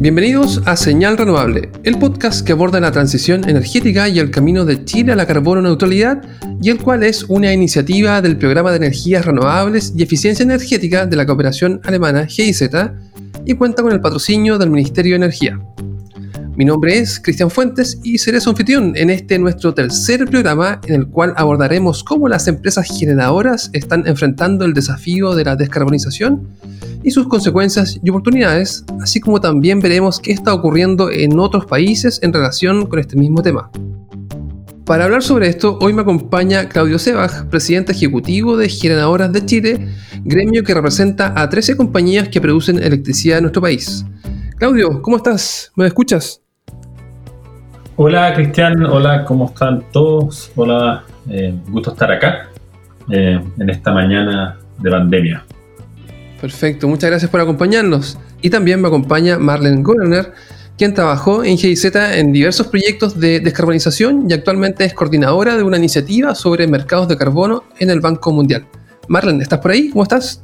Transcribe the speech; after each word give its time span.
Bienvenidos 0.00 0.62
a 0.64 0.78
Señal 0.78 1.18
Renovable, 1.18 1.68
el 1.82 1.98
podcast 1.98 2.46
que 2.46 2.52
aborda 2.52 2.80
la 2.80 2.90
transición 2.90 3.46
energética 3.46 4.08
y 4.08 4.18
el 4.18 4.30
camino 4.30 4.64
de 4.64 4.82
Chile 4.86 5.12
a 5.12 5.14
la 5.14 5.26
carbono 5.26 5.60
neutralidad 5.60 6.22
y 6.62 6.70
el 6.70 6.80
cual 6.80 7.02
es 7.02 7.24
una 7.24 7.52
iniciativa 7.52 8.22
del 8.22 8.38
Programa 8.38 8.70
de 8.70 8.78
Energías 8.78 9.26
Renovables 9.26 9.92
y 9.94 10.02
Eficiencia 10.02 10.42
Energética 10.42 11.04
de 11.04 11.16
la 11.16 11.26
cooperación 11.26 11.82
alemana 11.84 12.24
GIZ 12.24 12.70
y 13.44 13.52
cuenta 13.56 13.82
con 13.82 13.92
el 13.92 14.00
patrocinio 14.00 14.56
del 14.56 14.70
Ministerio 14.70 15.12
de 15.12 15.16
Energía. 15.16 15.60
Mi 16.60 16.66
nombre 16.66 16.98
es 16.98 17.18
Cristian 17.18 17.50
Fuentes 17.50 17.98
y 18.02 18.18
seré 18.18 18.38
su 18.38 18.50
anfitrión 18.50 18.92
en 18.94 19.08
este 19.08 19.38
nuestro 19.38 19.72
tercer 19.72 20.26
programa 20.26 20.78
en 20.86 20.94
el 20.94 21.06
cual 21.06 21.32
abordaremos 21.38 22.04
cómo 22.04 22.28
las 22.28 22.48
empresas 22.48 22.86
generadoras 22.86 23.70
están 23.72 24.06
enfrentando 24.06 24.66
el 24.66 24.74
desafío 24.74 25.34
de 25.34 25.46
la 25.46 25.56
descarbonización 25.56 26.50
y 27.02 27.12
sus 27.12 27.28
consecuencias 27.28 27.98
y 28.04 28.10
oportunidades, 28.10 28.84
así 29.00 29.20
como 29.20 29.40
también 29.40 29.80
veremos 29.80 30.20
qué 30.20 30.32
está 30.32 30.52
ocurriendo 30.52 31.10
en 31.10 31.38
otros 31.38 31.64
países 31.64 32.18
en 32.22 32.30
relación 32.30 32.84
con 32.84 32.98
este 32.98 33.16
mismo 33.16 33.40
tema. 33.40 33.70
Para 34.84 35.06
hablar 35.06 35.22
sobre 35.22 35.48
esto, 35.48 35.78
hoy 35.80 35.94
me 35.94 36.02
acompaña 36.02 36.68
Claudio 36.68 36.98
Sebach, 36.98 37.46
presidente 37.46 37.92
ejecutivo 37.92 38.58
de 38.58 38.68
Generadoras 38.68 39.32
de 39.32 39.46
Chile, 39.46 39.88
gremio 40.24 40.62
que 40.62 40.74
representa 40.74 41.32
a 41.40 41.48
13 41.48 41.78
compañías 41.78 42.28
que 42.28 42.42
producen 42.42 42.82
electricidad 42.82 43.38
en 43.38 43.44
nuestro 43.44 43.62
país. 43.62 44.04
Claudio, 44.58 45.00
¿cómo 45.00 45.16
estás? 45.16 45.72
¿Me 45.74 45.86
escuchas? 45.86 46.39
Hola 48.02 48.32
Cristian, 48.32 48.82
hola, 48.86 49.26
¿cómo 49.26 49.44
están 49.44 49.84
todos? 49.92 50.50
Hola, 50.56 51.04
eh, 51.28 51.54
gusto 51.68 51.90
estar 51.90 52.10
acá 52.10 52.48
eh, 53.10 53.38
en 53.58 53.68
esta 53.68 53.92
mañana 53.92 54.58
de 54.78 54.90
pandemia. 54.90 55.44
Perfecto, 56.40 56.88
muchas 56.88 57.10
gracias 57.10 57.30
por 57.30 57.42
acompañarnos. 57.42 58.16
Y 58.40 58.48
también 58.48 58.80
me 58.80 58.88
acompaña 58.88 59.38
Marlene 59.38 59.82
Gorner, 59.82 60.32
quien 60.78 60.94
trabajó 60.94 61.44
en 61.44 61.58
GIZ 61.58 61.94
en 61.94 62.32
diversos 62.32 62.68
proyectos 62.68 63.20
de 63.20 63.38
descarbonización 63.40 64.30
y 64.30 64.32
actualmente 64.32 64.86
es 64.86 64.94
coordinadora 64.94 65.58
de 65.58 65.62
una 65.62 65.76
iniciativa 65.76 66.34
sobre 66.34 66.66
mercados 66.66 67.06
de 67.06 67.18
carbono 67.18 67.64
en 67.80 67.90
el 67.90 68.00
Banco 68.00 68.32
Mundial. 68.32 68.64
Marlene, 69.08 69.42
¿estás 69.42 69.58
por 69.58 69.72
ahí? 69.72 69.90
¿Cómo 69.90 70.04
estás? 70.04 70.42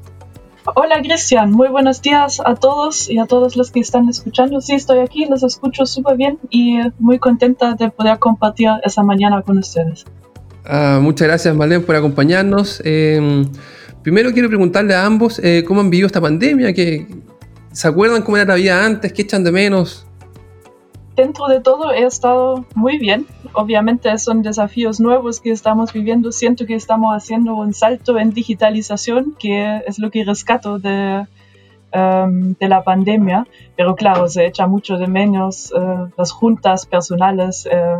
Hola 0.74 1.00
Cristian, 1.00 1.52
muy 1.52 1.68
buenos 1.68 2.02
días 2.02 2.42
a 2.44 2.56
todos 2.56 3.08
y 3.08 3.18
a 3.18 3.26
todos 3.26 3.56
los 3.56 3.70
que 3.70 3.80
están 3.80 4.08
escuchando. 4.08 4.60
Sí, 4.60 4.74
estoy 4.74 4.98
aquí, 4.98 5.24
los 5.26 5.44
escucho 5.44 5.86
súper 5.86 6.16
bien 6.16 6.38
y 6.50 6.78
muy 6.98 7.18
contenta 7.18 7.74
de 7.74 7.90
poder 7.90 8.18
compartir 8.18 8.68
esa 8.82 9.02
mañana 9.04 9.42
con 9.42 9.58
ustedes. 9.58 10.04
Ah, 10.64 10.98
muchas 11.00 11.28
gracias 11.28 11.54
Marlene 11.54 11.84
por 11.84 11.94
acompañarnos. 11.94 12.82
Em, 12.84 13.46
primero 14.02 14.32
quiero 14.32 14.48
preguntarle 14.48 14.94
a 14.94 15.04
ambos 15.04 15.38
eh, 15.38 15.62
cómo 15.66 15.80
han 15.80 15.90
vivido 15.90 16.06
esta 16.06 16.20
pandemia, 16.20 16.74
¿se 16.74 17.88
acuerdan 17.88 18.22
cómo 18.22 18.36
era 18.36 18.46
la 18.46 18.54
vida 18.56 18.84
antes? 18.84 19.12
¿Qué 19.12 19.22
echan 19.22 19.44
de 19.44 19.52
menos? 19.52 20.05
Dentro 21.16 21.46
de 21.48 21.60
todo 21.60 21.90
he 21.90 22.04
estado 22.04 22.64
muy 22.74 22.98
bien. 22.98 23.26
Obviamente 23.54 24.16
son 24.18 24.42
desafíos 24.42 25.00
nuevos 25.00 25.40
que 25.40 25.50
estamos 25.50 25.92
viviendo. 25.92 26.30
Siento 26.30 26.66
que 26.66 26.74
estamos 26.74 27.16
haciendo 27.16 27.56
un 27.56 27.72
salto 27.72 28.18
en 28.18 28.30
digitalización, 28.30 29.34
que 29.38 29.82
es 29.86 29.98
lo 29.98 30.10
que 30.10 30.24
rescato 30.24 30.78
de, 30.78 31.26
em, 31.92 32.54
la 32.60 32.84
pandemia. 32.84 33.46
Pero 33.76 33.96
claro, 33.96 34.28
se 34.28 34.46
echa 34.46 34.66
mucho 34.66 34.98
de 34.98 35.06
menos 35.06 35.72
eh, 35.72 36.10
las 36.16 36.32
juntas 36.32 36.86
personales. 36.86 37.66
Eh, 37.66 37.98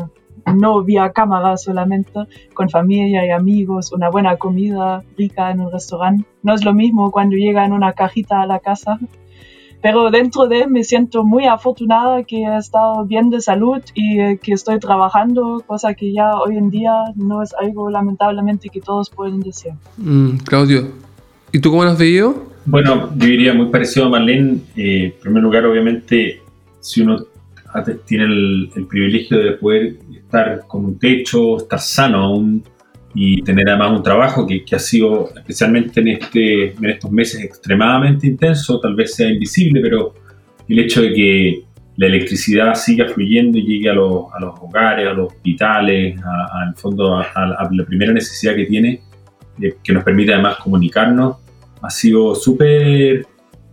no 0.55 0.83
vía 0.85 1.11
cámara 1.13 1.57
solamente, 1.57 2.21
con 2.55 2.69
familia 2.69 3.27
y 3.27 3.31
amigos, 3.31 3.93
una 3.93 4.11
buena 4.11 4.37
comida 4.37 5.03
rica 5.17 5.51
en 5.51 5.61
un 5.61 5.73
restaurante. 5.73 6.25
No 6.43 6.55
es 6.55 6.65
lo 6.65 6.73
mismo 6.73 7.11
cuando 7.11 7.37
llega 7.37 7.65
en 7.65 7.73
una 7.73 7.95
cajita 7.95 8.43
a 8.43 8.47
la 8.47 8.61
casa 8.61 9.01
pero 9.87 10.11
dentro 10.11 10.49
de 10.49 10.67
me 10.67 10.83
siento 10.83 11.23
muy 11.23 11.47
afortunada 11.47 12.25
que 12.25 12.43
he 12.43 12.57
estado 12.57 13.05
bien 13.05 13.31
de 13.31 13.41
salud 13.41 13.81
y 13.95 14.19
eh, 14.19 14.41
que 14.43 14.53
estoy 14.53 14.81
trabajando, 14.81 15.63
cosa 15.65 15.95
que 15.95 16.13
ya 16.13 16.41
hoy 16.41 16.57
en 16.57 16.71
día 16.71 16.91
no 17.15 17.41
es 17.41 17.55
algo 17.55 17.89
lamentablemente 17.89 18.69
que 18.69 18.81
todos 18.81 19.11
pueden 19.11 19.39
decir. 19.39 19.75
Mm, 19.97 20.39
Claudio, 20.39 20.89
¿y 21.53 21.61
tú 21.61 21.71
cómo 21.71 21.85
lo 21.85 21.91
has 21.91 21.99
vivido? 22.01 22.35
Bueno, 22.65 23.11
yo 23.17 23.27
diría 23.27 23.55
muy 23.55 23.67
parecido 23.67 24.07
a 24.07 24.09
Marlene. 24.09 24.59
Eh, 24.75 25.15
en 25.15 25.21
primer 25.21 25.45
lugar, 25.45 25.65
obviamente, 25.67 26.43
si 26.81 27.03
uno 27.03 27.19
tiene 28.07 28.25
el, 28.25 28.71
el, 28.75 28.87
privilegio 28.89 29.39
de 29.39 29.53
poder 29.53 29.99
estar 30.11 30.67
con 30.67 30.85
un 30.85 30.99
techo, 30.99 31.59
estar 31.59 31.79
sano 31.79 32.25
aún, 32.25 32.65
y 33.19 33.41
tener 33.41 33.67
además 33.67 33.93
un 33.93 34.03
trabajo 34.03 34.47
que, 34.47 34.63
que, 34.63 34.77
ha 34.77 34.79
sido, 34.79 35.31
especialmente 35.35 36.01
en, 36.01 36.09
este, 36.09 36.73
en 36.73 36.85
estos 36.85 37.11
meses, 37.11 37.43
extremadamente 37.43 38.27
intenso, 38.27 38.79
tal 38.79 38.95
vez 38.95 39.15
sea 39.15 39.31
invisible, 39.31 39.81
pero 39.81 40.15
el 40.69 40.79
hecho 40.81 41.01
de 41.01 41.15
que 41.15 41.65
la 41.97 42.09
electricidad 42.09 42.75
siga 42.75 43.09
fluyendo 43.09 43.57
y 43.57 43.63
llegue 43.63 43.89
a 43.89 43.95
los, 43.95 44.27
a 44.35 44.39
los 44.39 44.61
hogares, 44.61 45.09
a 45.09 45.15
los 45.15 45.33
hospitales, 45.33 46.21
al 46.53 46.77
fondo 46.77 47.17
a, 47.17 47.71
la 47.71 47.85
primera 47.87 48.13
necesidad 48.13 48.55
que 48.55 48.67
tiene, 48.67 49.01
eh, 49.63 49.77
que 49.83 49.95
nos 49.95 50.05
permite 50.05 50.35
además 50.35 50.59
comunicarnos, 50.59 51.37
ha 51.81 51.89
sido 51.89 52.35
súper 52.35 53.27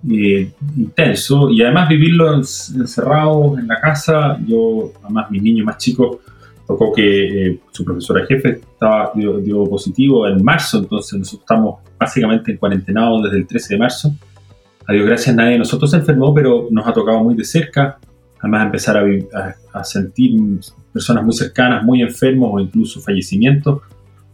eh, 0.10 0.52
intenso. 0.78 1.50
Y 1.50 1.62
además 1.64 1.90
vivirlo 1.90 2.34
encerrados 2.34 3.60
en 3.60 3.68
la 3.68 3.82
casa, 3.82 4.40
yo, 4.48 4.94
además 5.04 5.30
mis 5.30 5.44
niños 5.44 5.66
más 5.66 5.78
chicos, 5.80 6.20
tocó 6.74 6.94
que 6.94 7.48
eh, 7.48 7.60
su 7.72 7.86
profesora 7.86 8.26
jefe 8.26 8.62
estaba, 8.72 9.12
dio, 9.16 9.64
positivo 9.66 10.28
en 10.28 10.44
marzo, 10.44 10.80
entonces 10.80 11.20
nosotros 11.20 11.42
estamos 11.42 11.80
básicamente 11.98 12.52
en 12.52 12.58
cuarentenados 12.58 13.24
desde 13.24 13.38
el 13.38 13.48
13 13.48 13.74
de 13.76 13.80
marzo. 13.80 14.16
A 14.88 14.94
Dios 14.94 15.06
gracias, 15.06 15.36
nadie 15.36 15.54
de 15.54 15.60
nosotros 15.60 15.92
se 15.92 15.98
enfermó, 15.98 16.34
pero 16.34 16.68
nos 16.72 16.88
ha 16.88 16.94
tocado 16.94 17.24
muy 17.24 17.36
de 17.36 17.46
cerca. 17.46 17.98
Además, 18.40 18.66
empezar 18.66 18.98
a, 18.98 19.56
a, 19.74 19.84
sentir 19.86 20.38
personas 20.92 21.24
muy 21.24 21.34
cercanas, 21.34 21.84
muy 21.84 22.02
enfermos 22.02 22.50
o 22.54 22.60
incluso 22.60 23.00
fallecimientos. 23.00 23.82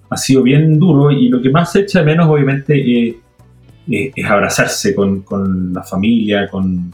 Ha 0.09 0.17
sido 0.17 0.41
bien 0.41 0.79
duro 0.79 1.11
y 1.11 1.29
lo 1.29 1.39
que 1.39 1.51
más 1.51 1.71
se 1.71 1.81
echa 1.81 1.99
de 1.99 2.05
menos, 2.05 2.27
obviamente, 2.27 2.73
eh, 2.75 3.19
eh, 3.91 4.11
es 4.15 4.25
abrazarse 4.25 4.95
con, 4.95 5.21
con 5.21 5.71
la 5.71 5.83
familia, 5.83 6.47
con, 6.47 6.91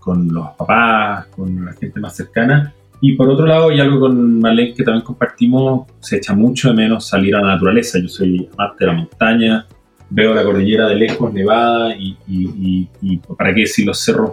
con 0.00 0.26
los 0.32 0.48
papás, 0.56 1.26
con 1.26 1.64
la 1.64 1.72
gente 1.74 2.00
más 2.00 2.16
cercana 2.16 2.74
y 3.00 3.12
por 3.14 3.28
otro 3.28 3.46
lado, 3.46 3.70
hay 3.70 3.80
algo 3.80 4.00
con 4.00 4.40
Marlene 4.40 4.74
que 4.74 4.82
también 4.82 5.04
compartimos, 5.04 5.86
se 6.00 6.16
echa 6.16 6.34
mucho 6.34 6.68
de 6.68 6.74
menos 6.74 7.06
salir 7.06 7.34
a 7.36 7.40
la 7.40 7.54
naturaleza. 7.54 7.98
Yo 8.00 8.08
soy 8.08 8.48
amante 8.56 8.84
de 8.84 8.86
la 8.86 8.92
montaña, 8.96 9.66
veo 10.10 10.34
la 10.34 10.42
cordillera 10.42 10.88
de 10.88 10.96
lejos, 10.96 11.32
nevada, 11.32 11.94
y, 11.96 12.16
y, 12.26 12.88
y, 13.00 13.16
para 13.36 13.54
qué 13.54 13.62
decir 13.62 13.86
los 13.86 13.98
cerros 14.00 14.32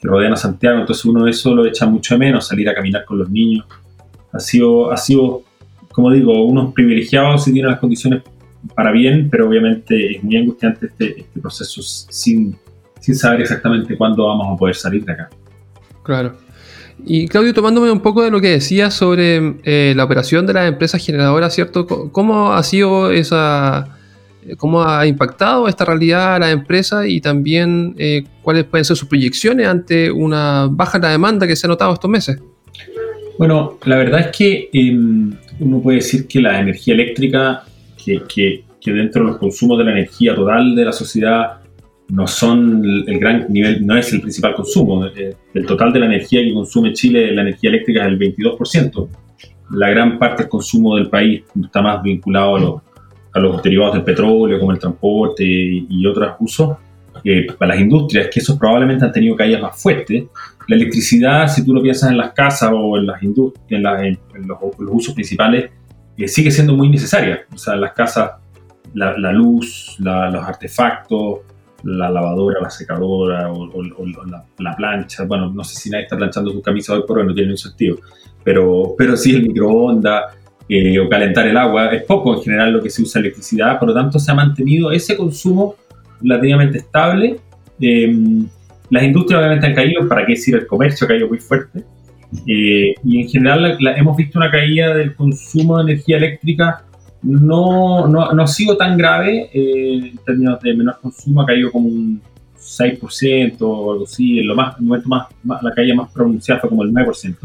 que 0.00 0.08
rodean 0.08 0.32
a 0.32 0.36
Santiago. 0.36 0.80
Entonces 0.80 1.04
uno 1.04 1.24
de 1.24 1.30
eso 1.30 1.54
lo 1.54 1.66
echa 1.66 1.86
mucho 1.86 2.14
de 2.14 2.20
menos, 2.20 2.46
salir 2.46 2.68
a 2.68 2.74
caminar 2.74 3.04
con 3.04 3.18
los 3.18 3.28
niños. 3.28 3.66
Ha 4.32 4.40
sido, 4.40 4.90
ha 4.90 4.96
sido 4.96 5.42
como 5.92 6.10
digo, 6.10 6.44
unos 6.44 6.72
privilegiados 6.72 7.44
si 7.44 7.52
tienen 7.52 7.70
las 7.70 7.80
condiciones 7.80 8.22
para 8.74 8.92
bien, 8.92 9.28
pero 9.30 9.48
obviamente 9.48 10.16
es 10.16 10.22
muy 10.22 10.36
angustiante 10.36 10.86
este, 10.86 11.20
este 11.20 11.40
proceso 11.40 11.82
sin, 11.82 12.56
sin 13.00 13.16
saber 13.16 13.40
exactamente 13.40 13.96
cuándo 13.96 14.26
vamos 14.26 14.54
a 14.54 14.56
poder 14.56 14.76
salir 14.76 15.04
de 15.04 15.12
acá. 15.12 15.30
Claro. 16.02 16.36
Y 17.06 17.28
Claudio, 17.28 17.54
tomándome 17.54 17.90
un 17.90 18.00
poco 18.00 18.22
de 18.22 18.30
lo 18.30 18.40
que 18.40 18.48
decías 18.48 18.94
sobre 18.94 19.54
eh, 19.64 19.94
la 19.96 20.04
operación 20.04 20.46
de 20.46 20.52
las 20.52 20.68
empresas 20.68 21.04
generadoras, 21.04 21.54
¿cierto? 21.54 22.10
¿Cómo 22.12 22.52
ha 22.52 22.62
sido 22.62 23.10
esa, 23.10 23.96
cómo 24.56 24.82
ha 24.82 25.06
impactado 25.06 25.68
esta 25.68 25.84
realidad 25.84 26.36
a 26.36 26.38
la 26.38 26.50
empresa 26.50 27.06
y 27.06 27.20
también 27.20 27.94
eh, 27.98 28.24
cuáles 28.42 28.64
pueden 28.64 28.84
ser 28.84 28.96
sus 28.96 29.08
proyecciones 29.08 29.66
ante 29.66 30.10
una 30.10 30.68
baja 30.70 30.98
en 30.98 31.02
la 31.02 31.10
demanda 31.10 31.46
que 31.46 31.56
se 31.56 31.66
ha 31.66 31.68
notado 31.68 31.92
estos 31.92 32.10
meses? 32.10 32.40
Bueno, 33.38 33.78
la 33.84 33.96
verdad 33.96 34.20
es 34.20 34.36
que 34.36 34.68
em, 34.72 35.32
uno 35.60 35.80
puede 35.80 35.98
decir 35.98 36.26
que 36.26 36.40
la 36.40 36.60
energía 36.60 36.94
eléctrica, 36.94 37.64
que, 38.02 38.22
que, 38.28 38.64
que 38.80 38.92
dentro 38.92 39.22
de 39.24 39.30
los 39.30 39.38
consumos 39.38 39.78
de 39.78 39.84
la 39.84 39.92
energía 39.92 40.34
total 40.34 40.74
de 40.74 40.84
la 40.84 40.92
sociedad 40.92 41.59
no 42.10 42.26
son 42.26 42.82
el 43.06 43.18
gran 43.18 43.46
nivel, 43.48 43.86
no 43.86 43.96
es 43.96 44.12
el 44.12 44.20
principal 44.20 44.54
consumo. 44.54 45.06
Eh, 45.06 45.34
el 45.54 45.66
total 45.66 45.92
de 45.92 46.00
la 46.00 46.06
energía 46.06 46.42
que 46.42 46.52
consume 46.52 46.92
Chile, 46.92 47.32
la 47.32 47.42
energía 47.42 47.70
eléctrica, 47.70 48.06
es 48.06 48.08
el 48.08 48.18
22%. 48.18 49.08
La 49.72 49.90
gran 49.90 50.18
parte 50.18 50.42
del 50.42 50.50
consumo 50.50 50.96
del 50.96 51.08
país 51.08 51.42
está 51.62 51.80
más 51.80 52.02
vinculado 52.02 52.56
a 52.56 52.60
los, 52.60 52.82
a 53.32 53.38
los 53.38 53.62
derivados 53.62 53.94
del 53.94 54.04
petróleo, 54.04 54.58
como 54.58 54.72
el 54.72 54.78
transporte 54.78 55.44
y, 55.44 56.06
otros 56.06 56.34
usos. 56.40 56.76
Eh, 57.22 57.46
para 57.58 57.74
las 57.74 57.82
industrias, 57.82 58.28
que 58.32 58.40
esos 58.40 58.58
probablemente 58.58 59.04
han 59.04 59.12
tenido 59.12 59.36
caídas 59.36 59.60
más 59.60 59.80
fuertes. 59.80 60.24
La 60.66 60.76
electricidad, 60.76 61.48
si 61.48 61.64
tú 61.64 61.74
lo 61.74 61.82
piensas 61.82 62.10
en 62.10 62.16
las 62.16 62.32
casas 62.32 62.70
o 62.72 62.96
en, 62.96 63.06
las 63.06 63.22
en, 63.22 64.18
los, 64.46 64.58
usos 64.78 65.14
principales, 65.14 65.70
eh, 66.16 66.28
sigue 66.28 66.50
siendo 66.50 66.74
muy 66.74 66.88
necesaria. 66.88 67.42
O 67.52 67.58
sea, 67.58 67.74
en 67.74 67.82
las 67.82 67.92
casas, 67.92 68.32
la, 68.94 69.32
luz, 69.32 69.96
los 69.98 70.44
artefactos, 70.44 71.40
la 71.84 72.10
lavadora, 72.10 72.60
la 72.60 72.70
secadora 72.70 73.50
o, 73.52 73.68
la, 74.58 74.76
plancha. 74.76 75.24
Bueno, 75.24 75.50
no 75.50 75.64
sé 75.64 75.76
si 75.76 75.90
nadie 75.90 76.04
está 76.04 76.16
planchando 76.16 76.50
su 76.50 76.62
camisa 76.62 76.94
hoy 76.94 77.02
por 77.06 77.18
hoy, 77.18 77.26
no 77.26 77.34
tiene 77.34 77.52
un 77.52 77.58
sentido, 77.58 77.98
pero, 78.44 78.94
pero 78.96 79.16
sí 79.16 79.34
el 79.34 79.42
microondas 79.42 80.34
eh, 80.68 80.98
o 80.98 81.08
calentar 81.08 81.46
el 81.46 81.56
agua. 81.56 81.88
Es 81.88 82.04
poco 82.04 82.36
en 82.36 82.42
general 82.42 82.72
lo 82.72 82.82
que 82.82 82.90
se 82.90 83.02
usa 83.02 83.20
electricidad, 83.20 83.78
por 83.78 83.88
lo 83.88 83.94
tanto 83.94 84.18
se 84.18 84.30
ha 84.30 84.34
mantenido 84.34 84.92
ese 84.92 85.16
consumo 85.16 85.76
relativamente 86.20 86.78
estable. 86.78 87.40
Em, 87.80 88.46
Las 88.90 89.04
industrias 89.04 89.38
obviamente 89.38 89.66
han 89.66 89.74
caído, 89.74 90.08
¿para 90.08 90.26
qué 90.26 90.32
decir 90.32 90.54
el 90.56 90.66
comercio 90.66 91.04
ha 91.04 91.08
caído 91.08 91.28
muy 91.28 91.38
fuerte? 91.38 91.84
Eh, 92.46 92.94
y 93.04 93.22
en 93.22 93.28
general 93.28 93.76
hemos 93.96 94.16
visto 94.16 94.38
una 94.38 94.50
caída 94.50 94.94
del 94.94 95.14
consumo 95.14 95.78
de 95.78 95.92
energía 95.92 96.16
eléctrica 96.16 96.84
no, 97.22 98.06
no, 98.06 98.32
no 98.32 98.42
ha 98.42 98.46
sido 98.46 98.76
tan 98.76 98.96
grave 98.96 99.50
eh, 99.52 100.10
en 100.10 100.18
términos 100.18 100.60
de 100.60 100.74
menor 100.74 100.98
consumo, 101.00 101.42
ha 101.42 101.46
caído 101.46 101.70
como 101.70 101.88
un 101.88 102.20
6% 102.58 103.56
o 103.60 103.92
algo 103.92 104.04
así, 104.04 104.38
en 104.38 104.46
lo 104.46 104.54
más, 104.54 104.76
el 104.78 104.84
momento 104.84 105.08
más, 105.08 105.26
la 105.62 105.72
caída 105.74 105.94
más 105.94 106.10
pronunciada 106.12 106.60
fue 106.60 106.70
como 106.70 106.82
el 106.82 106.92
9%, 106.92 107.36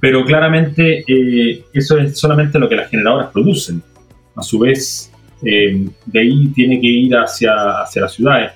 pero 0.00 0.24
claramente 0.24 1.04
eh, 1.06 1.64
eso 1.72 1.98
es 1.98 2.18
solamente 2.18 2.58
lo 2.58 2.68
que 2.68 2.76
las 2.76 2.90
generadoras 2.90 3.30
producen. 3.30 3.82
A 4.36 4.42
su 4.42 4.58
vez, 4.58 5.12
de 5.40 6.18
ahí 6.18 6.48
tiene 6.48 6.80
que 6.80 6.88
ir 6.88 7.16
hacia, 7.16 7.82
hacia 7.82 8.02
las 8.02 8.14
ciudades. 8.14 8.52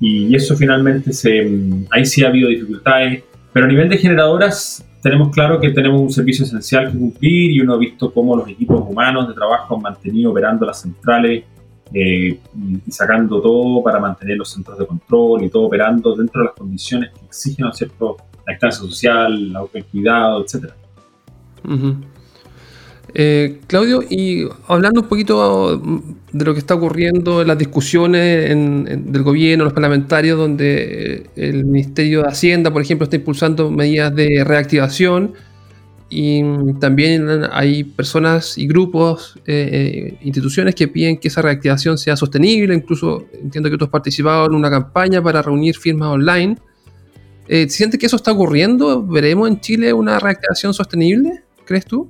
Y 0.00 0.34
eso 0.34 0.56
finalmente 0.56 1.12
se, 1.12 1.46
ahí 1.90 2.04
sí 2.04 2.24
ha 2.24 2.28
habido 2.28 2.48
dificultades. 2.48 3.22
Pero 3.52 3.66
a 3.66 3.68
nivel 3.68 3.88
de 3.88 3.98
generadoras, 3.98 4.84
tenemos 5.04 5.28
claro 5.28 5.60
que 5.60 5.68
tenemos 5.68 6.00
un 6.00 6.10
servicio 6.10 6.46
esencial 6.46 6.90
que 6.90 6.98
cumplir 6.98 7.50
y 7.50 7.60
uno 7.60 7.74
ha 7.74 7.76
visto 7.76 8.10
cómo 8.10 8.34
los 8.34 8.48
equipos 8.48 8.82
humanos 8.88 9.28
de 9.28 9.34
trabajo 9.34 9.76
han 9.76 9.82
mantenido 9.82 10.30
operando 10.30 10.64
las 10.64 10.80
centrales 10.80 11.44
eh, 11.92 12.40
y 12.86 12.90
sacando 12.90 13.38
todo 13.42 13.82
para 13.82 14.00
mantener 14.00 14.38
los 14.38 14.50
centros 14.50 14.78
de 14.78 14.86
control 14.86 15.44
y 15.44 15.50
todo 15.50 15.64
operando 15.64 16.16
dentro 16.16 16.40
de 16.40 16.46
las 16.46 16.54
condiciones 16.54 17.10
que 17.10 17.26
exigen, 17.26 17.66
¿no 17.66 17.72
cierto?, 17.74 18.16
la 18.46 18.54
distancia 18.54 18.80
social, 18.80 19.54
el 19.74 19.84
cuidado, 19.84 20.42
etc. 20.42 20.72
Eh, 23.14 23.60
Claudio, 23.68 24.02
y 24.02 24.48
hablando 24.66 25.02
un 25.02 25.08
poquito 25.08 25.80
de 26.32 26.44
lo 26.44 26.52
que 26.52 26.58
está 26.58 26.74
ocurriendo 26.74 27.42
en 27.42 27.48
las 27.48 27.56
discusiones 27.56 28.48
del 28.48 29.22
gobierno, 29.22 29.64
los 29.64 29.72
parlamentarios, 29.72 30.36
donde 30.36 31.30
el 31.36 31.64
Ministerio 31.64 32.22
de 32.22 32.28
Hacienda, 32.28 32.72
por 32.72 32.82
ejemplo, 32.82 33.04
está 33.04 33.16
impulsando 33.16 33.70
medidas 33.70 34.14
de 34.14 34.42
reactivación 34.44 35.34
y 36.10 36.42
también 36.78 37.28
hay 37.50 37.82
personas 37.82 38.56
y 38.58 38.66
grupos, 38.66 39.36
eh, 39.46 39.68
eh, 39.72 40.18
instituciones 40.22 40.74
que 40.74 40.86
piden 40.86 41.18
que 41.18 41.28
esa 41.28 41.42
reactivación 41.42 41.98
sea 41.98 42.16
sostenible, 42.16 42.74
incluso 42.74 43.26
entiendo 43.32 43.70
que 43.70 43.76
tú 43.76 43.84
has 43.84 43.90
participado 43.90 44.46
en 44.46 44.54
una 44.54 44.70
campaña 44.70 45.22
para 45.22 45.42
reunir 45.42 45.76
firmas 45.76 46.10
online. 46.10 46.56
Eh, 47.48 47.68
¿Sientes 47.68 47.98
que 47.98 48.06
eso 48.06 48.16
está 48.16 48.32
ocurriendo? 48.32 49.04
¿Veremos 49.04 49.48
en 49.48 49.60
Chile 49.60 49.92
una 49.92 50.18
reactivación 50.18 50.72
sostenible? 50.72 51.42
¿Crees 51.64 51.84
tú? 51.86 52.08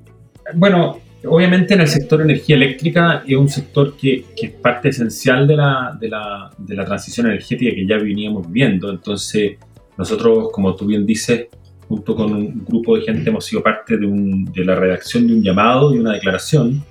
Bueno, 0.56 0.98
obviamente 1.26 1.74
en 1.74 1.80
el 1.80 1.88
sector 1.88 2.20
energía 2.22 2.56
eléctrica 2.56 3.22
es 3.26 3.36
un 3.36 3.48
sector 3.48 3.96
que, 3.96 4.24
es 4.36 4.50
parte 4.50 4.88
esencial 4.88 5.46
de 5.46 5.56
la, 5.56 5.96
de, 6.00 6.08
la, 6.08 6.50
de 6.58 6.74
la, 6.74 6.84
transición 6.84 7.26
energética 7.26 7.74
que 7.74 7.86
ya 7.86 7.96
veníamos 7.96 8.50
viendo. 8.50 8.90
Entonces, 8.90 9.58
nosotros, 9.96 10.48
como 10.52 10.74
tú 10.74 10.86
bien 10.86 11.06
dices, 11.06 11.46
junto 11.88 12.14
con 12.14 12.32
un 12.32 12.64
grupo 12.64 12.96
de 12.96 13.02
gente 13.02 13.30
hemos 13.30 13.44
sido 13.44 13.62
parte 13.62 13.96
de, 13.96 14.06
un, 14.06 14.44
de 14.46 14.64
la 14.64 14.74
redacción 14.74 15.26
de 15.26 15.34
un 15.34 15.42
llamado 15.42 15.94
y 15.94 15.98
una 15.98 16.12
declaración 16.12 16.82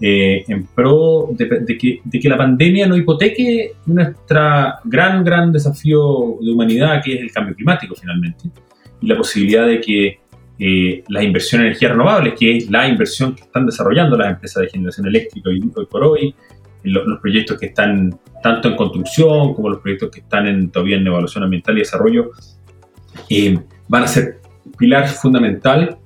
eh, 0.00 0.44
en 0.46 0.66
pro 0.66 1.28
de, 1.30 1.48
que, 1.78 2.00
de, 2.04 2.20
que, 2.20 2.28
la 2.28 2.36
pandemia 2.36 2.86
no 2.86 2.96
hipoteque 2.96 3.72
nuestro 3.86 4.40
gran, 4.84 5.24
gran 5.24 5.50
desafío 5.52 6.36
de 6.40 6.50
humanidad, 6.52 7.00
que 7.02 7.14
es 7.14 7.20
el 7.22 7.32
cambio 7.32 7.54
climático 7.54 7.94
finalmente, 7.94 8.50
y 9.00 9.06
la 9.06 9.16
posibilidad 9.16 9.66
de 9.66 9.80
que 9.80 10.18
eh, 10.58 11.04
la 11.08 11.22
inversión 11.22 11.60
en 11.60 11.68
energías 11.68 11.92
renovables, 11.92 12.34
que 12.38 12.56
es 12.56 12.70
la 12.70 12.88
inversión 12.88 13.34
que 13.34 13.42
están 13.42 13.66
desarrollando 13.66 14.16
las 14.16 14.30
empresas 14.30 14.62
de 14.62 14.70
generación 14.70 15.06
eléctrica 15.06 15.50
hoy, 15.50 15.86
por 15.86 16.04
hoy, 16.04 16.34
los, 16.82 17.18
proyectos 17.20 17.58
que 17.58 17.66
están 17.66 18.18
tanto 18.42 18.68
en 18.68 18.76
construcción 18.76 19.54
como 19.54 19.68
los 19.68 19.80
proyectos 19.80 20.10
que 20.10 20.20
están 20.20 20.46
en, 20.46 20.70
todavía 20.70 20.96
en 20.96 21.06
evaluación 21.06 21.44
ambiental 21.44 21.76
y 21.76 21.80
desarrollo, 21.80 22.30
eh, 23.28 23.58
van 23.88 24.04
a 24.04 24.06
ser 24.06 24.40
pilar 24.78 25.08
fundamental 25.08 25.98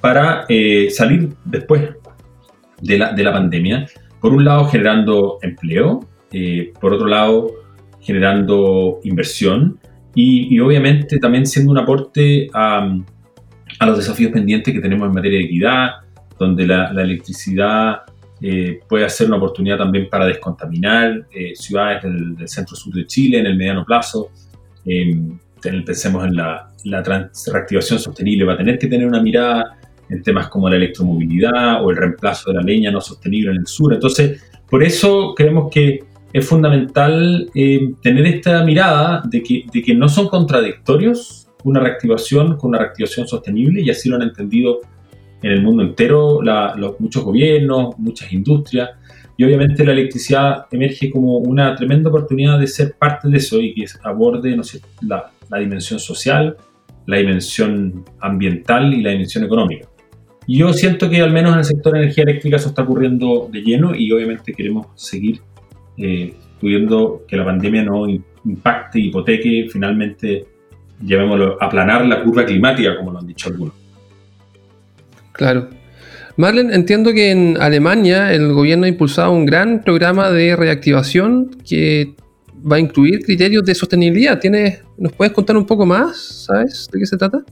para 0.00 0.44
eh, 0.48 0.88
salir 0.90 1.30
después 1.44 1.90
de 2.80 2.98
la, 2.98 3.12
de 3.12 3.24
la, 3.24 3.32
pandemia. 3.32 3.86
Por 4.20 4.32
un 4.32 4.44
lado, 4.44 4.66
generando 4.66 5.38
empleo, 5.42 6.00
eh, 6.32 6.72
por 6.80 6.92
otro 6.92 7.06
lado, 7.06 7.50
generando 8.00 9.00
inversión 9.04 9.78
y, 10.14 10.54
y, 10.54 10.60
obviamente 10.60 11.18
también 11.18 11.46
siendo 11.46 11.70
un 11.70 11.78
aporte 11.78 12.48
a 12.52 12.96
a 13.80 13.86
los 13.86 13.96
desafíos 13.96 14.30
pendientes 14.30 14.72
que 14.74 14.80
tenemos 14.80 15.08
en 15.08 15.14
materia 15.14 15.38
de 15.38 15.46
equidad, 15.46 15.88
donde 16.38 16.66
la, 16.66 16.90
electricidad 16.90 18.02
eh, 18.40 18.80
puede 18.86 19.08
ser 19.08 19.28
una 19.28 19.38
oportunidad 19.38 19.78
también 19.78 20.08
para 20.10 20.26
descontaminar 20.26 21.26
eh, 21.32 21.54
ciudades 21.54 22.02
del, 22.02 22.36
centro-sur 22.46 22.92
de 22.92 23.06
Chile 23.06 23.38
en 23.38 23.46
el 23.46 23.56
mediano 23.56 23.84
plazo. 23.84 24.30
Em, 24.84 25.38
pensemos 25.60 26.26
en 26.26 26.36
la, 26.36 26.68
la 26.84 27.02
reactivación 27.02 27.98
sostenible, 27.98 28.44
va 28.44 28.52
a 28.52 28.58
tener 28.58 28.78
que 28.78 28.86
tener 28.86 29.06
una 29.06 29.22
mirada 29.22 29.78
en 30.10 30.22
temas 30.22 30.48
como 30.48 30.68
la 30.68 30.76
electromovilidad 30.76 31.82
o 31.82 31.90
el 31.90 31.96
reemplazo 31.96 32.50
de 32.50 32.56
la 32.56 32.62
leña 32.62 32.90
no 32.90 33.00
sostenible 33.00 33.52
en 33.52 33.58
el 33.58 33.66
sur. 33.66 33.94
Entonces, 33.94 34.42
por 34.68 34.82
eso 34.82 35.34
creemos 35.34 35.70
que 35.70 36.04
es 36.32 36.46
fundamental 36.46 37.50
eh, 37.54 37.92
tener 38.02 38.26
esta 38.26 38.62
mirada 38.62 39.22
de 39.24 39.42
que, 39.42 39.64
de 39.72 39.82
que 39.82 39.94
no 39.94 40.08
son 40.08 40.28
contradictorios 40.28 41.39
una 41.64 41.80
reactivación 41.80 42.56
con 42.56 42.70
una 42.70 42.78
reactivación 42.78 43.26
sostenible 43.26 43.80
y 43.80 43.90
así 43.90 44.08
lo 44.08 44.16
han 44.16 44.22
entendido 44.22 44.80
en 45.42 45.52
el 45.52 45.62
mundo 45.62 45.82
entero 45.82 46.40
los, 46.42 47.00
muchos 47.00 47.24
gobiernos, 47.24 47.98
muchas 47.98 48.32
industrias 48.32 48.90
y 49.36 49.44
obviamente 49.44 49.84
la 49.84 49.92
electricidad 49.92 50.66
emerge 50.70 51.10
como 51.10 51.38
una 51.38 51.74
tremenda 51.74 52.10
oportunidad 52.10 52.58
de 52.58 52.66
ser 52.66 52.94
parte 52.98 53.28
de 53.28 53.38
eso 53.38 53.60
y 53.60 53.74
que 53.74 53.86
aborde 54.02 54.54
no 54.54 54.62
sé, 54.62 54.80
la, 55.00 55.30
la 55.48 55.58
dimensión 55.58 55.98
social, 55.98 56.56
la 57.06 57.16
dimensión 57.16 58.04
ambiental 58.20 58.92
y 58.92 59.02
la 59.02 59.10
dimensión 59.10 59.44
económica. 59.44 59.88
Y 60.46 60.58
yo 60.58 60.72
siento 60.72 61.08
que 61.08 61.20
al 61.20 61.32
menos 61.32 61.52
en 61.52 61.58
el 61.60 61.64
sector 61.64 61.92
de 61.92 62.00
energía 62.00 62.24
eléctrica 62.24 62.56
eso 62.56 62.70
está 62.70 62.82
ocurriendo 62.82 63.48
de 63.50 63.62
lleno 63.62 63.94
y 63.94 64.10
obviamente 64.12 64.52
queremos 64.52 64.88
seguir 64.94 65.40
eh, 65.96 66.34
pudiendo 66.60 67.24
que 67.26 67.36
la 67.36 67.44
pandemia 67.44 67.84
no 67.84 68.06
impacte, 68.44 69.00
hipoteque 69.00 69.68
finalmente 69.70 70.46
llamémoslo, 71.00 71.62
aplanar 71.62 72.04
la 72.06 72.22
curva 72.22 72.44
climática, 72.44 72.96
como 72.96 73.12
lo 73.12 73.18
han 73.18 73.26
dicho 73.26 73.48
algunos. 73.48 73.74
Claro. 75.32 75.68
Marlen, 76.36 76.72
entiendo 76.72 77.12
que 77.12 77.30
en 77.30 77.60
Alemania 77.60 78.32
el 78.32 78.52
gobierno 78.52 78.86
ha 78.86 78.88
impulsado 78.88 79.32
un 79.32 79.44
gran 79.44 79.82
programa 79.82 80.30
de 80.30 80.56
reactivación 80.56 81.50
que 81.68 82.14
va 82.70 82.76
a 82.76 82.78
incluir 82.80 83.24
criterios 83.24 83.64
de 83.64 83.74
sostenibilidad. 83.74 84.38
¿Tienes, 84.38 84.82
¿Nos 84.96 85.12
puedes 85.12 85.32
contar 85.32 85.56
un 85.56 85.66
poco 85.66 85.86
más? 85.86 86.16
¿Sabes 86.46 86.88
de 86.92 86.98
qué 86.98 87.06
se 87.06 87.16
trata? 87.16 87.42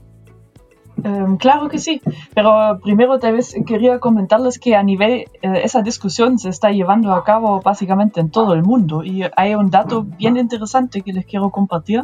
Em, 1.03 1.37
claro 1.37 1.69
que 1.69 1.77
sí, 1.77 2.01
pero 2.33 2.79
primero 2.83 3.19
tal 3.19 3.35
vez 3.35 3.55
quería 3.65 3.99
comentarles 3.99 4.59
que 4.59 4.75
a 4.75 4.83
nivel, 4.83 5.25
eh, 5.41 5.61
esa 5.63 5.81
discusión 5.81 6.39
se 6.39 6.49
está 6.49 6.71
llevando 6.71 7.13
a 7.13 7.23
cabo 7.23 7.61
básicamente 7.61 8.19
en 8.19 8.29
todo 8.31 8.53
el 8.53 8.63
mundo 8.63 9.03
y 9.03 9.23
hay 9.35 9.55
un 9.55 9.69
dato 9.69 10.03
bien 10.03 10.35
interesante 10.37 11.01
que 11.01 11.13
les 11.13 11.25
quiero 11.25 11.51
compartir 11.51 12.01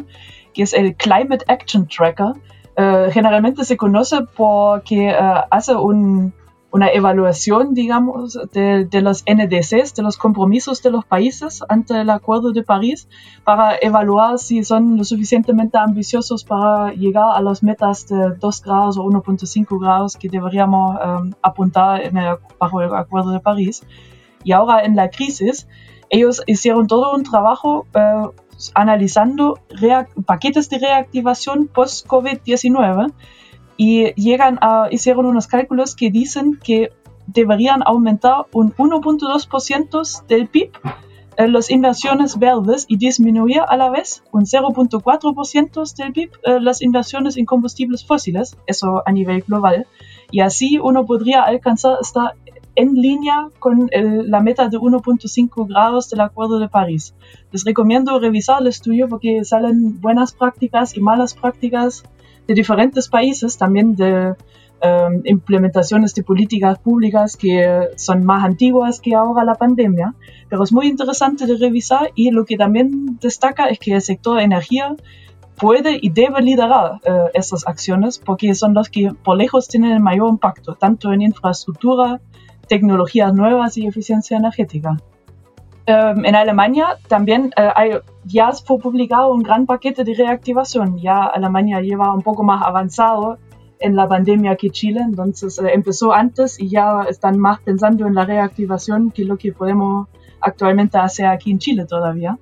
que 0.56 0.62
es 0.62 0.72
el 0.72 0.96
Climate 0.96 1.44
Action 1.48 1.86
Tracker. 1.86 2.32
Eh, 2.76 3.10
generalmente 3.12 3.62
se 3.64 3.76
conoce 3.76 4.22
porque 4.36 5.10
eh, 5.10 5.16
hace 5.50 5.74
una 5.74 6.88
evaluación, 6.94 7.74
digamos, 7.74 8.38
de, 8.52 8.88
los 9.02 9.22
NDCs, 9.26 9.94
de 9.94 10.02
los 10.02 10.16
compromisos 10.16 10.82
de 10.82 10.90
los 10.90 11.04
países 11.04 11.62
ante 11.68 12.00
el 12.00 12.08
Acuerdo 12.08 12.52
de 12.52 12.62
París, 12.62 13.06
para 13.44 13.76
evaluar 13.82 14.38
si 14.38 14.64
son 14.64 14.96
lo 14.96 15.04
suficientemente 15.04 15.76
ambiciosos 15.76 16.42
para 16.42 16.90
llegar 16.92 17.36
a 17.36 17.42
las 17.42 17.62
metas 17.62 18.08
de 18.08 18.30
2 18.40 18.62
grados 18.62 18.96
o 18.96 19.04
1.5 19.04 19.78
grados 19.78 20.16
que 20.16 20.30
deberíamos 20.30 20.96
eh, 20.96 21.34
apuntar 21.42 22.02
en 22.02 22.16
el, 22.16 22.36
bajo 22.58 22.80
el 22.80 22.94
Acuerdo 22.94 23.30
de 23.32 23.40
París. 23.40 23.82
Y 24.42 24.52
ahora 24.52 24.84
en 24.84 24.96
la 24.96 25.10
crisis, 25.10 25.68
ellos 26.08 26.42
hicieron 26.46 26.86
todo 26.86 27.14
un 27.14 27.24
trabajo 27.24 27.84
analizando 28.74 29.58
paquetes 30.24 30.68
de 30.70 30.78
reactivación 30.78 31.68
post-COVID-19 31.68 33.12
y 33.76 34.14
llegan 34.14 34.58
a, 34.62 34.88
hicieron 34.90 35.26
unos 35.26 35.46
cálculos 35.46 35.94
que 35.94 36.10
dicen 36.10 36.58
que 36.62 36.90
deberían 37.26 37.82
aumentar 37.84 38.46
un 38.52 38.72
1.2% 38.74 40.26
del 40.26 40.48
PIB 40.48 40.70
las 41.38 41.70
inversiones 41.70 42.38
verdes 42.38 42.86
y 42.88 42.96
disminuir 42.96 43.60
a 43.68 43.76
la 43.76 43.90
vez 43.90 44.22
un 44.32 44.44
0.4% 44.44 45.94
del 45.96 46.12
PIB 46.12 46.30
las 46.60 46.80
inversiones 46.80 47.36
en 47.36 47.44
combustibles 47.44 48.06
fósiles, 48.06 48.56
eso 48.66 49.02
a 49.04 49.12
nivel 49.12 49.42
global. 49.42 49.86
Y 50.30 50.40
así 50.40 50.78
uno 50.78 51.04
podría 51.04 51.42
alcanzar 51.42 51.98
esta 52.00 52.34
en 52.76 52.94
línea 52.94 53.48
con 53.58 53.90
la 53.92 54.40
meta 54.40 54.68
de 54.68 54.78
1.5 54.78 55.68
grados 55.68 56.10
del 56.10 56.20
Acuerdo 56.20 56.58
de 56.58 56.68
París. 56.68 57.14
Les 57.50 57.64
recomiendo 57.64 58.18
revisar 58.20 58.60
el 58.60 58.68
estudio 58.68 59.08
porque 59.08 59.44
salen 59.44 60.00
buenas 60.00 60.32
prácticas 60.32 60.96
y 60.96 61.00
malas 61.00 61.34
prácticas 61.34 62.04
de 62.46 62.54
diferentes 62.54 63.08
países, 63.08 63.56
también 63.56 63.96
de 63.96 64.34
em, 64.82 65.22
implementaciones 65.24 66.14
de 66.14 66.22
políticas 66.22 66.78
públicas 66.78 67.36
que 67.36 67.88
son 67.96 68.24
más 68.24 68.44
antiguas 68.44 69.00
que 69.00 69.14
ahora 69.14 69.42
la 69.44 69.54
pandemia, 69.54 70.14
pero 70.48 70.62
es 70.62 70.72
muy 70.72 70.86
interesante 70.86 71.46
de 71.46 71.56
revisar 71.56 72.10
y 72.14 72.30
lo 72.30 72.44
que 72.44 72.56
también 72.56 73.18
destaca 73.20 73.68
es 73.68 73.78
que 73.78 73.94
el 73.94 74.02
sector 74.02 74.36
de 74.36 74.44
energía 74.44 74.94
puede 75.56 75.98
y 76.00 76.10
debe 76.10 76.42
liderar 76.42 77.00
eh, 77.04 77.30
estas 77.34 77.66
acciones 77.66 78.18
porque 78.18 78.54
son 78.54 78.74
los 78.74 78.88
que 78.90 79.12
por 79.24 79.36
lejos 79.38 79.68
tienen 79.68 79.92
el 79.92 80.00
mayor 80.00 80.28
impacto, 80.28 80.74
tanto 80.74 81.12
en 81.12 81.22
infraestructura, 81.22 82.20
tecnologías 82.68 83.32
nuevas 83.34 83.76
y 83.78 83.86
eficiencia 83.86 84.36
energética. 84.36 84.96
Em, 85.86 86.24
en 86.24 86.34
Alemania 86.34 86.96
también 87.06 87.52
eh, 87.56 87.68
hay, 87.76 87.90
ya 88.24 88.50
fue 88.52 88.78
publicado 88.80 89.32
un 89.32 89.42
gran 89.42 89.66
paquete 89.66 90.02
de 90.02 90.14
reactivación. 90.14 90.98
Ya 90.98 91.24
Alemania 91.24 91.80
lleva 91.80 92.12
un 92.12 92.22
poco 92.22 92.42
más 92.42 92.62
avanzado 92.64 93.38
en 93.78 93.94
la 93.94 94.08
pandemia 94.08 94.56
que 94.56 94.70
Chile, 94.70 95.00
entonces 95.00 95.58
eh, 95.58 95.70
empezó 95.74 96.12
antes 96.12 96.58
y 96.58 96.68
ya 96.68 97.04
están 97.08 97.38
más 97.38 97.60
pensando 97.60 98.06
en 98.06 98.14
la 98.14 98.24
reactivación 98.24 99.12
que 99.12 99.24
lo 99.24 99.36
que 99.36 99.52
podemos 99.52 100.08
actualmente 100.40 100.98
hacer 100.98 101.26
aquí 101.26 101.52
en 101.52 101.58
Chile 101.58 101.84
todavía. 101.84 102.36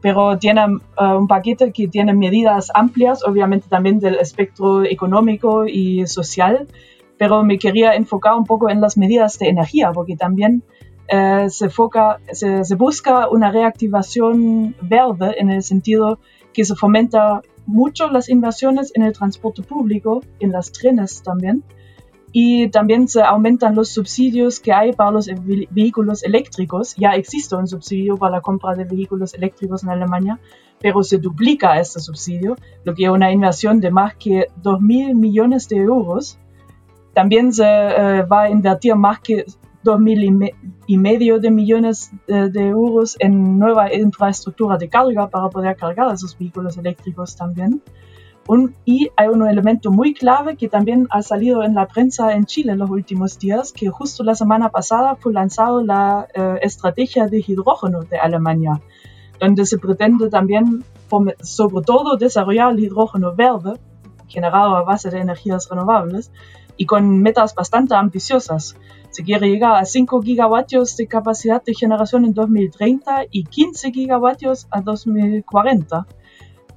Pero 0.00 0.38
tiene 0.38 0.62
eh, 0.62 1.04
un 1.04 1.26
paquete 1.26 1.72
que 1.72 1.88
tiene 1.88 2.14
medidas 2.14 2.70
amplias, 2.72 3.24
obviamente 3.24 3.66
también 3.68 3.98
del 3.98 4.14
espectro 4.16 4.84
económico 4.84 5.66
y 5.66 6.06
social, 6.06 6.68
pero 7.18 7.42
me 7.42 7.58
quería 7.58 7.94
enfocar 7.94 8.34
un 8.34 8.44
poco 8.44 8.70
en 8.70 8.80
las 8.80 8.96
medidas 8.96 9.38
de 9.38 9.48
energía, 9.48 9.92
porque 9.92 10.16
también 10.16 10.62
eh, 11.08 11.46
se, 11.48 11.68
foca, 11.68 12.18
se, 12.32 12.64
se, 12.64 12.74
busca 12.74 13.28
una 13.28 13.50
reactivación 13.50 14.74
verde 14.80 15.36
en 15.38 15.50
el 15.50 15.62
sentido 15.62 16.18
que 16.52 16.64
se 16.64 16.74
fomenta 16.74 17.42
mucho 17.66 18.08
las 18.08 18.28
inversiones 18.28 18.92
en 18.94 19.02
el 19.02 19.12
transporte 19.12 19.62
público, 19.62 20.22
en 20.40 20.52
las 20.52 20.72
trenes 20.72 21.22
también, 21.22 21.62
y 22.32 22.68
también 22.68 23.08
se 23.08 23.22
aumentan 23.22 23.74
los 23.74 23.88
subsidios 23.88 24.60
que 24.60 24.72
hay 24.72 24.92
para 24.92 25.10
los 25.10 25.26
vehículos 25.70 26.22
eléctricos. 26.22 26.94
Ya 26.96 27.12
existe 27.12 27.56
un 27.56 27.66
subsidio 27.66 28.16
para 28.16 28.36
la 28.36 28.40
compra 28.42 28.74
de 28.74 28.84
vehículos 28.84 29.32
eléctricos 29.32 29.82
en 29.84 29.90
Alemania, 29.90 30.38
pero 30.78 31.02
se 31.02 31.18
duplica 31.18 31.80
este 31.80 32.00
subsidio, 32.00 32.56
lo 32.84 32.94
que 32.94 33.04
es 33.04 33.10
una 33.10 33.32
inversión 33.32 33.80
de 33.80 33.90
más 33.90 34.16
que 34.16 34.48
2.000 34.62 35.14
millones 35.14 35.68
de 35.68 35.76
euros. 35.76 36.38
También 37.16 37.50
se 37.50 37.64
eh, 37.64 38.22
va 38.24 38.42
a 38.42 38.50
invertir 38.50 38.94
más 38.94 39.20
que 39.20 39.46
2.000 39.84 40.52
y 40.86 40.98
medio 40.98 41.38
de 41.40 41.50
millones 41.50 42.10
de, 42.26 42.50
de, 42.50 42.66
euros 42.66 43.16
en 43.20 43.58
nueva 43.58 43.90
infraestructura 43.94 44.76
de 44.76 44.90
carga 44.90 45.26
para 45.30 45.48
poder 45.48 45.74
cargar 45.76 46.12
esos 46.12 46.36
vehículos 46.38 46.76
eléctricos 46.76 47.34
también. 47.34 47.80
Y 48.84 49.08
hay 49.16 49.28
un 49.28 49.48
elemento 49.48 49.90
muy 49.90 50.12
clave 50.12 50.58
que 50.58 50.68
también 50.68 51.08
ha 51.08 51.22
salido 51.22 51.62
en 51.62 51.74
la 51.74 51.86
prensa 51.88 52.34
en 52.34 52.44
Chile 52.44 52.72
en 52.72 52.80
los 52.80 52.90
últimos 52.90 53.38
días, 53.38 53.72
que 53.72 53.88
justo 53.88 54.22
la 54.22 54.34
semana 54.34 54.68
pasada 54.68 55.16
fue 55.16 55.32
lanzado 55.32 55.82
la 55.82 56.28
eh, 56.34 56.58
estrategia 56.60 57.28
de 57.28 57.42
hidrógeno 57.46 58.02
de 58.02 58.18
Alemania, 58.18 58.82
donde 59.40 59.64
se 59.64 59.78
pretende 59.78 60.28
también, 60.28 60.84
sobre 61.40 61.82
todo, 61.82 62.18
desarrollar 62.18 62.72
el 62.72 62.80
hidrógeno 62.80 63.34
verde, 63.34 63.80
generado 64.28 64.76
a 64.76 64.82
base 64.82 65.08
de 65.08 65.20
energías 65.20 65.66
renovables, 65.70 66.30
y 66.76 66.86
con 66.86 67.20
metas 67.20 67.54
bastante 67.54 67.94
ambiciosas. 67.94 68.76
Se 69.10 69.24
quiere 69.24 69.48
llegar 69.48 69.76
a 69.76 69.84
5 69.84 70.22
gigavatios 70.22 70.96
de 70.96 71.06
capacidad 71.06 71.62
de 71.62 71.74
generación 71.74 72.24
en 72.24 72.34
2030 72.34 73.26
y 73.30 73.44
15 73.44 73.92
gigavatios 73.92 74.66
a 74.70 74.80
2040 74.80 76.06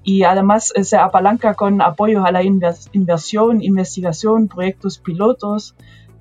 y 0.03 0.23
además 0.23 0.73
eh, 0.75 0.83
se 0.83 0.97
apalanca 0.97 1.53
con 1.53 1.81
apoyo 1.81 2.25
a 2.25 2.31
la 2.31 2.41
inversión, 2.43 3.61
investigación, 3.61 4.47
proyectos 4.47 4.97
pilotos. 4.97 5.75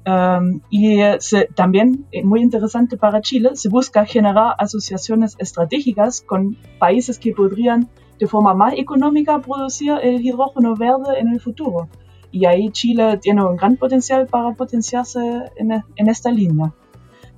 Um, 0.06 0.60
y 0.70 1.00
eh, 1.00 1.18
también, 1.54 2.06
eh, 2.12 2.24
muy 2.24 2.40
interesante 2.40 2.96
para 2.96 3.20
Chile, 3.20 3.50
se 3.54 3.68
busca 3.68 4.06
generar 4.06 4.54
asociaciones 4.58 5.36
estratégicas 5.38 6.22
con 6.22 6.56
países 6.78 7.18
que 7.18 7.32
podrían 7.32 7.88
de 8.18 8.26
forma 8.26 8.54
más 8.54 8.74
económica 8.74 9.38
producir 9.40 9.92
el 10.02 10.24
hidrógeno 10.24 10.74
verde 10.74 11.20
en 11.20 11.28
el 11.28 11.40
futuro. 11.40 11.88
Y 12.30 12.44
ahí 12.44 12.70
Chile 12.70 13.18
tiene 13.20 13.42
un 13.42 13.56
gran 13.56 13.76
potencial 13.76 14.26
para 14.26 14.52
potenciarse 14.52 15.20
en, 15.56 15.72
en 15.96 16.08
esta 16.08 16.30
línea. 16.30 16.72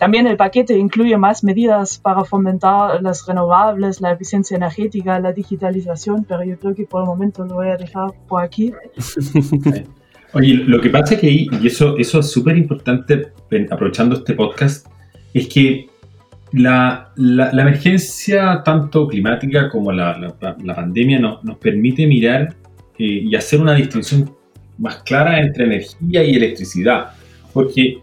También 0.00 0.26
el 0.26 0.38
paquete 0.38 0.78
incluye 0.78 1.14
más 1.18 1.44
medidas 1.44 1.98
para 1.98 2.24
fomentar 2.24 3.02
las 3.02 3.26
renovables, 3.26 4.00
la 4.00 4.12
eficiencia 4.12 4.56
energética, 4.56 5.20
la 5.20 5.32
digitalización, 5.32 6.24
pero 6.24 6.42
yo 6.42 6.58
creo 6.58 6.74
que 6.74 6.84
por 6.84 7.02
el 7.02 7.06
momento 7.06 7.44
lo 7.44 7.56
voy 7.56 7.68
a 7.68 7.76
dejar 7.76 8.10
por 8.26 8.42
aquí. 8.42 8.72
Oye, 10.32 10.54
lo 10.54 10.80
que 10.80 10.88
pasa 10.88 11.14
es 11.14 11.20
que, 11.20 11.30
y 11.30 11.48
eso, 11.66 11.98
eso 11.98 12.20
es 12.20 12.30
súper 12.30 12.56
importante, 12.56 13.32
aprovechando 13.70 14.14
este 14.14 14.32
podcast, 14.32 14.86
es 15.34 15.48
que 15.48 15.90
la, 16.52 17.12
la, 17.16 17.50
emergencia 17.50 18.62
tanto 18.64 19.06
climática 19.06 19.68
como 19.68 19.92
la, 19.92 20.34
la 20.40 20.74
pandemia 20.74 21.18
nos 21.18 21.58
permite 21.58 22.06
mirar 22.06 22.56
eh, 22.98 23.22
y 23.24 23.34
hacer 23.34 23.60
una 23.60 23.74
distinción 23.74 24.34
más 24.80 25.02
clara 25.04 25.40
entre 25.40 25.64
energía 25.64 26.24
y 26.24 26.34
electricidad. 26.34 27.10
Porque 27.52 27.98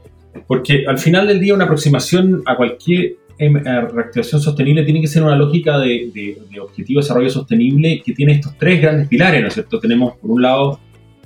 porque 0.45 0.85
al 0.87 0.97
final 0.97 1.27
del 1.27 1.39
día 1.39 1.53
una 1.53 1.63
aproximación 1.63 2.43
a 2.45 2.55
cualquier 2.55 3.15
em, 3.39 3.53
reactivación 3.55 4.41
sostenible 4.41 4.83
tiene 4.83 5.01
que 5.01 5.07
ser 5.07 5.23
una 5.23 5.35
lógica 5.35 5.79
de, 5.79 6.11
de, 6.13 6.59
objetivo 6.59 6.99
de 6.99 7.05
desarrollo 7.05 7.29
sostenible 7.29 8.01
que 8.05 8.13
tiene 8.13 8.33
estos 8.33 8.57
tres 8.57 8.81
grandes 8.81 9.07
pilares, 9.07 9.41
¿no 9.41 9.47
es 9.47 9.53
cierto? 9.53 9.79
Tenemos 9.79 10.17
por 10.17 10.31
un 10.31 10.41
lado 10.41 10.79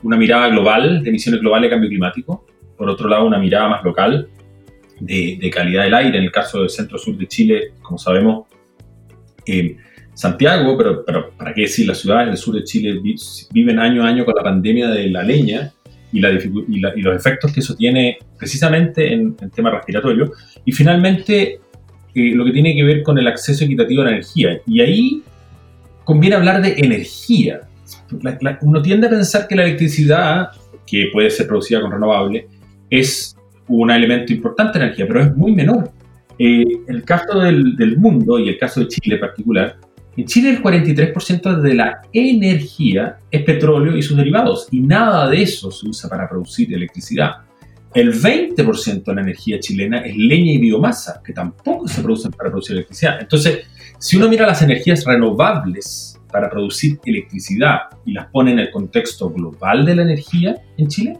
una 0.03 0.17
mirada 0.17 0.47
global 0.49 1.03
de 1.03 1.09
emisiones 1.09 1.41
globales 1.41 1.69
de 1.69 1.71
cambio 1.71 1.89
climático, 1.89 2.45
por 2.77 2.89
otro 2.89 3.07
lado 3.07 3.25
una 3.25 3.37
mirada 3.37 3.69
más 3.69 3.83
local 3.83 4.27
de, 4.99 5.51
calidad 5.53 5.83
del 5.83 5.93
aire, 5.93 6.17
en 6.17 6.25
el 6.25 6.31
caso 6.31 6.59
del 6.59 6.69
centro-sur 6.69 7.17
de 7.17 7.27
Chile, 7.27 7.73
como 7.81 7.97
sabemos, 7.97 8.45
eh, 9.45 9.75
Santiago, 10.21 10.77
pero, 10.77 11.03
pero 11.03 11.31
para 11.31 11.51
qué 11.51 11.61
decir, 11.61 11.87
las 11.87 11.97
ciudades 11.97 12.27
del 12.27 12.37
sur 12.37 12.53
de 12.53 12.63
Chile 12.63 13.01
viven 13.51 13.79
año 13.79 14.03
a 14.03 14.07
año 14.07 14.23
con 14.23 14.35
la 14.35 14.43
pandemia 14.43 14.87
de 14.89 15.09
la 15.09 15.23
leña, 15.23 15.73
y, 16.13 16.19
la, 16.19 16.29
y, 16.31 17.01
los 17.01 17.15
efectos 17.15 17.51
que 17.51 17.61
eso 17.61 17.73
tiene 17.73 18.19
precisamente 18.37 19.11
en, 19.13 19.35
el 19.41 19.49
tema 19.49 19.71
respiratorio. 19.71 20.31
Y 20.63 20.73
finalmente, 20.73 21.59
eh, 22.13 22.31
lo 22.35 22.45
que 22.45 22.51
tiene 22.51 22.75
que 22.75 22.83
ver 22.83 23.01
con 23.01 23.17
el 23.17 23.27
acceso 23.27 23.65
equitativo 23.65 24.03
a 24.03 24.05
la 24.05 24.11
energía. 24.11 24.61
Y 24.67 24.81
ahí 24.81 25.23
conviene 26.03 26.35
hablar 26.35 26.61
de 26.61 26.75
energía. 26.77 27.61
uno 28.61 28.81
tiende 28.83 29.07
a 29.07 29.09
pensar 29.09 29.47
que 29.47 29.55
la 29.55 29.63
electricidad, 29.63 30.49
que 30.85 31.09
puede 31.11 31.31
ser 31.31 31.47
producida 31.47 31.81
con 31.81 31.91
renovable, 31.91 32.47
es 32.91 33.35
un 33.67 33.89
elemento 33.89 34.33
importante 34.33 34.77
de 34.77 34.85
energía, 34.85 35.07
pero 35.07 35.23
es 35.23 35.35
muy 35.35 35.51
menor. 35.51 35.89
Eh, 36.37 36.63
el 36.87 37.03
caso 37.05 37.39
del, 37.39 37.75
del 37.75 37.97
mundo 37.97 38.37
y 38.37 38.49
el 38.49 38.59
caso 38.59 38.81
de 38.81 38.87
Chile 38.87 39.15
en 39.15 39.21
particular, 39.21 39.77
en 40.17 40.25
Chile 40.25 40.49
el 40.49 40.61
43% 40.61 41.61
de 41.61 41.73
la 41.73 42.01
energía 42.11 43.17
es 43.29 43.43
petróleo 43.43 43.95
y 43.95 44.01
sus 44.01 44.17
derivados 44.17 44.67
y 44.71 44.81
nada 44.81 45.29
de 45.29 45.41
eso 45.41 45.71
se 45.71 45.87
usa 45.87 46.09
para 46.09 46.27
producir 46.27 46.73
electricidad. 46.73 47.37
El 47.93 48.13
20% 48.13 49.03
de 49.03 49.15
la 49.15 49.21
energía 49.21 49.59
chilena 49.59 49.99
es 49.99 50.15
leña 50.15 50.53
y 50.53 50.57
biomasa, 50.57 51.21
que 51.23 51.33
tampoco 51.33 51.87
se 51.87 52.01
producen 52.01 52.31
para 52.31 52.49
producir 52.49 52.75
electricidad. 52.75 53.19
Entonces, 53.19 53.67
si 53.99 54.17
uno 54.17 54.29
mira 54.29 54.47
las 54.47 54.61
energías 54.61 55.05
renovables 55.05 56.19
para 56.31 56.49
producir 56.49 56.99
electricidad 57.05 57.79
y 58.05 58.13
las 58.13 58.27
pone 58.27 58.51
en 58.51 58.59
el 58.59 58.71
contexto 58.71 59.29
global 59.29 59.85
de 59.85 59.95
la 59.95 60.01
energía 60.03 60.55
en 60.77 60.87
Chile, 60.87 61.19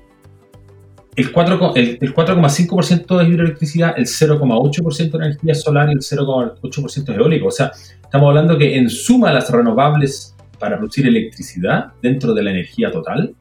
el 1.21 1.33
4,5% 1.33 3.17
de 3.17 3.29
hidroelectricidad, 3.29 3.93
el 3.97 4.05
0,8% 4.05 5.11
de 5.11 5.25
energía 5.25 5.55
solar 5.55 5.89
y 5.89 5.93
el 5.93 5.99
0,8% 5.99 7.05
de 7.05 7.15
eólico. 7.15 7.47
O 7.47 7.51
sea, 7.51 7.71
estamos 8.01 8.29
hablando 8.29 8.57
que 8.57 8.77
en 8.77 8.89
suma 8.89 9.31
las 9.31 9.49
renovables 9.49 10.35
para 10.59 10.77
producir 10.77 11.07
electricidad 11.07 11.93
dentro 12.01 12.33
de 12.33 12.43
la 12.43 12.51
energía 12.51 12.91
total 12.91 13.33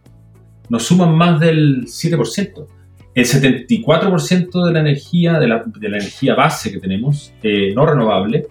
nos 0.69 0.85
suman 0.85 1.15
más 1.15 1.41
del 1.41 1.85
7%. 1.85 2.67
El 3.15 3.25
74% 3.25 4.65
de 4.65 4.73
la 4.73 4.81
energía, 4.81 5.39
de 5.39 5.49
la, 5.49 5.65
energía 5.83 6.35
base 6.35 6.71
que 6.71 6.79
tenemos, 6.79 7.33
eh, 7.43 7.73
no 7.75 7.85
renovable, 7.85 8.47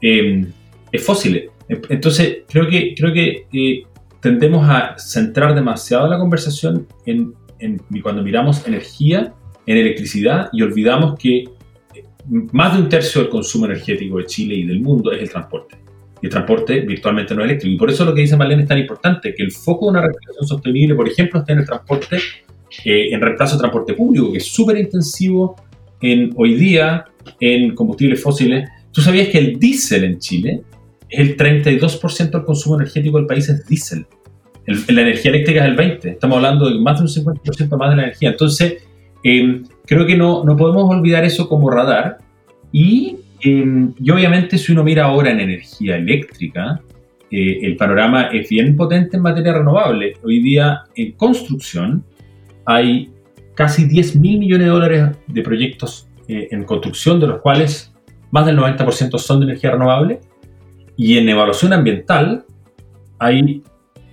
em, 0.00 0.52
es 0.92 1.04
fósil. 1.04 1.50
Entonces, 1.68 2.38
creo 2.48 2.68
que, 2.68 2.94
creo 2.94 3.12
que 3.12 3.46
eh, 3.52 3.82
tendemos 4.20 4.68
a 4.68 4.96
centrar 4.96 5.54
demasiado 5.54 6.06
la 6.08 6.18
conversación 6.18 6.86
en 7.04 7.34
cuando 8.02 8.22
miramos 8.22 8.66
energía 8.66 9.32
en 9.66 9.76
electricidad 9.76 10.48
y 10.52 10.62
olvidamos 10.62 11.18
que 11.18 11.44
más 12.52 12.76
de 12.76 12.82
un 12.82 12.88
tercio 12.88 13.20
del 13.20 13.30
consumo 13.30 13.66
energético 13.66 14.18
de 14.18 14.26
Chile 14.26 14.54
y 14.56 14.64
del 14.64 14.80
mundo 14.80 15.12
es 15.12 15.22
el 15.22 15.30
transporte. 15.30 15.76
Y 16.20 16.26
el 16.26 16.32
transporte 16.32 16.80
virtualmente 16.80 17.34
no 17.34 17.42
es 17.42 17.50
eléctrico. 17.50 17.74
Y 17.74 17.78
por 17.78 17.90
eso 17.90 18.04
lo 18.04 18.14
que 18.14 18.22
dice 18.22 18.36
Marlene 18.36 18.62
es 18.62 18.68
tan 18.68 18.78
importante, 18.78 19.34
que 19.34 19.42
el 19.42 19.52
foco 19.52 19.86
de 19.86 19.90
una 19.92 20.02
recuperación 20.02 20.46
sostenible, 20.46 20.94
por 20.94 21.08
ejemplo, 21.08 21.40
esté 21.40 21.52
en 21.52 21.58
el 21.58 21.66
transporte, 21.66 22.16
eh, 22.84 23.08
en 23.12 23.20
reemplazo 23.20 23.56
de 23.56 23.60
transporte 23.60 23.94
público, 23.94 24.32
que 24.32 24.38
es 24.38 24.46
súper 24.46 24.78
intensivo 24.78 25.56
en, 26.00 26.32
hoy 26.36 26.54
día 26.54 27.04
en 27.40 27.74
combustibles 27.74 28.22
fósiles. 28.22 28.68
¿Tú 28.92 29.02
sabías 29.02 29.28
que 29.28 29.38
el 29.38 29.58
diésel 29.58 30.04
en 30.04 30.18
Chile 30.18 30.62
es 31.08 31.20
el 31.20 31.36
32% 31.36 32.30
del 32.30 32.44
consumo 32.44 32.76
energético 32.76 33.18
del 33.18 33.26
país 33.26 33.48
es 33.48 33.66
diésel? 33.66 34.06
La 34.66 35.02
energía 35.02 35.30
eléctrica 35.30 35.64
es 35.64 35.70
el 35.70 35.76
20%, 35.76 36.04
estamos 36.04 36.36
hablando 36.36 36.68
de 36.68 36.78
más 36.78 36.98
de 36.98 37.20
un 37.20 37.34
50% 37.34 37.76
más 37.76 37.90
de 37.90 37.96
la 37.96 38.02
energía. 38.04 38.30
Entonces, 38.30 38.84
em, 39.22 39.64
creo 39.86 40.06
que 40.06 40.16
no, 40.16 40.44
no 40.44 40.56
podemos 40.56 40.90
olvidar 40.90 41.24
eso 41.24 41.48
como 41.48 41.70
radar. 41.70 42.18
Y, 42.72 43.16
em, 43.40 43.94
y, 44.00 44.10
obviamente 44.10 44.58
si 44.58 44.72
uno 44.72 44.82
mira 44.82 45.04
ahora 45.04 45.30
en 45.30 45.40
energía 45.40 45.96
eléctrica, 45.96 46.80
eh, 47.30 47.60
el 47.62 47.76
panorama 47.76 48.28
es 48.32 48.48
bien 48.48 48.76
potente 48.76 49.16
en 49.16 49.22
materia 49.22 49.52
renovable. 49.52 50.14
Hoy 50.24 50.40
día 50.42 50.82
en 50.94 51.12
construcción 51.12 52.04
hay 52.64 53.10
casi 53.54 53.86
10 53.86 54.16
mil 54.16 54.38
millones 54.38 54.66
de 54.66 54.72
dólares 54.72 55.16
de 55.26 55.42
proyectos 55.42 56.08
eh, 56.28 56.48
en 56.50 56.64
construcción, 56.64 57.20
de 57.20 57.28
los 57.28 57.40
cuales 57.40 57.92
más 58.30 58.46
del 58.46 58.58
90% 58.58 59.18
son 59.18 59.40
de 59.40 59.46
energía 59.46 59.70
renovable. 59.72 60.20
Y 60.96 61.18
en 61.18 61.28
evaluación 61.28 61.72
ambiental 61.72 62.44
hay 63.18 63.62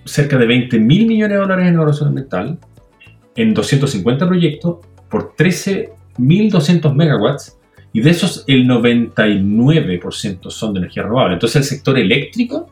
cerca 0.06 0.38
de 0.38 0.46
20 0.46 0.80
mil 0.80 1.08
millones 1.08 1.38
de 1.38 1.42
dólares 1.42 1.68
en 1.68 1.74
evaluación 1.76 2.10
ambiental 2.10 2.60
en 3.36 3.54
250 3.54 4.28
proyectos 4.28 4.78
por 5.10 5.36
13.200 5.36 6.94
megawatts 6.94 7.58
y 7.94 8.02
de 8.02 8.10
esos 8.10 8.44
el 8.48 8.68
99% 8.68 10.50
son 10.50 10.74
de 10.74 10.80
energía 10.80 11.04
renovable. 11.04 11.36
Entonces 11.36 11.58
el 11.58 11.64
sector 11.64 11.98
eléctrico, 11.98 12.72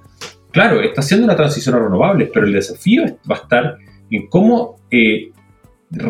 claro, 0.52 0.82
está 0.82 1.02
haciendo 1.02 1.26
una 1.26 1.36
transición 1.36 1.76
a 1.76 1.80
renovables, 1.80 2.30
pero 2.34 2.48
el 2.48 2.54
desafío 2.54 3.04
va 3.30 3.36
a 3.36 3.40
estar 3.40 3.78
en 4.10 4.28
cómo 4.28 4.78
eh, 4.90 5.32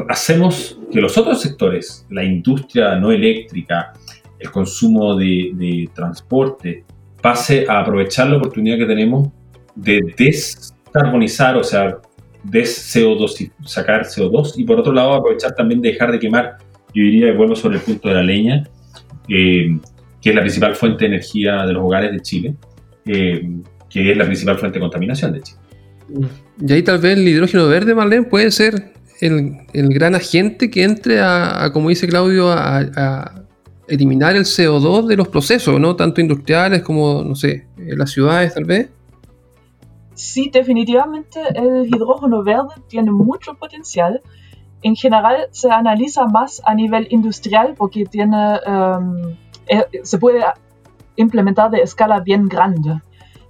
hacemos 0.10 0.80
que 0.92 1.02
los 1.02 1.18
otros 1.18 1.42
sectores, 1.42 2.06
la 2.10 2.24
industria 2.24 2.96
no 2.96 3.12
eléctrica, 3.12 3.94
el 4.40 4.52
consumo 4.52 5.16
de, 5.16 5.90
transporte, 5.94 6.84
pase 7.22 7.66
a 7.68 7.80
aprovechar 7.80 8.30
la 8.30 8.38
oportunidad 8.38 8.78
que 8.78 8.86
tenemos 8.86 9.30
de 9.76 10.00
descarbonizar, 10.94 11.56
o 11.58 11.64
sea, 11.64 11.98
des 12.44 12.96
CO2 12.96 13.42
y 13.42 13.68
sacar 13.68 14.06
CO2, 14.06 14.54
y 14.58 14.64
por 14.64 14.80
otro 14.80 14.94
lado 14.94 15.14
aprovechar 15.14 15.54
también 15.56 15.82
de 15.82 15.92
dejar 15.92 16.12
de 16.12 16.20
quemar, 16.20 16.58
yo 16.94 17.04
diría, 17.04 17.30
y 17.30 17.36
vuelvo 17.36 17.56
sobre 17.56 17.78
el 17.78 17.82
punto 17.82 18.10
de 18.10 18.16
la 18.16 18.24
leña, 18.24 18.64
eh, 19.30 19.78
que 20.22 20.30
es 20.30 20.36
la 20.36 20.42
principal 20.42 20.76
fuente 20.76 21.06
de 21.06 21.16
energía 21.16 21.66
de 21.66 21.74
los 21.74 21.84
hogares 21.84 22.12
de 22.12 22.20
Chile, 22.20 22.56
eh, 23.06 23.50
que 23.90 24.12
es 24.12 24.18
la 24.18 24.26
principal 24.26 24.58
fuente 24.58 24.80
de 24.80 24.82
contaminación 24.82 25.34
de 25.34 25.42
Chile. 25.42 25.60
Y 26.60 26.74
ahí 26.74 26.84
tal 26.84 27.00
vez 27.00 27.18
el 27.18 27.28
hidrógeno 27.28 27.68
verde, 27.68 27.96
Marlene, 27.96 28.26
puede 28.26 28.52
ser 28.52 28.92
el, 29.22 29.58
gran 29.74 30.16
agente 30.16 30.70
que 30.70 30.84
entre 30.84 31.20
a, 31.22 31.70
como 31.74 31.90
dice 31.90 32.08
Claudio, 32.08 32.52
a, 32.52 33.38
eliminar 33.88 34.38
el 34.38 34.44
CO2 34.44 35.08
de 35.08 35.18
los 35.18 35.28
procesos, 35.28 35.78
¿no? 35.80 35.98
Tanto 35.98 36.22
industriales 36.22 36.82
como, 36.82 37.24
no 37.26 37.36
sé, 37.36 37.68
en 37.78 37.98
las 37.98 38.12
ciudades 38.12 38.54
tal 38.54 38.64
vez. 38.64 38.88
Sí, 40.14 40.50
definitivamente 40.50 41.42
el 41.56 41.88
hidrógeno 41.88 42.44
verde 42.44 42.76
tiene 42.88 43.12
mucho 43.12 43.56
potencial. 43.56 44.22
En 44.82 44.96
general 44.96 45.48
se 45.52 45.70
analiza 45.72 46.26
más 46.26 46.62
a 46.66 46.74
nivel 46.76 47.08
industrial 47.12 47.76
porque 47.78 48.06
tiene, 48.06 48.60
eh, 49.68 49.86
se 50.04 50.18
puede 50.18 50.44
implementar 51.16 51.72
de 51.72 51.82
escala 51.82 52.20
bien 52.20 52.48
grande. 52.48 53.02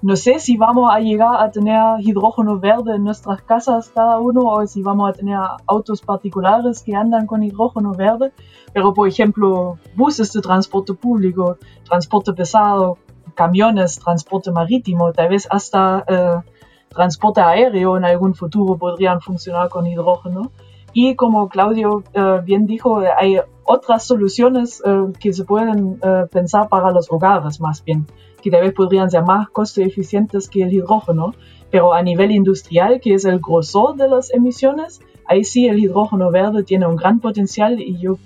No 0.04 0.16
sé 0.16 0.40
si 0.40 0.58
vamos 0.58 0.92
a 0.92 1.00
llegar 1.00 1.44
a 1.44 1.52
tener 1.52 1.80
hidrógeno 2.00 2.60
verde 2.60 2.96
en 2.96 3.04
nuestras 3.04 3.44
casas 3.44 3.92
cada 3.94 4.20
uno 4.20 4.42
o 4.46 4.66
si 4.66 4.82
vamos 4.82 5.08
a 5.08 5.14
tener 5.14 5.38
autos 5.68 6.02
particulares 6.02 6.82
que 6.82 6.96
andan 6.96 7.28
con 7.28 7.44
hidrógeno 7.44 7.94
verde, 7.94 8.34
pero 8.74 8.96
por 8.96 9.08
ejemplo 9.08 9.78
buses 9.96 10.34
de 10.34 10.42
transporte 10.42 10.96
público, 10.96 11.58
transporte 11.88 12.34
pesado, 12.34 12.98
camiones, 13.36 14.00
transporte 14.00 14.52
marítimo, 14.52 15.12
tal 15.14 15.30
vez 15.30 15.48
hasta 15.50 16.04
eh, 16.08 16.50
transporte 16.90 17.42
aéreo 17.42 17.98
en 17.98 18.06
algún 18.06 18.34
futuro 18.34 18.78
podrían 18.78 19.22
funcionar 19.22 19.70
con 19.70 19.88
hidrógeno. 19.88 20.52
Y 20.94 21.16
como 21.16 21.48
Claudio 21.48 22.04
eh, 22.14 22.42
bien 22.44 22.66
dijo, 22.66 23.02
hay 23.18 23.40
otras 23.64 24.04
soluciones 24.04 24.82
eh, 24.86 25.14
que 25.20 25.32
se 25.34 25.46
pueden 25.46 26.00
pensar 26.32 26.68
para 26.68 26.92
los 26.92 27.12
hogares 27.12 27.62
más 27.62 27.84
bien 27.84 28.06
que 28.42 28.52
tal 28.52 28.62
vez 28.62 28.74
podrían 28.74 29.10
ser 29.10 29.24
más 29.24 29.50
costo 29.50 29.82
eficientes 29.82 30.50
que 30.50 30.64
el 30.64 30.74
hidrógeno, 30.74 31.34
pero 31.70 31.94
a 31.94 32.02
nivel 32.02 32.32
industrial, 32.32 33.00
que 33.00 33.14
es 33.14 33.24
el 33.26 33.40
grosor 33.40 33.96
de 33.96 34.10
las 34.10 34.34
emisiones, 34.34 35.00
ahí 35.26 35.44
sí 35.44 35.68
el 35.68 35.80
hidrógeno 35.80 36.32
verde 36.32 36.64
tiene 36.64 36.88
un 36.88 36.96
gran 36.96 37.20
potencial 37.20 37.80
y 37.80 37.98
yo 38.00 38.18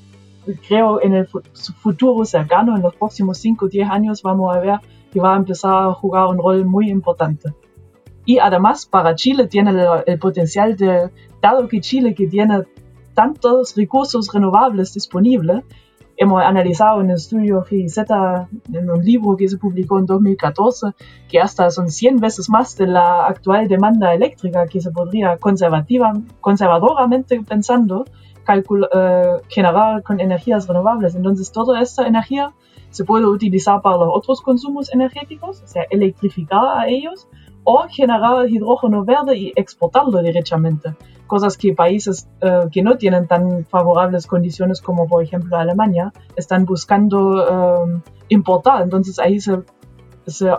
creo 0.68 1.02
en 1.02 1.14
el 1.14 1.28
futuro 1.28 2.26
cercano, 2.26 2.76
en 2.76 2.82
los 2.82 2.96
próximos 2.96 3.38
5 3.40 3.66
o 3.66 3.68
10 3.68 3.90
años, 3.90 4.22
vamos 4.24 4.56
a 4.56 4.60
ver 4.60 4.80
va 5.20 5.34
a 5.34 5.38
empezar 5.38 5.88
a 5.88 5.94
jugar 5.94 6.28
un 6.28 6.38
rol 6.38 6.66
muy 6.66 6.90
importante. 6.90 7.54
Y 8.26 8.40
además 8.40 8.86
para 8.86 9.16
Chile 9.16 9.48
tiene 9.48 9.72
el, 9.72 9.88
el 10.06 10.20
potencial 10.20 10.76
de, 10.76 11.10
dado 11.42 11.68
que 11.68 11.80
Chile 11.80 12.16
que 12.16 12.28
tiene 12.28 12.64
tantos 13.14 13.76
recursos 13.76 14.32
renovables 14.34 14.94
disponibles, 14.94 15.64
hemos 16.18 16.42
analizado 16.44 17.02
en 17.02 17.10
el 17.10 17.16
estudio 17.16 17.64
GIZ, 17.64 17.98
en 18.74 18.90
un 18.90 19.04
libro 19.04 19.36
que 19.36 19.48
se 19.48 19.58
publicó 19.58 20.00
en 20.00 20.06
2014, 20.06 20.88
que 21.28 21.40
hasta 21.40 21.70
son 21.70 21.90
100 21.90 22.20
veces 22.20 22.50
más 22.50 22.78
de 22.78 22.88
la 22.88 23.28
actual 23.28 23.68
demanda 23.68 24.14
eléctrica 24.14 24.68
que 24.68 24.82
se 24.82 24.92
podría 24.92 25.38
conservativa, 25.38 26.14
conservadoramente 26.42 27.42
pensando 27.42 28.06
eh, 28.48 29.24
generar 29.50 30.04
con 30.04 30.20
energías 30.20 30.68
renovables. 30.68 31.16
Entonces, 31.16 31.52
toda 31.52 31.82
esta 31.82 32.08
energía 32.08 32.54
se 32.96 33.04
puede 33.04 33.26
utilizar 33.26 33.82
para 33.82 33.98
los 33.98 34.10
otros 34.10 34.42
consumos 34.42 34.94
energéticos, 34.94 35.62
o 35.62 35.68
sea, 35.68 35.84
electrificar 35.90 36.80
a 36.80 36.88
ellos, 36.88 37.28
o 37.66 37.86
generar 37.90 38.48
hidrógeno 38.50 39.04
verde 39.04 39.38
y 39.38 39.54
exportarlo 39.56 40.22
directamente 40.22 40.96
cosas 41.28 41.58
que 41.58 41.74
países 41.74 42.30
eh, 42.42 42.68
que 42.72 42.82
no 42.82 42.98
tienen 42.98 43.28
tan 43.28 43.66
favorables 43.66 44.28
condiciones 44.28 44.80
como 44.80 45.08
por 45.08 45.24
ejemplo 45.24 45.58
Alemania 45.58 46.14
están 46.36 46.66
buscando 46.66 47.18
eh, 47.44 48.02
importar. 48.30 48.84
Entonces 48.84 49.18
ahí 49.20 49.40
se, 49.40 49.58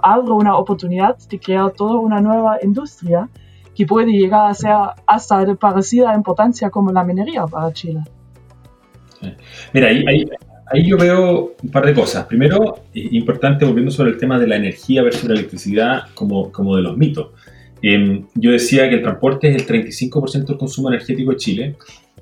abre 0.02 0.32
una 0.32 0.56
oportunidad 0.56 1.16
de 1.16 1.38
crear 1.38 1.70
toda 1.70 1.98
una 2.00 2.20
nueva 2.20 2.58
industria 2.62 3.28
que 3.76 3.86
puede 3.86 4.10
llegar 4.10 4.50
a 4.50 4.54
ser 4.54 4.74
hasta 5.06 5.44
de 5.44 5.54
parecida 5.54 6.14
importancia 6.14 6.70
como 6.70 6.90
la 6.90 7.04
minería 7.04 7.46
para 7.46 7.72
Chile. 7.72 8.02
Mira, 9.72 9.88
ahí, 9.88 10.28
ahí 10.66 10.88
yo 10.88 10.96
veo 10.96 11.54
un 11.62 11.70
par 11.70 11.86
de 11.86 11.94
cosas. 11.94 12.26
Primero, 12.26 12.84
importante 12.92 13.64
volviendo 13.64 13.90
sobre 13.90 14.10
el 14.10 14.18
tema 14.18 14.38
de 14.38 14.46
la 14.46 14.56
energía 14.56 15.02
versus 15.02 15.24
la 15.24 15.34
electricidad 15.34 16.04
como, 16.14 16.50
como 16.52 16.76
de 16.76 16.82
los 16.82 16.96
mitos. 16.96 17.28
Em, 17.82 18.24
yo 18.34 18.50
decía 18.50 18.88
que 18.88 18.96
el 18.96 19.02
transporte 19.02 19.48
es 19.48 19.56
el 19.56 19.66
35% 19.66 20.46
del 20.46 20.56
consumo 20.56 20.88
energético 20.88 21.30
de 21.30 21.36
Chile. 21.36 21.76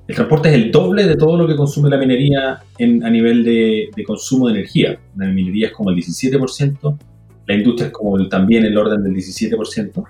El 0.07 0.15
transporte 0.15 0.51
es 0.51 0.55
el 0.57 0.71
doble 0.71 1.07
de 1.07 1.17
todo 1.17 1.39
lo 1.39 1.47
que 1.47 1.57
consume 1.57 1.89
la 1.89 1.97
minería 1.97 2.59
en, 2.79 3.03
a 3.05 3.11
nivel 3.11 3.45
de, 3.45 3.91
consumo 4.07 4.49
de 4.49 4.55
energía. 4.55 4.99
La 5.17 5.27
minería 5.27 5.69
es 5.69 5.73
como 5.73 5.91
el 5.91 5.97
17%, 5.97 6.99
la 7.47 7.55
industria 7.55 7.87
es 7.87 7.93
como 7.93 8.29
también 8.29 8.65
el 8.65 8.77
orden 8.77 9.03
del 9.03 9.15
17%. 9.15 10.05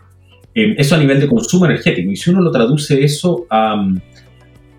Em, 0.54 0.74
eso 0.76 0.94
a 0.94 0.98
nivel 0.98 1.20
de 1.20 1.28
consumo 1.28 1.66
energético. 1.66 2.10
Y 2.10 2.16
si 2.16 2.30
uno 2.30 2.40
lo 2.40 2.50
traduce 2.50 3.04
eso 3.04 3.46
a, 3.50 3.86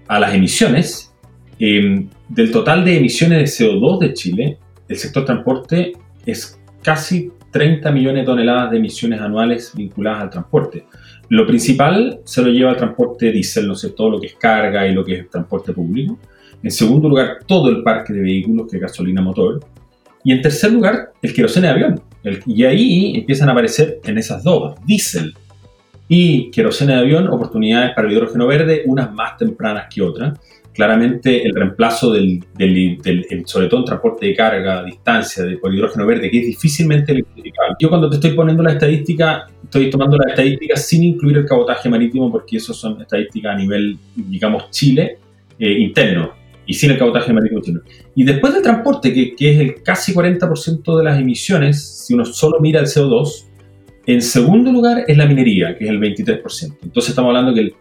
a 0.08 0.20
las 0.20 0.34
emisiones, 0.34 1.13
em, 1.60 2.10
del 2.30 2.52
total 2.52 2.84
de 2.84 2.98
emisiones 2.98 3.58
de 3.58 3.66
CO2 3.66 4.00
de 4.00 4.14
Chile, 4.14 4.58
el 4.88 4.98
sector 4.98 5.26
transporte 5.26 5.94
es 6.26 6.60
casi 6.82 7.32
30 7.52 7.92
millones 7.92 8.24
de 8.24 8.26
toneladas 8.26 8.72
de 8.72 8.78
emisiones 8.78 9.22
anuales 9.22 9.72
vinculadas 9.76 10.24
al 10.24 10.30
transporte. 10.30 10.86
Lo 11.30 11.48
principal 11.48 12.20
se 12.24 12.42
lo 12.42 12.50
lleva 12.50 12.72
el 12.72 12.78
transporte 12.78 13.32
diésel, 13.32 13.68
no 13.68 13.76
sé, 13.76 13.92
todo 13.92 14.10
lo 14.10 14.20
que 14.20 14.28
es 14.28 14.36
carga 14.36 14.88
y 14.88 14.94
lo 14.94 15.04
que 15.04 15.16
es 15.16 15.30
transporte 15.30 15.72
público. 15.72 16.20
En 16.62 16.72
segundo 16.72 17.08
lugar, 17.08 17.40
todo 17.46 17.70
el 17.70 17.84
parque 17.84 18.14
de 18.14 18.22
vehículos 18.22 18.68
que 18.70 18.78
es 18.78 18.82
gasolina 18.82 19.22
motor. 19.22 19.60
Y 20.24 20.32
en 20.32 20.42
tercer 20.42 20.72
lugar, 20.72 21.12
el 21.22 21.34
queroseno 21.34 21.68
de 21.68 21.74
avión. 21.74 22.02
y 22.48 22.64
ahí 22.64 23.16
empiezan 23.16 23.50
a 23.50 23.52
aparecer 23.52 24.00
en 24.04 24.18
esas 24.18 24.44
dos, 24.44 24.76
diésel 24.86 25.36
y 26.08 26.52
queroseno 26.52 26.94
de 26.94 27.00
avión, 27.00 27.28
oportunidades 27.28 27.94
para 27.96 28.08
el 28.08 28.14
hidrógeno 28.14 28.48
verde, 28.48 28.84
unas 28.86 29.14
más 29.14 29.38
tempranas 29.38 29.88
que 29.94 30.02
otras 30.02 30.40
claramente 30.76 31.44
el 31.44 31.56
reemplazo 31.56 32.12
del, 32.12 32.44
en 32.60 33.46
transporte 33.86 34.26
de 34.26 34.36
carga 34.36 34.84
distancia 34.84 35.44
de, 35.44 35.58
por 35.58 35.74
hidrógeno 35.74 36.06
verde, 36.06 36.30
que 36.30 36.40
es 36.40 36.46
difícilmente 36.48 37.14
electrificable. 37.14 37.76
Yo 37.80 37.90
cuando 37.90 38.10
te 38.10 38.16
estoy 38.16 38.32
poniendo 38.32 38.62
la 38.62 38.74
estadística, 38.74 39.48
estoy 39.64 39.90
tomando 39.90 40.18
la 40.18 40.32
estadística 40.32 40.76
sin 40.76 41.04
incluir 41.04 41.38
el 41.38 41.46
cabotaje 41.46 41.88
marítimo, 41.88 42.30
porque 42.30 42.58
eso 42.58 42.74
son 42.74 43.02
estadísticas 43.02 43.56
a 43.56 43.58
nivel, 43.58 43.98
digamos, 44.16 44.70
Chile, 44.70 45.18
eh, 45.58 45.72
interno, 45.80 46.34
y 46.66 46.74
sin 46.74 46.92
el 46.92 46.98
cabotaje 46.98 47.32
marítimo. 47.32 47.62
Y 48.14 48.26
después 48.26 48.54
del 48.54 48.62
transporte, 48.62 49.14
que, 49.14 49.34
que 49.34 49.52
es 49.54 49.60
el 49.62 49.82
casi 49.82 50.14
40% 50.14 50.98
de 50.98 51.04
las 51.04 51.18
emisiones, 51.18 52.06
si 52.06 52.14
uno 52.14 52.26
solo 52.26 52.60
mira 52.60 52.82
el 52.82 52.88
CO2, 52.88 53.46
en 54.08 54.22
segundo 54.22 54.74
lugar 54.74 55.06
es 55.08 55.18
la 55.18 55.26
minería, 55.26 55.78
que 55.78 55.86
es 55.86 55.90
el 55.90 56.00
23%. 56.00 56.78
Entonces 56.84 57.10
estamos 57.10 57.30
hablando 57.30 57.54
que 57.54 57.62
el 57.62 57.76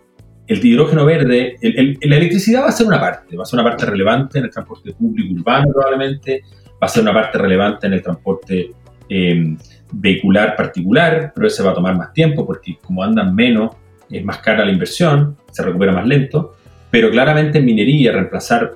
el 0.47 0.65
hidrógeno 0.65 1.05
verde, 1.05 1.57
la 1.63 2.17
electricidad 2.17 2.65
va 2.65 2.69
a 2.69 2.73
ser 2.73 2.87
una 2.87 3.01
parte, 3.01 3.37
va 3.37 3.45
a 3.45 3.47
ser 3.47 3.61
una 3.61 3.69
parte 3.69 3.87
relevante 3.87 4.39
en 4.39 4.45
el 4.45 4.51
transporte 4.51 4.93
público 4.93 5.35
urbano 5.35 5.73
probablemente, 5.73 6.43
va 6.73 6.87
a 6.87 6.89
ser 6.89 7.03
una 7.03 7.15
parte 7.15 7.39
relevante 7.39 7.87
en 7.87 7.95
el 7.95 8.03
transporte 8.03 8.71
em, 9.09 9.57
vehicular 9.93 10.55
particular, 10.55 11.33
pero 11.35 11.47
ese 11.47 11.63
va 11.63 11.71
a 11.71 11.75
tomar 11.75 11.97
más 11.97 12.13
tiempo 12.13 12.47
porque 12.47 12.79
como 12.83 13.03
andan 13.03 13.35
menos, 13.35 13.75
es 14.11 14.25
más 14.25 14.39
cara 14.39 14.65
la 14.65 14.73
inversión, 14.73 15.37
se 15.51 15.63
recupera 15.63 15.93
más 15.93 16.07
lento, 16.07 16.57
pero 16.91 17.11
claramente 17.11 17.59
en 17.59 17.65
minería 17.65 18.13
reemplazar 18.13 18.75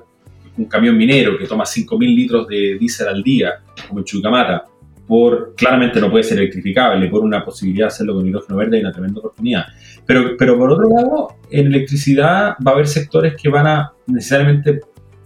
un 0.57 0.65
camión 0.65 0.97
minero 0.97 1.37
que 1.37 1.45
toma 1.45 1.63
5.000 1.63 2.15
litros 2.15 2.47
de 2.47 2.77
diésel 2.79 3.07
al 3.07 3.23
día, 3.23 3.61
como 3.87 3.99
en 3.99 4.05
Chucamata, 4.05 4.65
por, 5.07 5.55
claramente 5.55 5.99
no 5.99 6.11
puede 6.11 6.23
ser 6.23 6.37
electrificable, 6.37 7.07
por 7.07 7.23
una 7.23 7.43
posibilidad 7.43 7.85
de 7.85 7.93
hacerlo 7.93 8.13
con 8.13 8.27
hidrógeno 8.27 8.57
verde 8.57 8.77
hay 8.77 8.83
una 8.83 8.91
tremenda 8.91 9.19
oportunidad. 9.19 9.65
Pero, 10.09 10.35
pero 10.39 10.57
por 10.57 10.71
otro 10.71 10.89
lado, 10.89 11.35
en 11.51 11.67
electricidad 11.67 12.55
va 12.65 12.71
a 12.71 12.73
haber 12.73 12.87
sectores 12.87 13.35
que 13.39 13.47
van 13.47 13.67
a 13.67 13.93
necesariamente 14.07 14.79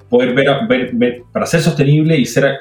poder 0.10 0.36
ver, 0.36 0.92
ver, 0.92 1.24
para 1.32 1.46
ser 1.46 1.62
sostenible 1.62 2.18
y 2.18 2.26
ser 2.26 2.58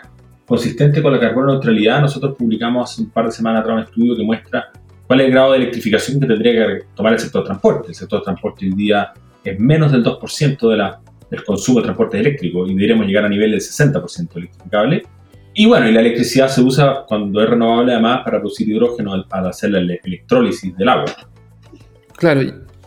consistente 0.46 1.02
con 1.02 1.12
la 1.12 1.18
carbono 1.18 1.48
neutralidad, 1.48 2.00
nosotros 2.00 2.36
publicamos 2.38 2.92
hace 2.92 3.02
un 3.02 3.10
par 3.10 3.24
de 3.24 3.32
semanas 3.32 3.62
atrás 3.62 3.74
un 3.74 3.82
estudio 3.82 4.16
que 4.16 4.22
muestra 4.22 4.70
cuál 5.04 5.20
es 5.20 5.26
el 5.26 5.32
grado 5.32 5.50
de 5.50 5.56
electrificación 5.58 6.20
que 6.20 6.28
tendría 6.28 6.52
que 6.52 6.84
tomar 6.94 7.14
el 7.14 7.18
sector 7.18 7.42
de 7.42 7.46
transporte. 7.46 7.88
El 7.88 7.94
sector 7.96 8.20
de 8.20 8.24
transporte 8.26 8.66
hoy 8.66 8.72
día 8.76 9.12
es 9.42 9.58
menos 9.58 9.90
del 9.90 10.04
2% 10.04 10.70
de 10.70 10.76
la, 10.76 11.00
del 11.28 11.42
consumo 11.42 11.80
de 11.80 11.86
transporte 11.86 12.20
eléctrico 12.20 12.68
y 12.68 12.74
deberíamos 12.74 13.04
llegar 13.04 13.24
a 13.24 13.28
nivel 13.28 13.50
del 13.50 13.60
60% 13.60 14.36
electrificable. 14.36 15.02
Y 15.54 15.66
bueno, 15.66 15.88
y 15.88 15.92
la 15.92 15.98
electricidad 15.98 16.46
se 16.46 16.62
usa 16.62 17.04
cuando 17.04 17.42
es 17.42 17.50
renovable 17.50 17.94
además 17.94 18.20
para 18.24 18.38
producir 18.38 18.68
hidrógeno 18.68 19.24
para 19.28 19.48
hacer 19.48 19.70
la 19.70 19.80
electrólisis 19.80 20.76
del 20.76 20.88
agua. 20.88 21.31
Claro, 22.22 22.40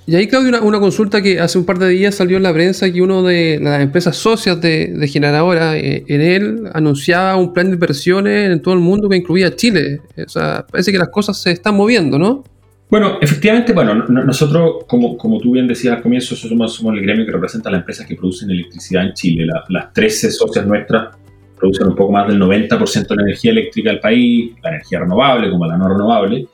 y 0.07 0.15
ahí, 0.15 0.27
Claudio, 0.27 0.63
una, 0.63 0.79
consulta 0.79 1.21
que 1.21 1.41
hace 1.41 1.57
un 1.57 1.65
par 1.65 1.77
de 1.77 1.89
días 1.89 2.15
salió 2.15 2.37
en 2.37 2.43
la 2.43 2.53
prensa 2.53 2.89
que 2.89 3.01
uno 3.01 3.21
de 3.21 3.59
las 3.61 3.81
empresas 3.81 4.15
socias 4.15 4.61
de, 4.61 4.87
de 4.87 5.07
Generadora, 5.09 5.77
eh, 5.77 6.05
en 6.07 6.21
él, 6.21 6.69
anunciaba 6.73 7.35
un 7.35 7.51
plan 7.51 7.67
de 7.67 7.73
inversiones 7.73 8.49
en 8.49 8.61
todo 8.61 8.75
el 8.75 8.79
mundo 8.79 9.09
que 9.09 9.17
incluía 9.17 9.53
Chile. 9.53 9.99
O 10.25 10.29
sea, 10.29 10.65
parece 10.71 10.93
que 10.93 10.97
las 10.97 11.09
cosas 11.09 11.41
se 11.41 11.51
están 11.51 11.75
moviendo, 11.75 12.17
¿no? 12.17 12.45
Bueno, 12.89 13.17
efectivamente, 13.19 13.73
bueno, 13.73 13.93
nosotros, 14.07 14.85
como, 14.87 15.17
como 15.17 15.41
tú 15.41 15.51
bien 15.51 15.67
decías 15.67 15.97
al 15.97 16.01
comienzo, 16.01 16.33
somos, 16.37 16.73
somos 16.73 16.93
el 16.93 17.01
gremio 17.01 17.25
que 17.25 17.33
representa 17.33 17.67
a 17.67 17.73
las 17.73 17.81
empresas 17.81 18.07
que 18.07 18.15
producen 18.15 18.49
electricidad 18.49 19.05
en 19.05 19.13
Chile. 19.15 19.47
las 19.67 19.91
13 19.91 20.31
socias 20.31 20.65
nuestras 20.65 21.13
producen 21.59 21.87
un 21.87 21.95
poco 21.95 22.13
más 22.13 22.25
del 22.29 22.39
90% 22.39 23.05
de 23.05 23.15
la 23.17 23.23
energía 23.23 23.51
eléctrica 23.51 23.89
del 23.89 23.99
país, 23.99 24.53
la 24.63 24.69
energía 24.69 25.01
renovable 25.01 25.49
como 25.49 25.65
la 25.65 25.77
no 25.77 25.89
renovable. 25.89 26.47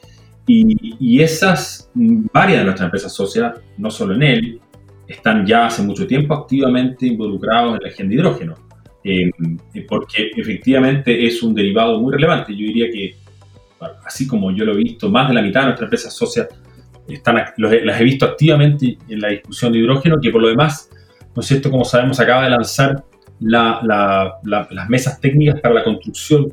Y, 0.54 1.22
esas, 1.22 1.90
varias 1.94 2.60
de 2.60 2.66
nuestras 2.66 2.88
empresas 2.88 3.14
socias, 3.14 3.54
no 3.78 3.90
solo 3.90 4.16
en 4.16 4.24
él, 4.24 4.62
están 5.08 5.46
ya 5.46 5.68
hace 5.68 5.82
mucho 5.82 6.06
tiempo 6.06 6.34
activamente 6.34 7.06
involucrados 7.06 7.76
en 7.76 7.84
la 7.84 7.90
agenda 7.90 8.10
de 8.10 8.16
hidrógeno, 8.16 8.56
eh, 9.04 9.32
porque 9.88 10.32
efectivamente 10.36 11.26
es 11.26 11.42
un 11.42 11.56
derivado 11.56 12.00
muy 12.02 12.14
relevante. 12.14 12.52
Yo 12.54 12.66
diría 12.66 12.92
que, 12.92 13.16
así 14.06 14.28
como 14.28 14.52
yo 14.52 14.66
lo 14.66 14.74
he 14.74 14.78
visto, 14.78 15.10
más 15.10 15.30
de 15.30 15.36
la 15.36 15.42
mitad 15.42 15.62
de 15.62 15.66
nuestras 15.68 15.88
empresas 15.88 16.14
socias 16.14 16.50
están, 17.08 17.42
las 17.58 18.02
he 18.02 18.04
visto 18.04 18.26
activamente 18.26 18.98
en 19.08 19.22
la 19.22 19.30
discusión 19.30 19.72
de 19.72 19.80
hidrógeno, 19.80 20.20
que 20.22 20.32
por 20.32 20.42
lo 20.42 20.50
demás, 20.50 20.90
¿no 21.34 21.42
es 21.42 21.48
cierto? 21.48 21.72
Como 21.72 21.86
sabemos, 21.86 22.20
acaba 22.20 22.44
de 22.44 22.50
lanzar 22.50 23.04
las 23.40 24.90
mesas 24.90 25.20
técnicas 25.22 25.62
para 25.62 25.76
la 25.76 25.84
construcción 25.84 26.48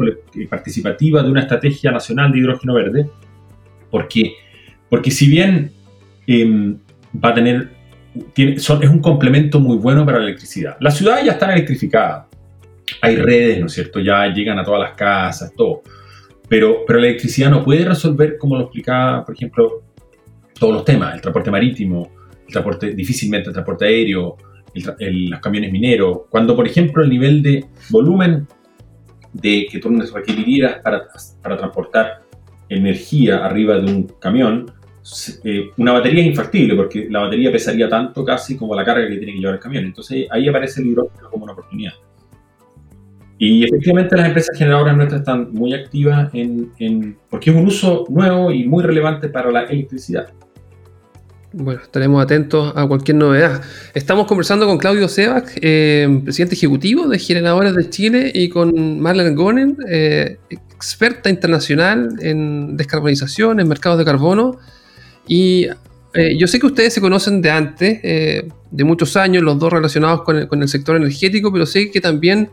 participativa 0.49 1.23
de 1.23 1.31
una 1.31 1.41
estrategia 1.41 1.91
nacional 1.91 2.31
de 2.33 2.39
hidrógeno 2.39 2.75
verde, 2.75 3.11
porque, 3.91 4.35
porque 4.89 5.11
si 5.11 5.29
bien 5.29 5.71
em, 6.27 6.79
va 7.25 7.31
a 7.31 7.35
tener, 7.35 7.71
es 8.37 8.69
un 8.71 9.01
complemento 9.01 9.61
muy 9.61 9.77
bueno 9.77 10.05
para 10.05 10.19
la 10.19 10.25
electricidad. 10.25 10.77
Las 10.81 10.97
ciudades 10.97 11.25
ya 11.25 11.33
están 11.33 11.51
electrificadas, 11.51 12.27
hay 13.01 13.17
redes, 13.17 13.61
¿no 13.61 13.67
es 13.67 13.73
cierto? 13.73 14.01
Ya 14.01 14.27
llegan 14.27 14.59
a 14.59 14.65
todas 14.65 14.81
las 14.81 14.93
casas, 14.93 15.53
todo. 15.57 15.83
Pero, 16.49 16.85
pero 16.87 16.99
la 16.99 17.09
electricidad 17.09 17.51
no 17.51 17.63
puede 17.63 17.85
resolver, 17.85 18.39
como 18.39 18.57
lo 18.57 18.63
explicaba, 18.63 19.25
por 19.25 19.35
ejemplo, 19.35 19.83
todos 20.59 20.75
los 20.75 20.85
temas, 20.85 21.15
el 21.15 21.21
transporte 21.21 21.51
marítimo, 21.51 22.11
el 22.47 22.53
transporte, 22.53 22.95
difícilmente 22.95 23.49
el 23.49 23.53
transporte 23.53 23.85
aéreo, 23.85 24.37
los 24.75 25.41
camiones 25.41 25.73
mineros, 25.73 26.21
cuando 26.29 26.55
por 26.55 26.67
ejemplo 26.67 27.03
el 27.03 27.11
nivel 27.11 27.43
de 27.43 27.65
volumen 27.91 28.47
de 29.33 29.67
que 29.71 29.79
tú 29.79 29.91
requerirías 30.15 30.81
para, 30.83 31.07
para 31.43 31.57
transportar 31.57 32.23
energía 32.69 33.45
arriba 33.45 33.79
de 33.79 33.93
un 33.93 34.03
camión, 34.19 34.71
eh, 35.45 35.71
una 35.79 35.93
batería 35.93 36.21
es 36.23 36.29
infactible 36.29 36.75
porque 36.75 37.09
la 37.09 37.21
batería 37.21 37.51
pesaría 37.51 37.89
tanto 37.89 38.25
casi 38.25 38.57
como 38.57 38.75
la 38.75 38.85
carga 38.85 39.09
que 39.09 39.17
tiene 39.17 39.33
que 39.33 39.39
llevar 39.39 39.55
el 39.55 39.61
camión. 39.61 39.85
Entonces 39.85 40.27
ahí 40.31 40.49
aparece 40.49 40.81
el 40.81 40.89
hidrógeno 40.89 41.31
como 41.31 41.45
una 41.45 41.53
oportunidad. 41.53 41.93
Y 43.39 43.65
efectivamente 43.65 44.17
las 44.17 44.27
empresas 44.27 44.59
generadoras 44.59 44.97
nuestras 44.97 45.21
están 45.21 45.53
muy 45.53 45.73
activas 45.73 46.29
en, 46.35 46.73
en, 46.79 47.17
porque 47.31 47.51
es 47.51 47.57
un 47.57 47.67
uso 47.67 48.05
nuevo 48.09 48.51
y 48.51 48.67
muy 48.67 48.83
relevante 48.83 49.29
para 49.29 49.51
la 49.51 49.63
electricidad. 49.63 50.33
Bueno, 51.61 51.81
estaremos 51.83 52.23
atentos 52.23 52.73
a 52.77 52.87
cualquier 52.87 53.17
novedad. 53.17 53.61
Estamos 53.93 54.29
conversando 54.29 54.65
con 54.65 54.79
Claudio 54.79 55.09
Sebach, 55.09 55.45
eh, 55.61 56.21
presidente 56.23 56.55
ejecutivo 56.55 57.09
de 57.09 57.19
Generadores 57.19 57.75
de 57.75 57.91
Chile, 57.91 58.31
y 58.33 58.49
con 58.49 59.01
Marlene 59.01 59.35
Gonen, 59.35 59.77
eh, 59.89 60.39
experta 60.51 61.29
internacional 61.29 62.11
en 62.21 62.77
descarbonización, 62.77 63.59
en 63.59 63.67
mercados 63.67 63.99
de 63.99 64.05
carbono. 64.05 64.61
Y 65.27 65.67
eh, 66.15 66.37
yo 66.39 66.47
sé 66.47 66.61
que 66.61 66.67
ustedes 66.67 66.95
se 66.95 67.01
conocen 67.01 67.43
de 67.43 67.51
antes, 67.51 68.03
de 68.03 68.85
muchos 68.85 69.17
años, 69.17 69.43
los 69.43 69.59
dos 69.59 69.73
relacionados 69.73 70.23
con 70.23 70.63
el, 70.63 70.69
sector 70.69 70.95
energético, 70.95 71.53
pero 71.53 71.67
sé 71.67 71.91
que 71.91 72.01
también 72.01 72.51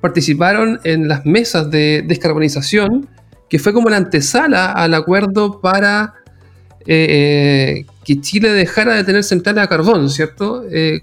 participaron 0.00 0.78
en 0.84 1.08
las 1.08 1.26
mesas 1.26 1.68
de 1.68 2.04
descarbonización, 2.06 3.08
que 3.50 3.58
fue 3.58 3.72
como 3.72 3.90
la 3.90 3.96
antesala 3.96 4.70
al 4.70 4.94
acuerdo 4.94 5.60
para 5.60 6.14
que 8.06 8.20
Chile 8.20 8.50
dejara 8.50 8.94
de 8.94 9.02
tener 9.02 9.24
centrales 9.24 9.64
a 9.64 9.66
carbón, 9.66 10.08
¿cierto? 10.08 10.62
Eh, 10.70 11.00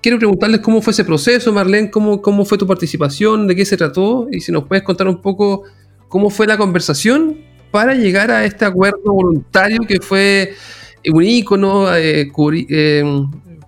quiero 0.00 0.18
preguntarles 0.18 0.60
cómo 0.60 0.80
fue 0.80 0.92
ese 0.92 1.04
proceso, 1.04 1.52
Marlene, 1.52 1.90
cómo, 1.90 2.22
cómo 2.22 2.46
fue 2.46 2.56
tu 2.56 2.66
participación, 2.66 3.46
de 3.46 3.54
qué 3.54 3.66
se 3.66 3.76
trató 3.76 4.26
y 4.32 4.40
si 4.40 4.50
nos 4.50 4.64
puedes 4.64 4.82
contar 4.82 5.08
un 5.08 5.20
poco 5.20 5.64
cómo 6.08 6.30
fue 6.30 6.46
la 6.46 6.56
conversación 6.56 7.36
para 7.70 7.94
llegar 7.94 8.30
a 8.30 8.46
este 8.46 8.64
acuerdo 8.64 9.12
voluntario 9.12 9.80
que 9.86 10.00
fue 10.00 10.54
un 11.12 11.22
ícono 11.22 11.94
eh, 11.94 12.32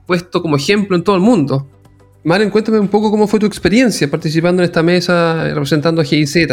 puesto 0.06 0.40
como 0.40 0.56
ejemplo 0.56 0.96
en 0.96 1.04
todo 1.04 1.16
el 1.16 1.22
mundo. 1.22 1.68
Marlene, 2.24 2.50
cuéntame 2.50 2.78
un 2.78 2.88
poco 2.88 3.10
cómo 3.10 3.26
fue 3.26 3.38
tu 3.38 3.44
experiencia 3.44 4.10
participando 4.10 4.62
en 4.62 4.64
esta 4.64 4.82
mesa 4.82 5.44
representando 5.44 6.00
a 6.00 6.04
GIZ. 6.04 6.48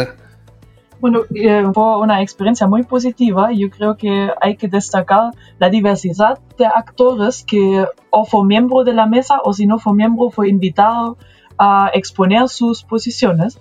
Bueno, 1.00 1.20
eh, 1.34 1.64
fue 1.74 1.98
una 1.98 2.22
experiencia 2.22 2.66
muy 2.66 2.82
positiva 2.82 3.52
yo 3.52 3.68
creo 3.70 3.96
que 3.96 4.30
hay 4.40 4.56
que 4.56 4.68
destacar 4.68 5.32
la 5.58 5.68
diversidad 5.68 6.38
de 6.56 6.64
actores 6.64 7.44
que 7.44 7.84
o 8.10 8.24
fue 8.24 8.44
miembro 8.46 8.82
de 8.82 8.94
la 8.94 9.06
mesa 9.06 9.40
o 9.44 9.52
si 9.52 9.66
no 9.66 9.78
fue 9.78 9.94
miembro 9.94 10.30
fue 10.30 10.48
invitado 10.48 11.18
a 11.58 11.90
exponer 11.92 12.48
sus 12.48 12.82
posiciones. 12.82 13.60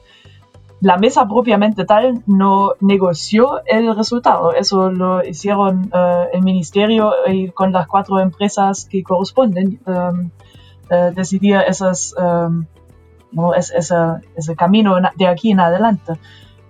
La 0.82 0.98
mesa 0.98 1.28
propiamente 1.28 1.86
tal 1.86 2.22
no 2.26 2.74
negoció 2.80 3.62
el 3.66 3.96
resultado, 3.96 4.54
eso 4.54 4.92
lo 4.92 5.24
hicieron 5.26 5.90
eh, 5.94 6.26
el 6.34 6.42
ministerio 6.42 7.14
y 7.28 7.50
con 7.50 7.72
las 7.72 7.88
cuatro 7.88 8.20
empresas 8.20 8.86
que 8.86 9.02
corresponden, 9.02 9.80
um, 9.88 10.30
eh, 10.90 11.12
decidía 11.16 11.62
esas, 11.62 12.14
um, 12.18 12.66
ese 13.56 14.56
camino 14.56 14.98
de 15.16 15.28
aquí 15.28 15.52
en 15.52 15.60
adelante. 15.62 16.14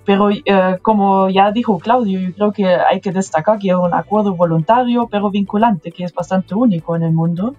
Pero 0.06 0.30
eh, 0.30 0.44
como 0.82 1.30
ya 1.30 1.52
dijo 1.52 1.80
Claudio, 1.80 2.20
yo 2.20 2.34
creo 2.34 2.52
que 2.52 2.68
hay 2.68 3.02
que 3.02 3.12
destacar 3.12 3.58
que 3.58 3.70
es 3.70 3.76
un 3.76 3.94
acuerdo 3.94 4.36
voluntario 4.36 5.08
pero 5.10 5.32
vinculante, 5.32 5.92
que 5.92 6.04
es 6.04 6.14
bastante 6.14 6.54
único 6.54 6.96
en 6.96 7.04
el 7.04 7.12
mundo 7.12 7.56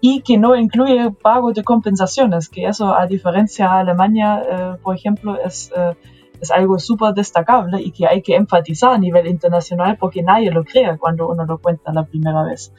y 0.00 0.20
que 0.20 0.36
no 0.36 0.54
incluye 0.54 1.10
pago 1.10 1.52
de 1.52 1.64
compensaciones, 1.64 2.50
que 2.50 2.66
eso 2.66 2.94
a 2.94 3.06
diferencia 3.06 3.66
de 3.66 3.72
Alemania, 3.72 4.42
eh, 4.48 4.76
por 4.82 4.94
ejemplo, 4.94 5.38
es, 5.42 5.72
eh, 5.74 5.94
es 6.38 6.50
algo 6.50 6.78
súper 6.78 7.14
destacable 7.14 7.80
y 7.80 7.92
que 7.92 8.06
hay 8.06 8.20
que 8.20 8.36
enfatizar 8.36 8.92
a 8.92 8.98
nivel 8.98 9.26
internacional 9.26 9.96
porque 9.98 10.22
nadie 10.22 10.50
lo 10.50 10.64
crea 10.64 10.98
cuando 10.98 11.28
uno 11.28 11.46
lo 11.46 11.56
cuenta 11.56 11.94
la 11.94 12.04
primera 12.04 12.42
vez. 12.42 12.74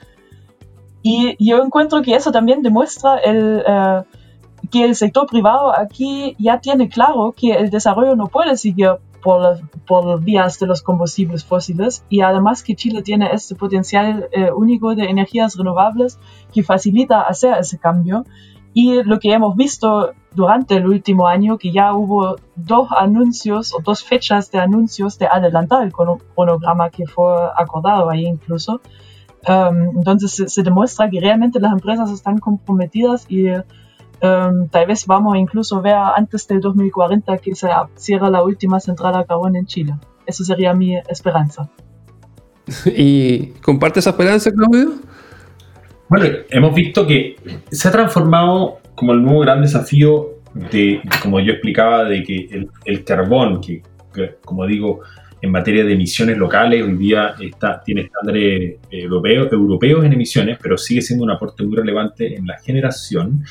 Y 1.02 1.36
yo 1.44 1.64
encuentro 1.64 2.04
que 2.04 2.16
eso 2.16 2.32
también 2.32 2.62
demuestra 2.62 3.18
el, 3.18 3.64
que 4.70 4.84
el 4.84 4.96
sector 4.96 5.28
privado 5.28 5.78
aquí 5.78 6.36
ya 6.38 6.60
tiene 6.60 6.90
claro 6.90 7.34
que 7.36 7.54
el 7.54 7.70
desarrollo 7.70 8.16
no 8.16 8.28
puede 8.28 8.58
seguir 8.58 8.98
por, 9.28 9.60
por 9.86 10.24
vías 10.24 10.58
de 10.58 10.68
los 10.68 10.82
combustibles 10.82 11.44
fósiles 11.44 12.06
y 12.08 12.22
además 12.22 12.64
que 12.64 12.78
Chile 12.78 13.02
tiene 13.02 13.30
este 13.34 13.56
potencial 13.56 14.30
eh, 14.32 14.52
único 14.54 14.96
de 14.96 15.04
energías 15.04 15.58
renovables 15.58 16.18
que 16.54 16.64
facilita 16.64 17.24
hacer 17.24 17.58
ese 17.58 17.78
cambio. 17.78 18.24
Y 18.74 19.04
lo 19.04 19.20
que 19.20 19.34
hemos 19.34 19.58
visto 19.58 20.14
durante 20.34 20.76
el 20.76 20.88
último 20.88 21.28
año, 21.28 21.58
que 21.58 21.74
ya 21.74 21.94
hubo 21.94 22.38
dos 22.56 22.88
anuncios 22.98 23.74
o 23.74 23.82
dos 23.84 24.02
fechas 24.02 24.50
de 24.50 24.60
anuncios 24.60 25.20
de 25.20 25.28
adelantar 25.28 25.84
el 25.84 25.92
cronograma 25.92 26.90
que 26.90 27.06
fue 27.06 27.34
acordado 27.58 28.10
ahí 28.10 28.26
incluso. 28.26 28.80
Um, 29.46 29.98
entonces 29.98 30.32
se, 30.32 30.48
se, 30.48 30.64
demuestra 30.64 31.10
que 31.10 31.20
realmente 31.20 31.60
las 31.60 31.74
empresas 31.74 32.12
están 32.12 32.38
comprometidas 32.38 33.26
y 33.30 33.48
Um, 34.22 34.68
tal 34.70 34.88
vez 34.88 35.06
vamos 35.06 35.38
incluso 35.38 35.78
a 35.78 35.82
ver 35.82 35.94
antes 35.94 36.48
del 36.48 36.60
2040 36.60 37.38
que 37.38 37.54
se 37.54 37.70
cierra 37.96 38.30
la 38.30 38.44
última 38.44 38.80
central 38.80 39.16
a 39.16 39.26
carbón 39.26 39.56
en 39.56 39.66
Chile. 39.66 39.94
Esa 40.26 40.44
sería 40.44 40.74
mi 40.74 40.98
esperanza. 40.98 41.70
¿Y 42.86 43.48
comparte 43.62 44.00
esa 44.00 44.12
esperanza, 44.12 44.52
Claudio? 44.52 44.94
Bueno, 46.10 46.38
hemos 46.50 46.74
visto 46.74 47.06
que 47.06 47.36
se 47.70 47.88
ha 47.88 47.92
transformado 47.92 48.80
como 48.96 49.14
el 49.14 49.22
nuevo 49.22 49.42
gran 49.42 49.62
desafío 49.62 50.40
de, 50.54 51.02
como 51.22 51.40
yo 51.40 51.52
explicaba, 51.52 52.06
de 52.06 52.24
que 52.24 52.68
el, 52.86 53.04
carbón, 53.04 53.62
que 53.62 53.84
como 54.44 54.66
digo, 54.66 55.02
en 55.42 55.52
materia 55.52 55.84
de 55.84 55.94
emisiones 55.94 56.38
locales, 56.38 56.84
hoy 56.84 56.94
día 56.94 57.36
está, 57.40 57.82
tiene 57.84 58.02
estándares 58.02 58.44
eh, 58.44 58.80
europeos, 58.90 59.52
europeos 59.52 60.04
en 60.04 60.14
emisiones, 60.14 60.58
pero 60.62 60.78
sigue 60.78 61.02
siendo 61.02 61.26
un 61.26 61.32
aporte 61.32 61.64
muy 61.64 61.78
relevante 61.78 62.36
en 62.36 62.48
la 62.48 62.58
generación. 62.60 63.44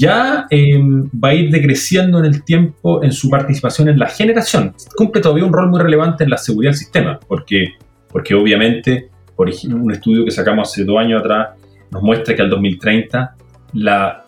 Ya 0.00 0.46
em, 0.48 1.10
va 1.12 1.28
a 1.28 1.34
ir 1.34 1.50
decreciendo 1.50 2.20
en 2.20 2.24
el 2.24 2.42
tiempo 2.42 3.04
en 3.04 3.12
su 3.12 3.28
participación 3.28 3.90
en 3.90 3.98
la 3.98 4.08
generación. 4.08 4.74
Cumple 4.96 5.20
todavía 5.20 5.44
un 5.44 5.52
rol 5.52 5.68
muy 5.68 5.78
relevante 5.78 6.24
en 6.24 6.30
la 6.30 6.38
seguridad 6.38 6.70
del 6.70 6.78
sistema, 6.78 7.20
porque, 7.28 7.74
porque 8.10 8.34
obviamente, 8.34 9.10
por 9.36 9.50
un 9.68 9.92
estudio 9.92 10.24
que 10.24 10.30
sacamos 10.30 10.70
hace 10.70 10.84
dos 10.84 10.96
años 10.98 11.20
atrás, 11.20 11.48
nos 11.90 12.02
muestra 12.02 12.34
que 12.34 12.40
al 12.40 12.48
2030 12.48 13.36
la, 13.74 14.24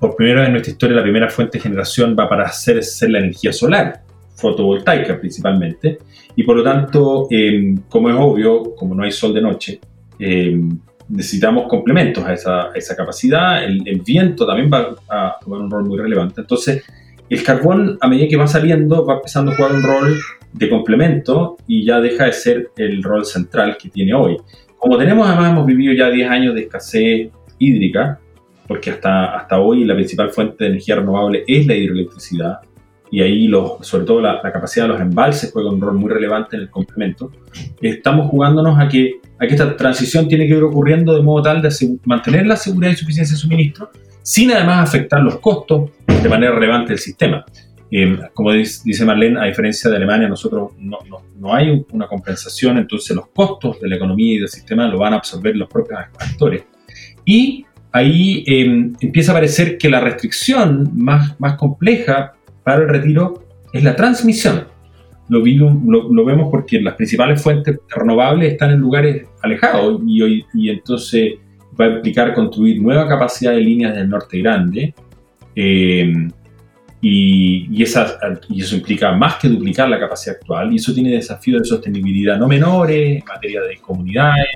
por 0.00 0.16
primera 0.16 0.40
vez 0.40 0.46
en 0.46 0.52
nuestra 0.54 0.72
historia 0.72 0.96
la 0.96 1.02
primera 1.02 1.28
fuente 1.28 1.58
de 1.58 1.62
generación 1.62 2.16
va 2.18 2.26
para 2.26 2.50
ser, 2.50 2.82
ser 2.82 3.10
la 3.10 3.18
energía 3.18 3.52
solar 3.52 4.00
fotovoltaica 4.34 5.18
principalmente, 5.18 5.98
y 6.34 6.42
por 6.42 6.56
lo 6.56 6.62
tanto, 6.62 7.26
em, 7.30 7.82
como 7.88 8.08
es 8.08 8.16
obvio, 8.18 8.74
como 8.74 8.94
no 8.94 9.02
hay 9.02 9.12
sol 9.12 9.34
de 9.34 9.42
noche, 9.42 9.78
em, 10.18 10.70
necesitamos 11.08 11.68
complementos 11.68 12.24
a 12.24 12.34
esa, 12.34 12.70
esa 12.74 12.96
capacidad, 12.96 13.64
el, 13.64 14.02
viento 14.04 14.46
también 14.46 14.70
va 14.72 14.94
a 15.08 15.36
jugar 15.42 15.62
un 15.62 15.70
rol 15.70 15.84
muy 15.84 15.98
relevante, 15.98 16.40
entonces 16.40 16.84
el 17.28 17.42
carbón 17.42 17.98
a 18.00 18.08
medida 18.08 18.28
que 18.28 18.36
va 18.36 18.46
saliendo 18.46 19.04
va 19.04 19.14
empezando 19.14 19.52
a 19.52 19.56
jugar 19.56 19.72
un 19.72 19.82
rol 19.82 20.16
de 20.52 20.68
complemento 20.68 21.56
y 21.66 21.84
ya 21.84 22.00
deja 22.00 22.26
de 22.26 22.32
ser 22.32 22.70
el 22.76 23.02
rol 23.02 23.24
central 23.26 23.76
que 23.76 23.88
tiene 23.88 24.14
hoy. 24.14 24.36
Como 24.78 24.96
tenemos 24.96 25.26
además, 25.26 25.50
hemos 25.52 25.66
vivido 25.66 25.92
ya 25.92 26.10
10 26.10 26.30
años 26.30 26.54
de 26.54 26.62
escasez 26.62 27.30
hídrica, 27.58 28.20
porque 28.68 28.90
hasta, 28.90 29.36
hasta 29.36 29.58
hoy 29.58 29.84
la 29.84 29.94
principal 29.94 30.30
fuente 30.30 30.64
de 30.64 30.70
energía 30.70 30.96
renovable 30.96 31.44
es 31.46 31.66
la 31.66 31.74
hidroelectricidad, 31.74 32.60
y 33.10 33.20
ahí 33.20 33.46
los, 33.46 33.86
sobre 33.86 34.04
todo 34.04 34.20
la, 34.20 34.40
capacidad 34.42 34.84
de 34.84 34.92
los 34.92 35.00
embalses 35.00 35.52
juega 35.52 35.70
un 35.70 35.80
rol 35.80 35.94
muy 35.94 36.10
relevante 36.10 36.56
en 36.56 36.62
el 36.62 36.70
complemento, 36.70 37.30
estamos 37.80 38.28
jugándonos 38.30 38.78
a 38.78 38.88
que, 38.88 39.20
a 39.38 39.46
que 39.46 39.54
esta 39.54 39.76
transición 39.76 40.28
tiene 40.28 40.46
que 40.46 40.54
ir 40.54 40.62
ocurriendo 40.62 41.14
de 41.14 41.22
modo 41.22 41.42
tal 41.42 41.62
de 41.62 41.70
mantener 42.04 42.46
la 42.46 42.56
seguridad 42.56 42.92
y 42.92 42.96
suficiencia 42.96 43.34
de 43.34 43.40
suministro, 43.40 43.90
sin 44.22 44.50
además 44.50 44.88
afectar 44.88 45.22
los 45.22 45.38
costos 45.38 45.90
de 46.06 46.28
manera 46.28 46.52
relevante 46.52 46.90
del 46.90 46.98
sistema. 46.98 47.44
Eh, 47.90 48.18
como 48.34 48.50
dice 48.52 49.04
Marlene, 49.04 49.40
a 49.40 49.44
diferencia 49.44 49.88
de 49.88 49.96
Alemania, 49.96 50.28
nosotros 50.28 50.72
no, 50.78 50.98
no, 51.08 51.22
no, 51.38 51.54
hay 51.54 51.84
una 51.92 52.08
compensación, 52.08 52.78
entonces 52.78 53.14
los 53.14 53.28
costos 53.28 53.80
de 53.80 53.88
la 53.88 53.96
economía 53.96 54.34
y 54.34 54.38
del 54.38 54.48
sistema 54.48 54.88
lo 54.88 54.98
van 54.98 55.12
a 55.12 55.16
absorber 55.16 55.56
los 55.56 55.68
propios 55.68 56.00
actores. 56.18 56.64
Y 57.24 57.64
ahí 57.92 58.44
eh, 58.46 58.90
empieza 59.00 59.30
a 59.30 59.36
parecer 59.36 59.78
que 59.78 59.88
la 59.88 60.00
restricción 60.00 60.90
más, 60.94 61.38
más 61.40 61.54
compleja 61.54 62.35
para 62.66 62.82
el 62.82 62.88
retiro 62.88 63.44
es 63.72 63.84
la 63.84 63.94
transmisión. 63.94 64.66
Lo, 65.28 65.38
lo, 65.38 66.24
vemos 66.24 66.48
porque 66.50 66.80
las 66.80 66.94
principales 66.94 67.40
fuentes 67.40 67.78
renovables 67.88 68.52
están 68.52 68.72
en 68.72 68.80
lugares 68.80 69.24
alejados 69.40 70.00
y, 70.04 70.44
y 70.52 70.70
entonces 70.70 71.34
va 71.80 71.84
a 71.84 71.88
implicar 71.90 72.34
construir 72.34 72.82
nueva 72.82 73.08
capacidad 73.08 73.52
de 73.52 73.60
líneas 73.60 73.94
del 73.94 74.08
norte 74.08 74.38
grande 74.38 74.92
eh, 75.54 76.12
y, 77.00 77.68
y, 77.70 77.82
y, 78.48 78.60
eso 78.60 78.76
implica 78.76 79.12
más 79.12 79.36
que 79.36 79.48
duplicar 79.48 79.88
la 79.88 80.00
capacidad 80.00 80.34
actual 80.34 80.72
y 80.72 80.76
eso 80.76 80.92
tiene 80.92 81.10
desafíos 81.10 81.62
de 81.62 81.68
sostenibilidad 81.68 82.36
no 82.36 82.48
menores 82.48 83.18
en 83.18 83.24
materia 83.28 83.62
de 83.62 83.76
comunidades. 83.76 84.46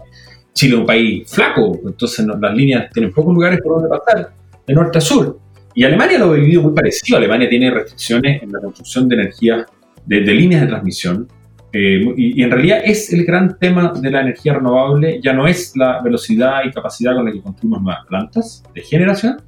Chile 0.52 0.74
es 0.74 0.80
un 0.80 0.86
país 0.86 1.30
flaco, 1.30 1.78
entonces 1.86 2.26
las 2.26 2.54
líneas 2.54 2.90
tienen 2.92 3.12
pocos 3.12 3.32
lugares 3.32 3.60
por 3.62 3.80
donde 3.80 3.96
pasar, 3.96 4.32
de 4.66 4.74
norte 4.74 4.98
a 4.98 5.00
sur. 5.00 5.38
Y 5.74 5.85
Alemania 5.85 6.18
lo 6.18 6.33
ha 6.33 6.35
vivido 6.35 6.62
muy 6.62 6.72
parecido. 6.72 7.18
Alemania 7.18 7.48
tiene 7.48 7.70
restricciones 7.70 8.42
en 8.42 8.52
la 8.52 8.61
construcción 8.61 9.09
de 9.09 9.14
energía, 9.16 9.66
de, 10.06 10.20
líneas 10.20 10.62
de 10.62 10.66
transmisión. 10.66 11.28
Eh, 11.72 12.04
y, 12.16 12.42
en 12.42 12.50
realidad 12.50 12.80
es 12.85 13.12
el 13.12 13.24
gran 13.24 13.56
tema 13.59 13.92
de 13.94 14.11
la 14.11 14.22
energía 14.22 14.54
renovable, 14.54 15.20
ya 15.22 15.33
no 15.33 15.46
es 15.46 15.76
la 15.76 16.00
velocidad 16.02 16.62
y 16.64 16.72
capacidad 16.72 17.14
con 17.14 17.26
la 17.26 17.33
que 17.33 17.40
construimos 17.40 17.80
nuevas 17.80 18.04
plantas 18.06 18.64
de 18.74 18.80
generación, 18.83 19.40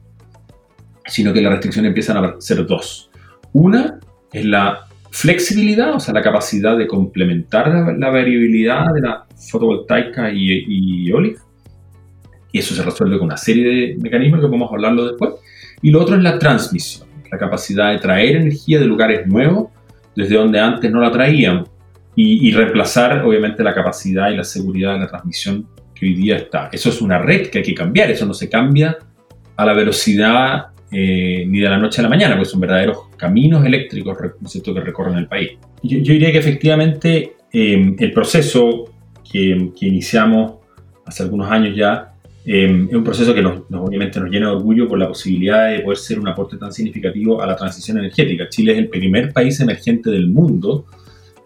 sino 1.06 1.32
que 1.32 1.40
las 1.40 1.52
restricciones 1.52 1.88
empiezan 1.88 2.18
a 2.18 2.40
ser 2.40 2.64
dos. 2.64 3.10
Una 3.52 3.98
es 4.32 4.44
la 4.44 4.86
flexibilidad, 5.10 5.94
o 5.94 6.00
sea, 6.00 6.14
la 6.14 6.22
capacidad 6.22 6.78
de 6.78 6.86
complementar 6.86 7.68
la, 7.98 8.10
variabilidad 8.10 8.94
de 8.94 9.00
la 9.00 9.26
fotovoltaica 9.50 10.32
y, 10.32 10.64
y 10.68 11.10
eólica. 11.10 11.42
Y 12.52 12.60
eso 12.60 12.74
se 12.74 12.82
resuelve 12.82 13.18
con 13.18 13.26
una 13.26 13.36
serie 13.36 13.64
de 13.64 13.96
mecanismos 14.00 14.40
que 14.40 14.46
podemos 14.46 14.70
hablarlo 14.70 15.06
después. 15.06 15.32
Y 15.82 15.90
lo 15.90 16.00
otro 16.00 16.16
es 16.16 16.22
la 16.22 16.38
transmisión, 16.38 17.08
la 17.30 17.38
capacidad 17.38 17.90
de 17.90 17.98
traer 17.98 18.36
energía 18.36 18.78
de 18.78 18.86
lugares 18.86 19.26
nuevos 19.26 19.68
desde 20.14 20.36
donde 20.36 20.60
antes 20.60 20.90
no 20.90 21.00
la 21.00 21.10
traíamos 21.10 21.68
y, 22.14 22.52
reemplazar 22.52 23.24
obviamente 23.24 23.62
la 23.62 23.74
capacidad 23.74 24.30
y 24.30 24.36
la 24.36 24.44
seguridad 24.44 24.94
de 24.94 25.00
la 25.00 25.06
transmisión 25.08 25.66
que 25.94 26.06
hoy 26.06 26.14
día 26.14 26.36
está. 26.36 26.68
Eso 26.70 26.90
es 26.90 27.00
una 27.00 27.18
red 27.18 27.48
que 27.48 27.58
hay 27.58 27.64
que 27.64 27.74
cambiar, 27.74 28.10
eso 28.10 28.26
no 28.26 28.34
se 28.34 28.50
cambia 28.50 28.98
a 29.56 29.64
la 29.64 29.72
velocidad 29.72 30.66
eh, 30.90 31.44
ni 31.48 31.60
de 31.60 31.68
la 31.70 31.78
noche 31.78 32.00
a 32.00 32.04
la 32.04 32.10
mañana, 32.10 32.34
porque 32.34 32.50
son 32.50 32.60
verdaderos 32.60 33.08
caminos 33.16 33.64
eléctricos 33.64 34.16
que 34.18 34.80
recorren 34.80 35.16
el 35.16 35.26
país. 35.26 35.52
Yo, 35.82 35.98
diría 35.98 36.30
que 36.30 36.38
efectivamente 36.38 37.36
eh, 37.50 37.96
el 37.98 38.12
proceso 38.12 38.92
que, 39.30 39.70
que 39.78 39.86
iniciamos 39.86 40.56
hace 41.06 41.22
algunos 41.22 41.50
años 41.50 41.74
ya 41.74 42.11
Em, 42.44 42.88
es 42.88 42.94
un 42.94 43.04
proceso 43.04 43.32
que 43.34 43.42
nos, 43.42 43.62
obviamente 43.72 44.18
nos 44.18 44.28
llena 44.28 44.48
de 44.48 44.56
orgullo 44.56 44.88
por 44.88 44.98
la 44.98 45.06
posibilidad 45.06 45.70
de 45.70 45.80
poder 45.80 45.98
ser 45.98 46.18
un 46.18 46.28
aporte 46.28 46.56
tan 46.56 46.72
significativo 46.72 47.40
a 47.40 47.46
la 47.46 47.54
transición 47.54 47.98
energética. 47.98 48.48
Chile 48.48 48.72
es 48.72 48.78
el 48.78 48.88
primer 48.88 49.32
país 49.32 49.60
emergente 49.60 50.10
del 50.10 50.28
mundo 50.28 50.86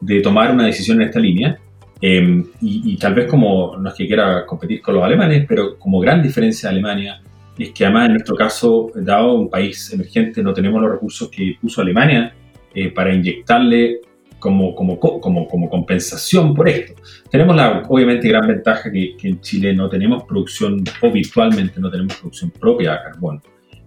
de 0.00 0.20
tomar 0.20 0.52
una 0.52 0.64
decisión 0.64 1.00
en 1.00 1.08
esta 1.08 1.20
línea. 1.20 1.58
Em, 2.00 2.44
y, 2.60 2.96
tal 2.98 3.14
vez 3.14 3.26
como, 3.26 3.76
no 3.78 3.88
es 3.88 3.94
que 3.94 4.06
quiera 4.06 4.44
competir 4.44 4.82
con 4.82 4.94
los 4.94 5.04
alemanes, 5.04 5.46
pero 5.48 5.78
como 5.78 5.98
gran 5.98 6.22
diferencia 6.22 6.68
de 6.68 6.74
Alemania 6.74 7.22
es 7.58 7.70
que 7.70 7.84
además 7.84 8.06
en 8.06 8.12
nuestro 8.12 8.36
caso, 8.36 8.90
dado 8.94 9.34
un 9.34 9.48
país 9.48 9.90
emergente, 9.92 10.42
no 10.42 10.52
tenemos 10.52 10.80
los 10.82 10.90
recursos 10.90 11.30
que 11.30 11.56
puso 11.60 11.80
Alemania 11.80 12.34
eh, 12.74 12.90
para 12.90 13.14
inyectarle 13.14 14.00
como, 14.38 14.74
como, 14.74 14.98
como, 14.98 15.48
como 15.48 15.68
compensación 15.68 16.54
por 16.54 16.68
esto. 16.68 16.94
Tenemos 17.30 17.56
la 17.56 17.82
obviamente 17.88 18.28
gran 18.28 18.46
ventaja 18.46 18.90
que, 18.90 19.16
que, 19.16 19.28
en 19.28 19.40
Chile 19.40 19.74
no 19.74 19.88
tenemos 19.88 20.24
producción, 20.24 20.82
o 21.02 21.10
virtualmente 21.10 21.80
no 21.80 21.90
tenemos 21.90 22.16
producción 22.16 22.50
propia 22.50 22.92
de 22.92 22.98
carbón. 22.98 23.42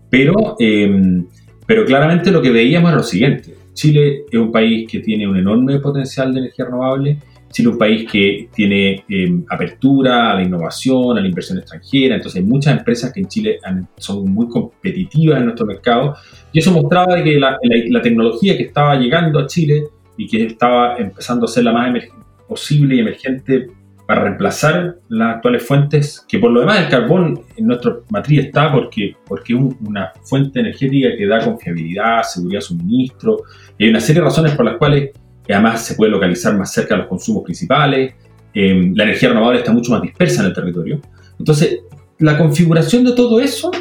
Pero, 0.10 0.56
em, 0.60 1.26
pero 1.66 1.86
claramente 1.86 2.32
lo 2.32 2.42
que 2.42 2.50
veíamos 2.50 2.90
era 2.90 2.98
lo 2.98 3.04
siguiente. 3.04 3.56
Chile 3.74 4.24
es 4.30 4.40
un 4.40 4.52
país 4.52 4.90
que 4.90 5.00
tiene 5.00 5.28
un 5.28 5.38
enorme 5.38 5.80
potencial 5.80 6.34
de 6.34 6.40
energía 6.40 6.66
renovable. 6.66 7.20
Chile 7.52 7.70
es 7.70 7.74
un 7.74 7.80
país 7.80 8.12
que 8.12 8.50
tiene 8.54 9.04
em, 9.08 9.46
apertura 9.50 10.32
a 10.32 10.36
la 10.36 10.44
innovación, 10.44 11.18
a 11.18 11.22
la 11.22 11.28
inversión 11.28 11.60
extranjera. 11.60 12.16
Entonces 12.16 12.42
hay 12.42 12.48
muchas 12.48 12.78
empresas 12.78 13.14
que 13.14 13.22
en 13.22 13.28
Chile 13.28 13.60
son 13.98 14.30
muy 14.32 14.50
competitivas 14.50 15.40
en 15.40 15.46
nuestro 15.46 15.66
mercado. 15.66 16.16
Y 16.52 16.60
eso 16.60 16.72
mostraba 16.72 17.24
que 17.24 17.40
la, 17.40 17.58
la 17.62 18.02
tecnología 18.02 18.58
que 18.58 18.64
estaba 18.64 18.96
llegando 18.96 19.40
a 19.40 19.48
Chile 19.48 19.86
y 20.20 20.28
que 20.28 20.46
estaba 20.48 20.98
empezando 20.98 21.46
a 21.46 21.48
ser 21.48 21.64
la 21.64 21.72
más 21.72 22.04
posible 22.46 22.96
y 22.96 23.00
emergente 23.00 23.68
para 24.06 24.24
reemplazar 24.24 24.98
las 25.08 25.36
actuales 25.36 25.66
fuentes, 25.66 26.26
que 26.28 26.40
por 26.40 26.52
lo 26.52 26.60
demás 26.60 26.82
el 26.82 26.90
carbón 26.90 27.42
en 27.56 27.68
nuestra 27.68 27.96
matriz 28.10 28.48
está 28.48 28.70
porque, 28.70 29.16
porque 29.26 29.54
es 29.54 29.60
una 29.60 30.12
fuente 30.24 30.60
energética 30.60 31.16
que 31.16 31.26
da 31.26 31.40
confiabilidad, 31.40 32.24
seguridad 32.24 32.58
de 32.58 32.66
suministro, 32.66 33.44
y 33.78 33.86
hay 33.86 33.92
una 33.92 34.02
serie 34.02 34.22
de 34.22 34.28
razones 34.28 34.56
por 34.56 34.66
las 34.66 34.76
cuales 34.76 35.12
además 35.48 35.86
se 35.86 35.96
puede 35.96 36.12
localizar 36.12 36.58
más 36.58 36.74
cerca 36.74 36.96
de 36.96 37.02
los 37.02 37.08
consumos 37.08 37.44
principales, 37.46 38.14
eh, 38.54 38.92
la 38.94 39.04
energía 39.04 39.30
renovable 39.30 39.60
está 39.60 39.72
mucho 39.72 39.92
más 39.94 40.02
dispersa 40.02 40.42
en 40.42 40.48
el 40.48 40.54
territorio. 40.54 41.00
Entonces, 41.38 41.80
la 42.18 42.38
configuración 42.38 43.06
de 43.06 43.14
todo 43.14 43.40
eso 43.40 43.72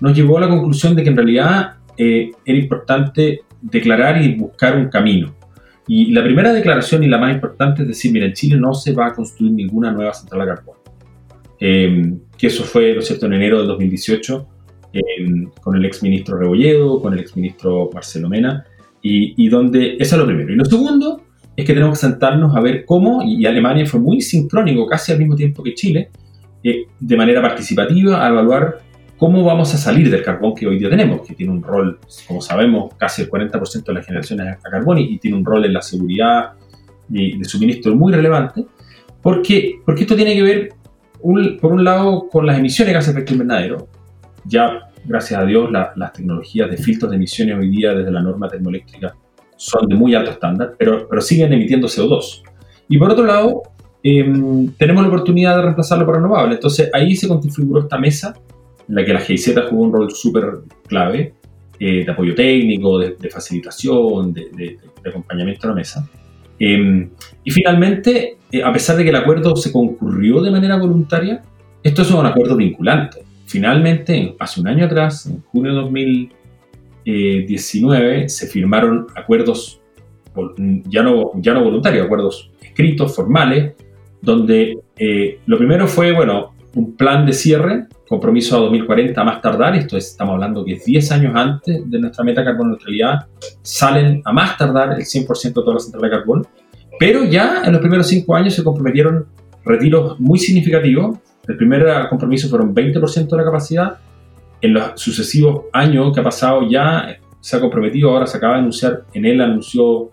nos 0.00 0.14
llevó 0.14 0.38
a 0.38 0.42
la 0.42 0.48
conclusión 0.48 0.94
de 0.94 1.02
que 1.02 1.08
en 1.08 1.16
realidad 1.16 1.74
eh, 1.96 2.30
era 2.44 2.58
importante 2.58 3.40
declarar 3.60 4.22
y 4.22 4.36
buscar 4.36 4.76
un 4.76 4.88
camino. 4.88 5.39
Y 5.92 6.12
la 6.12 6.22
primera 6.22 6.52
declaración 6.52 7.02
y 7.02 7.08
la 7.08 7.18
más 7.18 7.34
importante 7.34 7.82
es 7.82 7.88
decir, 7.88 8.12
mira, 8.12 8.24
en 8.24 8.32
Chile 8.32 8.56
no 8.56 8.74
se 8.74 8.92
va 8.92 9.08
a 9.08 9.12
construir 9.12 9.50
ninguna 9.50 9.90
nueva 9.90 10.14
central 10.14 10.42
a 10.42 10.46
carbón. 10.46 10.76
Em, 11.58 12.20
que 12.38 12.46
eso 12.46 12.62
fue, 12.62 12.94
¿no 12.94 13.00
es 13.00 13.08
cierto?, 13.08 13.26
en 13.26 13.32
enero 13.32 13.58
del 13.58 13.66
2018, 13.66 14.46
em, 14.92 15.50
con 15.60 15.74
el 15.74 15.84
exministro 15.84 16.38
Rebolledo, 16.38 17.02
con 17.02 17.14
el 17.14 17.18
exministro 17.18 17.90
Marcelo 17.92 18.28
Mena, 18.28 18.64
y, 19.02 19.34
y, 19.44 19.48
donde, 19.48 19.96
eso 19.98 20.14
es 20.14 20.20
lo 20.20 20.26
primero. 20.26 20.52
Y 20.52 20.56
lo 20.56 20.64
segundo 20.64 21.22
es 21.56 21.64
que 21.64 21.74
tenemos 21.74 21.98
que 21.98 22.06
sentarnos 22.06 22.54
a 22.54 22.60
ver 22.60 22.84
cómo, 22.84 23.24
y, 23.24 23.44
Alemania 23.44 23.84
fue 23.84 23.98
muy 23.98 24.20
sincrónico, 24.20 24.86
casi 24.86 25.10
al 25.10 25.18
mismo 25.18 25.34
tiempo 25.34 25.60
que 25.60 25.74
Chile, 25.74 26.10
eh, 26.62 26.84
de 27.00 27.16
manera 27.16 27.42
participativa, 27.42 28.24
a 28.24 28.28
evaluar 28.28 28.78
¿Cómo 29.20 29.44
vamos 29.44 29.74
a 29.74 29.76
salir 29.76 30.10
del 30.10 30.22
carbón 30.22 30.54
que 30.54 30.66
hoy 30.66 30.78
día 30.78 30.88
tenemos? 30.88 31.20
Que 31.20 31.34
tiene 31.34 31.52
un 31.52 31.62
rol, 31.62 31.98
como 32.26 32.40
sabemos, 32.40 32.94
casi 32.96 33.20
el 33.20 33.30
40% 33.30 33.84
de 33.84 33.92
las 33.92 34.06
generaciones 34.06 34.56
a 34.64 34.70
carbón 34.70 34.96
y, 34.96 35.18
tiene 35.18 35.36
un 35.36 35.44
rol 35.44 35.66
en 35.66 35.74
la 35.74 35.82
seguridad 35.82 36.52
de, 37.06 37.34
de 37.36 37.44
suministro 37.44 37.94
muy 37.94 38.14
relevante. 38.14 38.64
Porque, 39.20 39.74
porque 39.84 40.04
esto 40.04 40.16
tiene 40.16 40.34
que 40.34 40.42
ver, 40.42 40.72
por 41.60 41.70
un 41.70 41.84
lado, 41.84 42.30
con 42.30 42.46
las 42.46 42.58
emisiones 42.58 42.88
de 42.88 42.94
gases 42.94 43.14
de 43.14 43.20
efecto 43.20 43.34
invernadero. 43.34 43.88
Ya, 44.46 44.88
gracias 45.04 45.38
a 45.38 45.44
Dios, 45.44 45.70
las 45.70 46.12
tecnologías 46.14 46.70
de 46.70 46.78
filtros 46.78 47.10
de 47.10 47.16
emisiones 47.18 47.58
hoy 47.58 47.68
día 47.68 47.92
desde 47.92 48.10
la 48.10 48.22
norma 48.22 48.48
termoeléctrica 48.48 49.14
son 49.54 49.86
de 49.86 49.96
muy 49.96 50.14
alto 50.14 50.30
estándar, 50.30 50.76
pero, 50.78 51.06
pero 51.06 51.20
siguen 51.20 51.52
emitiendo 51.52 51.88
CO2. 51.88 52.40
Y 52.88 52.96
por 52.96 53.10
otro 53.10 53.26
lado, 53.26 53.64
em, 54.02 54.68
tenemos 54.78 55.02
la 55.02 55.08
oportunidad 55.08 55.56
de 55.56 55.62
reemplazarlo 55.64 56.06
por 56.06 56.14
renovable. 56.14 56.54
Entonces 56.54 56.88
ahí 56.94 57.14
se 57.14 57.28
configuró 57.28 57.82
esta 57.82 57.98
mesa 57.98 58.32
en 58.90 58.96
la 58.96 59.04
que 59.04 59.12
la 59.12 59.20
GIZ 59.20 59.54
jugó 59.70 59.84
un 59.84 59.92
rol 59.92 60.10
súper 60.10 60.62
clave 60.88 61.34
eh, 61.78 62.04
de 62.04 62.10
apoyo 62.10 62.34
técnico, 62.34 62.98
de, 62.98 63.30
facilitación, 63.30 64.34
de, 64.34 64.78
acompañamiento 65.06 65.68
a 65.68 65.70
la 65.70 65.76
mesa. 65.76 66.06
Em, 66.58 67.08
y 67.44 67.50
finalmente, 67.52 68.36
eh, 68.50 68.62
a 68.62 68.72
pesar 68.72 68.96
de 68.96 69.04
que 69.04 69.10
el 69.10 69.16
acuerdo 69.16 69.54
se 69.56 69.72
concurrió 69.72 70.42
de 70.42 70.50
manera 70.50 70.76
voluntaria, 70.76 71.42
esto 71.82 72.02
es 72.02 72.10
un 72.10 72.26
acuerdo 72.26 72.56
vinculante. 72.56 73.22
Finalmente, 73.46 74.34
hace 74.38 74.60
un 74.60 74.68
año 74.68 74.84
atrás, 74.86 75.24
en 75.26 75.40
junio 75.42 75.72
de 75.72 75.78
2019, 77.04 78.28
se 78.28 78.46
firmaron 78.48 79.06
acuerdos 79.14 79.80
ya 80.86 81.02
no, 81.02 81.32
ya 81.36 81.54
no 81.54 81.64
voluntarios, 81.64 82.04
acuerdos 82.04 82.50
escritos, 82.62 83.14
formales, 83.14 83.74
donde 84.20 84.78
eh, 84.96 85.38
lo 85.46 85.58
primero 85.58 85.86
fue, 85.88 86.12
bueno, 86.12 86.54
un 86.74 86.96
plan 86.96 87.26
de 87.26 87.32
cierre, 87.32 87.86
compromiso 88.08 88.56
a 88.56 88.60
2040 88.60 89.24
más 89.24 89.40
tardar, 89.40 89.76
esto 89.76 89.96
es, 89.96 90.08
estamos 90.08 90.34
hablando 90.34 90.64
que 90.64 90.80
10 90.84 91.12
años 91.12 91.32
antes 91.34 91.88
de 91.88 91.98
nuestra 91.98 92.24
meta 92.24 92.44
carbono 92.44 92.70
neutralidad, 92.70 93.26
salen 93.62 94.22
a 94.24 94.32
más 94.32 94.56
tardar 94.56 94.92
el 94.92 95.04
100% 95.04 95.42
de 95.42 95.52
todas 95.52 95.74
las 95.74 95.82
centrales 95.84 96.10
de 96.10 96.16
carbón, 96.16 96.46
pero 96.98 97.24
ya 97.24 97.62
en 97.64 97.72
los 97.72 97.80
primeros 97.80 98.06
5 98.08 98.34
años 98.34 98.54
se 98.54 98.62
comprometieron 98.62 99.26
retiros 99.64 100.18
muy 100.20 100.38
significativos. 100.38 101.18
El 101.48 101.56
primer 101.56 102.08
compromiso 102.08 102.48
fueron 102.48 102.74
20% 102.74 103.28
de 103.28 103.36
la 103.36 103.44
capacidad. 103.44 103.98
En 104.60 104.74
los 104.74 105.00
sucesivos 105.00 105.64
años 105.72 106.12
que 106.12 106.20
ha 106.20 106.22
pasado 106.22 106.68
ya 106.68 107.16
se 107.40 107.56
ha 107.56 107.60
comprometido, 107.60 108.10
ahora 108.10 108.26
se 108.26 108.36
acaba 108.36 108.54
de 108.54 108.60
anunciar, 108.60 109.04
en 109.14 109.24
él 109.24 109.40
anunció 109.40 110.10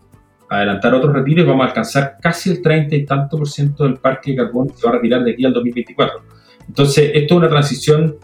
adelantar 0.49 0.93
otros 0.93 1.13
retiros 1.13 1.45
vamos 1.45 1.65
a 1.65 1.67
alcanzar 1.67 2.17
casi 2.21 2.51
el 2.51 2.61
30 2.61 2.95
y 2.95 3.05
tanto 3.05 3.37
por 3.37 3.49
ciento 3.49 3.83
del 3.83 3.97
parque 3.97 4.31
de 4.31 4.37
carbón 4.37 4.69
que 4.69 4.81
va 4.85 4.91
a 4.91 4.93
retirar 4.93 5.23
de 5.23 5.31
aquí 5.31 5.43
al 5.43 5.51
2024. 5.51 6.36
Entonces, 6.67 7.11
esto 7.13 7.35
es 7.35 7.37
una 7.37 7.49
transición 7.49 8.17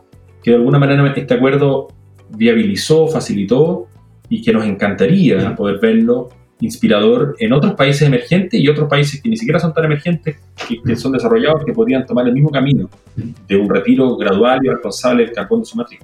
que 0.44 0.52
de 0.52 0.58
alguna 0.58 0.80
manera 0.80 1.14
este 1.16 1.34
acuerdo 1.34 1.88
viabilizó, 2.30 3.08
facilitó 3.08 3.88
y 4.30 4.42
que 4.42 4.52
nos 4.52 4.66
encantaría 4.66 5.56
poder 5.56 5.80
verlo 5.80 6.30
inspirador 6.60 7.36
en 7.40 7.52
otros 7.54 7.74
países 7.74 8.04
emergentes 8.04 8.60
y 8.60 8.68
otros 8.68 8.88
países 8.88 9.22
que 9.22 9.30
ni 9.30 9.38
siquiera 9.38 9.60
son 9.60 9.74
tan 9.74 9.86
emergentes, 9.86 10.38
que, 10.86 10.96
son 10.96 11.12
desarrollados, 11.12 11.66
que 11.66 11.74
podrían 11.74 12.06
tomar 12.06 12.28
el 12.28 12.34
mismo 12.34 12.50
camino 12.50 12.90
de 13.16 13.56
un 13.56 13.70
retiro 13.70 14.16
gradual 14.16 14.60
y 14.64 14.70
responsable 14.70 15.26
del 15.26 15.34
carbón 15.34 15.62
de 15.62 15.66
su 15.66 15.78
matriz. 15.78 16.00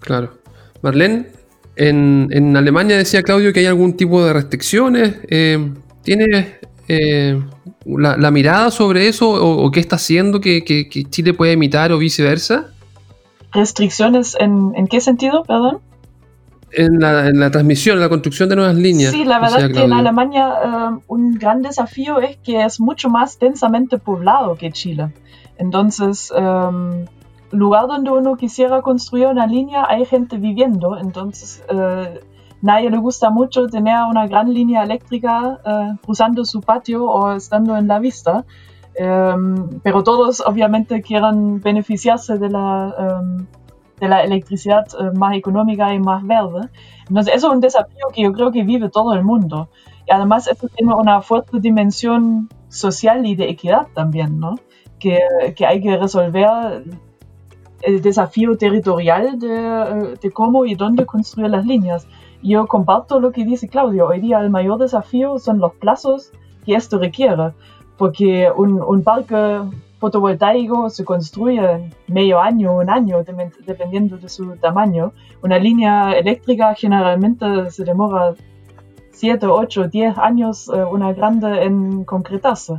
Claro. 0.00 0.32
Marlene, 0.82 1.26
en, 1.76 2.56
Alemania 2.56 2.96
decía 2.96 3.22
Claudio 3.22 3.52
que 3.52 3.60
hay 3.60 3.66
algún 3.66 3.96
tipo 3.96 4.24
de 4.24 4.32
restricciones. 4.32 5.18
Eh, 5.28 5.72
¿Tiene 6.02 6.58
eh, 6.94 7.42
la, 7.86 8.30
mirada 8.30 8.70
sobre 8.70 9.08
eso 9.08 9.30
o, 9.30 9.70
qué 9.70 9.80
está 9.80 9.96
haciendo 9.96 10.40
que, 10.40 10.62
Chile 11.08 11.32
pueda 11.32 11.52
imitar 11.52 11.90
o 11.90 11.98
viceversa? 11.98 12.66
¿Restricciones 13.52 14.36
en, 14.38 14.86
qué 14.88 15.00
sentido, 15.00 15.42
perdón? 15.44 15.78
En 16.72 17.00
la, 17.00 17.50
transmisión, 17.50 17.96
en 17.96 18.02
la 18.02 18.10
construcción 18.10 18.50
de 18.50 18.56
nuevas 18.56 18.76
líneas. 18.76 19.12
Sí, 19.12 19.24
la 19.24 19.38
verdad 19.38 19.64
es 19.64 19.72
que 19.72 19.84
en 19.84 19.92
Alemania 19.94 20.52
eh, 20.64 21.02
un 21.08 21.34
gran 21.34 21.62
desafío 21.62 22.20
es 22.20 22.36
que 22.38 22.62
es 22.62 22.78
mucho 22.78 23.08
más 23.08 23.38
densamente 23.38 23.96
poblado 23.96 24.54
que 24.56 24.70
Chile. 24.70 25.14
Entonces, 25.56 26.30
um, 26.30 27.06
lugar 27.52 27.86
donde 27.86 28.10
uno 28.10 28.36
quisiera 28.36 28.82
construir 28.82 29.28
una 29.28 29.46
línea 29.46 29.86
hay 29.88 30.04
gente 30.04 30.36
viviendo, 30.36 30.98
entonces 30.98 31.62
eh, 31.68 32.20
nadie 32.62 32.90
le 32.90 32.98
gusta 32.98 33.30
mucho 33.30 33.66
tener 33.66 33.96
una 34.08 34.26
gran 34.26 34.52
línea 34.52 34.82
eléctrica 34.84 35.60
eh, 35.64 35.96
cruzando 36.02 36.44
su 36.44 36.60
patio 36.60 37.04
o 37.04 37.32
estando 37.32 37.76
en 37.76 37.88
la 37.88 37.98
vista. 37.98 38.44
Em, 38.94 39.80
pero 39.82 40.02
todos 40.02 40.42
obviamente 40.46 41.00
quieren 41.02 41.60
beneficiarse 41.60 42.38
de 42.38 42.50
la, 42.50 42.94
em, 42.98 43.46
de 44.00 44.08
la 44.08 44.22
electricidad 44.22 44.86
eh, 44.98 45.16
más 45.16 45.34
económica 45.34 45.92
y 45.92 45.98
más 45.98 46.24
verde. 46.26 46.68
Entonces 47.08 47.34
eso 47.34 47.48
es 47.48 47.54
un 47.54 47.60
desafío 47.60 48.06
que 48.14 48.22
yo 48.22 48.32
creo 48.32 48.52
que 48.52 48.62
vive 48.62 48.88
todo 48.88 49.12
el 49.14 49.24
mundo. 49.24 49.68
Y 50.06 50.12
además 50.12 50.46
esto 50.48 50.68
tiene 50.68 50.94
una 50.94 51.20
fuerte 51.20 51.58
dimensión 51.60 52.48
social 52.68 53.26
y 53.26 53.34
de 53.34 53.48
equidad 53.50 53.86
también, 53.94 54.38
¿no? 54.38 54.56
Que, 54.98 55.18
que 55.56 55.66
hay 55.66 55.80
que 55.80 55.96
resolver 55.96 56.84
el 57.82 58.00
desafío 58.00 58.56
territorial 58.56 59.38
de, 59.38 59.54
eh, 59.54 60.14
de, 60.20 60.30
cómo 60.30 60.64
y 60.64 60.74
dónde 60.74 61.04
construir 61.04 61.50
las 61.50 61.66
líneas. 61.66 62.06
Yo 62.42 62.66
comparto 62.66 63.20
lo 63.20 63.30
que 63.30 63.44
dice 63.44 63.68
Claudio. 63.68 64.08
Hoy 64.08 64.20
día 64.20 64.40
el 64.40 64.50
mayor 64.50 64.78
desafío 64.78 65.38
son 65.38 65.58
los 65.58 65.74
plazos 65.74 66.32
que 66.64 66.74
esto 66.74 66.98
requiere, 66.98 67.52
porque 67.96 68.50
un, 68.54 68.82
un 68.82 69.02
parque 69.04 69.60
fotovoltaico 70.00 70.90
se 70.90 71.04
construye 71.04 71.92
medio 72.08 72.40
año, 72.40 72.76
un 72.76 72.90
año, 72.90 73.22
dependiendo 73.64 74.16
de 74.18 74.28
su 74.28 74.56
tamaño. 74.56 75.12
Una 75.40 75.58
línea 75.60 76.12
eléctrica 76.12 76.74
generalmente 76.74 77.70
se 77.70 77.84
demora 77.84 78.34
7, 79.12 79.46
8, 79.46 79.86
10 79.86 80.18
años, 80.18 80.68
eh, 80.68 80.82
una 80.82 81.12
grande 81.12 81.62
en 81.62 82.02
concretarse. 82.02 82.74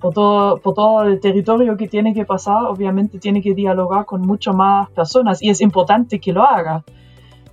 Por 0.00 0.12
todo, 0.12 0.56
por 0.56 0.74
todo 0.74 1.04
el 1.04 1.20
territorio 1.20 1.76
que 1.76 1.86
tiene 1.86 2.12
que 2.12 2.24
pasar, 2.24 2.64
obviamente 2.64 3.20
tiene 3.20 3.40
que 3.40 3.54
dialogar 3.54 4.04
con 4.04 4.22
mucho 4.22 4.52
más 4.52 4.90
personas 4.90 5.40
y 5.40 5.50
es 5.50 5.60
importante 5.60 6.18
que 6.18 6.32
lo 6.32 6.42
haga. 6.42 6.82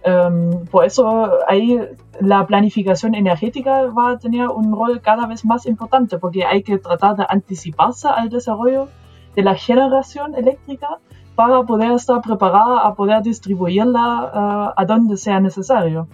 Em, 0.03 0.65
por 0.65 0.85
eso 0.85 1.29
ahí 1.47 1.79
la 2.19 2.47
planificación 2.47 3.13
energética 3.13 3.85
va 3.85 4.11
a 4.11 4.17
tener 4.17 4.47
un 4.47 4.71
rol 4.71 4.99
cada 5.01 5.27
vez 5.27 5.45
más 5.45 5.67
importante 5.67 6.17
porque 6.17 6.43
hay 6.43 6.63
que 6.63 6.79
tratar 6.79 7.15
de 7.17 7.25
anticiparse 7.29 8.07
al 8.07 8.29
desarrollo 8.29 8.87
de 9.35 9.43
la 9.43 9.53
generación 9.53 10.33
eléctrica 10.35 10.99
para 11.35 11.63
poder 11.63 11.91
estar 11.91 12.19
preparada 12.21 12.79
a 12.85 12.95
poder 12.95 13.21
distribuirla 13.21 14.31
uh, 14.33 14.73
a 14.75 14.85
donde 14.85 15.17
sea 15.17 15.39
necesario. 15.39 16.07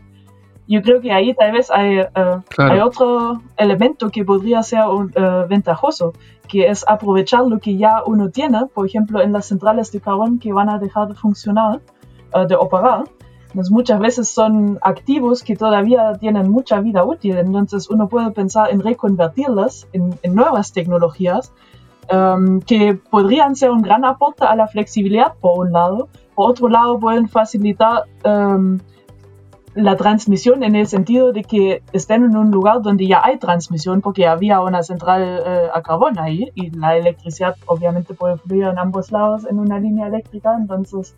Yo 0.68 0.82
creo 0.82 1.00
que 1.00 1.14
ahí 1.14 1.34
tal 1.34 1.54
vez 1.54 1.72
hay, 1.72 2.00
uh, 2.02 2.44
hay 2.58 2.80
otro 2.80 3.42
elemento 3.56 4.10
que 4.10 4.26
podría 4.26 4.62
ser 4.64 4.82
uh, 4.86 5.48
ventajoso, 5.48 6.12
que 6.48 6.68
es 6.68 6.84
aprovechar 6.88 7.46
lo 7.46 7.60
que 7.60 7.78
ya 7.78 8.04
uno 8.06 8.30
tiene, 8.30 8.66
por 8.74 8.86
ejemplo, 8.86 9.22
en 9.22 9.32
las 9.32 9.46
centrales 9.46 9.92
de 9.94 10.02
carbón 10.02 10.40
que 10.40 10.52
van 10.52 10.70
a 10.70 10.78
dejar 10.78 11.08
de 11.08 11.16
funcionar, 11.16 11.80
de 12.48 12.56
operar, 12.56 13.06
pues 13.58 13.72
muchas 13.72 14.00
veces 14.00 14.30
son 14.30 14.78
activos 14.84 15.42
que 15.42 15.56
todavía 15.56 16.14
tienen 16.20 16.48
mucha 16.48 16.80
vida 16.80 17.04
útil, 17.04 17.38
entonces 17.38 17.90
uno 17.90 18.08
puede 18.08 18.30
pensar 18.30 18.70
en 18.70 18.82
reconvertirlas 18.82 19.88
en, 19.94 20.20
nuevas 20.32 20.74
tecnologías 20.74 21.52
um, 22.14 22.62
que 22.62 22.94
podrían 22.94 23.56
ser 23.56 23.72
un 23.72 23.82
gran 23.82 24.06
aporte 24.06 24.46
a 24.46 24.56
la 24.56 24.68
flexibilidad 24.68 25.34
por 25.42 25.66
un 25.66 25.72
lado, 25.72 26.08
por 26.36 26.52
otro 26.52 26.70
lado 26.70 27.00
pueden 27.00 27.28
facilitar 27.30 28.04
um, 28.24 28.78
la 29.74 29.96
transmisión 29.96 30.62
en 30.62 30.76
el 30.76 30.86
sentido 30.86 31.34
de 31.34 31.44
que 31.44 31.82
estén 31.94 32.26
en 32.26 32.38
un 32.38 32.52
lugar 32.52 32.84
donde 32.84 33.08
ya 33.08 33.22
hay 33.24 33.40
transmisión 33.40 34.02
porque 34.02 34.28
había 34.28 34.62
una 34.62 34.84
central 34.84 35.24
uh, 35.24 35.76
a 35.76 35.82
carbón 35.82 36.20
ahí 36.20 36.52
y 36.54 36.70
la 36.78 36.96
electricidad 36.96 37.56
obviamente 37.66 38.14
puede 38.14 38.38
fluir 38.38 38.66
en 38.66 38.78
ambos 38.78 39.12
lados 39.12 39.48
en 39.50 39.58
una 39.58 39.80
línea 39.80 40.06
eléctrica, 40.06 40.56
entonces 40.56 41.16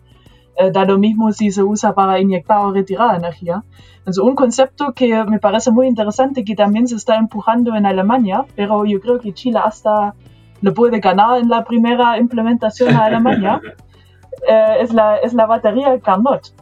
eh, 0.56 0.70
da 0.70 0.84
lo 0.84 0.98
mismo 0.98 1.32
si 1.32 1.50
se 1.50 1.62
usa 1.62 1.94
para 1.94 2.18
inyectar 2.18 2.58
o 2.58 2.72
retirar 2.72 3.16
energía. 3.16 3.64
Entonces, 3.98 4.22
un 4.22 4.34
concepto 4.34 4.92
que 4.92 5.24
me 5.24 5.38
parece 5.38 5.70
muy 5.70 5.86
interesante 5.86 6.44
que 6.44 6.54
también 6.54 6.88
se 6.88 6.96
está 6.96 7.16
empujando 7.16 7.74
en 7.74 7.86
Alemania, 7.86 8.44
pero 8.56 8.84
yo 8.84 9.00
creo 9.00 9.20
que 9.20 9.32
Chile 9.32 9.60
hasta 9.62 10.14
lo 10.62 10.74
puede 10.74 11.00
ganar 11.00 11.38
en 11.38 11.48
la 11.48 11.64
primera 11.64 12.18
implementación 12.18 12.94
a 12.94 13.04
Alemania, 13.04 13.60
eh, 14.48 14.76
es, 14.80 14.92
la, 14.92 15.16
es 15.16 15.34
la 15.34 15.46
batería 15.46 15.98
Carnot. 16.00 16.54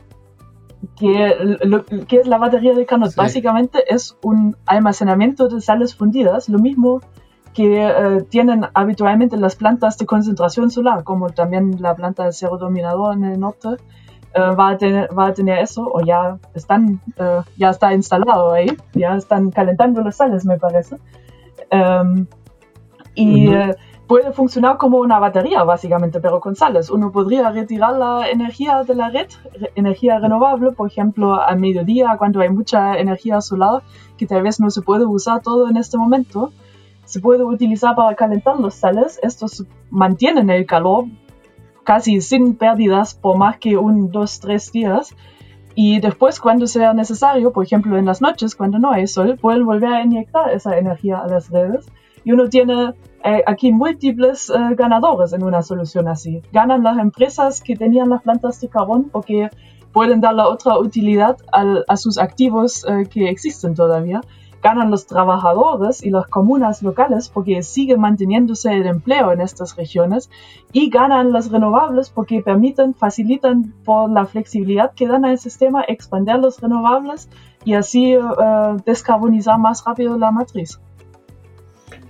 Que, 0.97 1.37
es 2.11 2.27
la 2.27 2.39
batería 2.39 2.75
de 2.75 2.87
Carnot? 2.87 3.15
Básicamente 3.15 3.83
es 3.89 4.17
un 4.23 4.57
almacenamiento 4.67 5.49
de 5.49 5.61
sales 5.61 5.95
fundidas, 5.95 6.49
lo 6.49 6.59
mismo 6.59 7.01
que 7.59 7.89
eh, 7.89 8.23
tienen 8.31 8.67
habitualmente 8.73 9.37
las 9.37 9.57
plantas 9.57 9.99
de 9.99 10.07
concentración 10.07 10.71
solar, 10.71 11.03
como 11.03 11.31
también 11.31 11.83
la 11.83 11.97
planta 11.97 12.25
de 12.25 12.33
Cerro 12.33 12.57
Dominador 12.57 13.17
en 13.17 13.25
el 13.25 13.41
norte, 13.41 13.71
eh, 14.33 14.41
va, 14.57 14.69
a 14.69 14.79
tener, 14.79 15.09
va 15.19 15.27
a 15.27 15.35
tener 15.35 15.59
eso, 15.59 15.91
o 15.93 16.01
ya, 16.01 16.39
están, 16.55 17.01
eh, 17.17 17.41
ya 17.57 17.71
está 17.71 17.93
instalado 17.93 18.53
ahí, 18.53 18.69
ya 18.93 19.17
están 19.17 19.51
calentando 19.51 20.03
las 20.03 20.19
sales, 20.19 20.45
me 20.45 20.57
parece. 20.57 20.99
Em, 21.71 22.29
y 23.17 23.51
puede 24.07 24.31
funcionar 24.31 24.77
como 24.77 24.99
una 24.99 25.19
batería, 25.19 25.65
básicamente, 25.65 26.21
pero 26.21 26.39
con 26.39 26.55
sales. 26.55 26.91
Uno 26.91 27.11
podría 27.11 27.51
retirar 27.51 27.97
la 27.97 28.31
energía 28.31 28.85
de 28.85 28.95
la 28.95 29.11
red, 29.11 29.27
energía 29.75 30.21
renovable, 30.21 30.71
por 30.71 30.87
ejemplo, 30.87 31.43
a 31.43 31.57
mediodía, 31.57 32.15
cuando 32.19 32.39
hay 32.39 32.51
mucha 32.51 32.97
energía 32.97 33.41
solar, 33.41 33.83
que 34.17 34.29
tal 34.29 34.45
vez 34.45 34.61
no 34.61 34.71
se 34.71 34.81
puede 34.81 35.05
usar 35.05 35.43
todo 35.43 35.69
en 35.69 35.77
este 35.77 35.99
momento 35.99 36.53
se 37.09 37.21
puede 37.21 37.43
utilizar 37.43 37.97
para 37.97 38.15
calentar 38.15 38.61
los 38.61 38.75
sales. 38.75 39.19
Estos 39.23 39.65
mantienen 39.91 40.51
el 40.51 40.67
calor 40.67 41.07
casi 41.83 42.21
sin 42.21 42.55
pérdidas 42.55 43.15
por 43.15 43.39
más 43.39 43.57
que 43.57 43.79
un, 43.79 44.11
dos, 44.11 44.41
tres 44.41 44.71
días. 44.71 45.17
y 45.75 46.01
después 46.01 46.39
cuando 46.39 46.67
sea 46.67 46.93
necesario, 46.93 47.51
por 47.53 47.65
ejemplo 47.65 47.97
en 47.97 48.05
las 48.05 48.21
noches 48.21 48.55
cuando 48.55 48.79
no 48.79 48.91
hay 48.91 49.07
sol, 49.07 49.39
pueden 49.41 49.65
volver 49.65 49.93
a 49.93 50.03
inyectar 50.03 50.51
esa 50.51 50.77
energía 50.77 51.19
a 51.19 51.29
las 51.29 51.49
redes 51.51 51.87
y 52.25 52.33
uno 52.33 52.49
tiene 52.51 52.93
eh, 53.25 53.43
aquí 53.47 53.73
múltiples 53.73 54.51
eh, 54.51 54.75
ganadores 54.77 55.33
en 55.33 55.43
una 55.45 55.63
solución 55.63 56.09
así. 56.09 56.43
Ganan 56.53 56.83
las 56.83 56.99
empresas 56.99 57.63
que 57.63 57.75
tenían 57.75 58.11
las 58.11 58.21
plantas 58.23 58.61
de 58.61 58.69
carbón 58.69 59.09
porque 59.11 59.49
pueden 59.93 60.21
dar 60.21 60.35
la 60.35 60.47
otra 60.47 60.79
utilidad 60.79 61.39
al, 61.53 61.87
a 61.89 61.97
sus 61.97 62.19
activos 62.19 62.85
eh, 62.85 63.07
que 63.09 63.31
existen 63.31 63.75
todavía 63.75 64.21
ganan 64.63 64.91
los 64.91 65.07
trabajadores 65.07 66.03
y 66.05 66.11
las 66.11 66.27
comunas 66.27 66.83
locales 66.83 67.29
porque 67.29 67.63
sigue 67.63 67.97
manteniéndose 67.97 68.73
el 68.73 68.87
empleo 68.87 69.33
en 69.33 69.41
estas 69.41 69.77
regiones 69.77 70.31
y 70.73 70.91
ganan 70.91 71.33
las 71.33 71.51
renovables 71.51 72.11
porque 72.11 72.43
permiten, 72.43 72.95
facilitan 72.95 73.73
por 73.85 74.11
la 74.11 74.27
flexibilidad 74.27 74.93
que 74.95 75.07
dan 75.07 75.25
al 75.25 75.39
sistema 75.39 75.85
expandir 75.87 76.37
los 76.37 76.61
renovables 76.61 77.29
y 77.65 77.75
así 77.75 78.17
uh, 78.17 78.77
descarbonizar 78.85 79.59
más 79.59 79.85
rápido 79.85 80.19
la 80.19 80.31
matriz. 80.31 80.81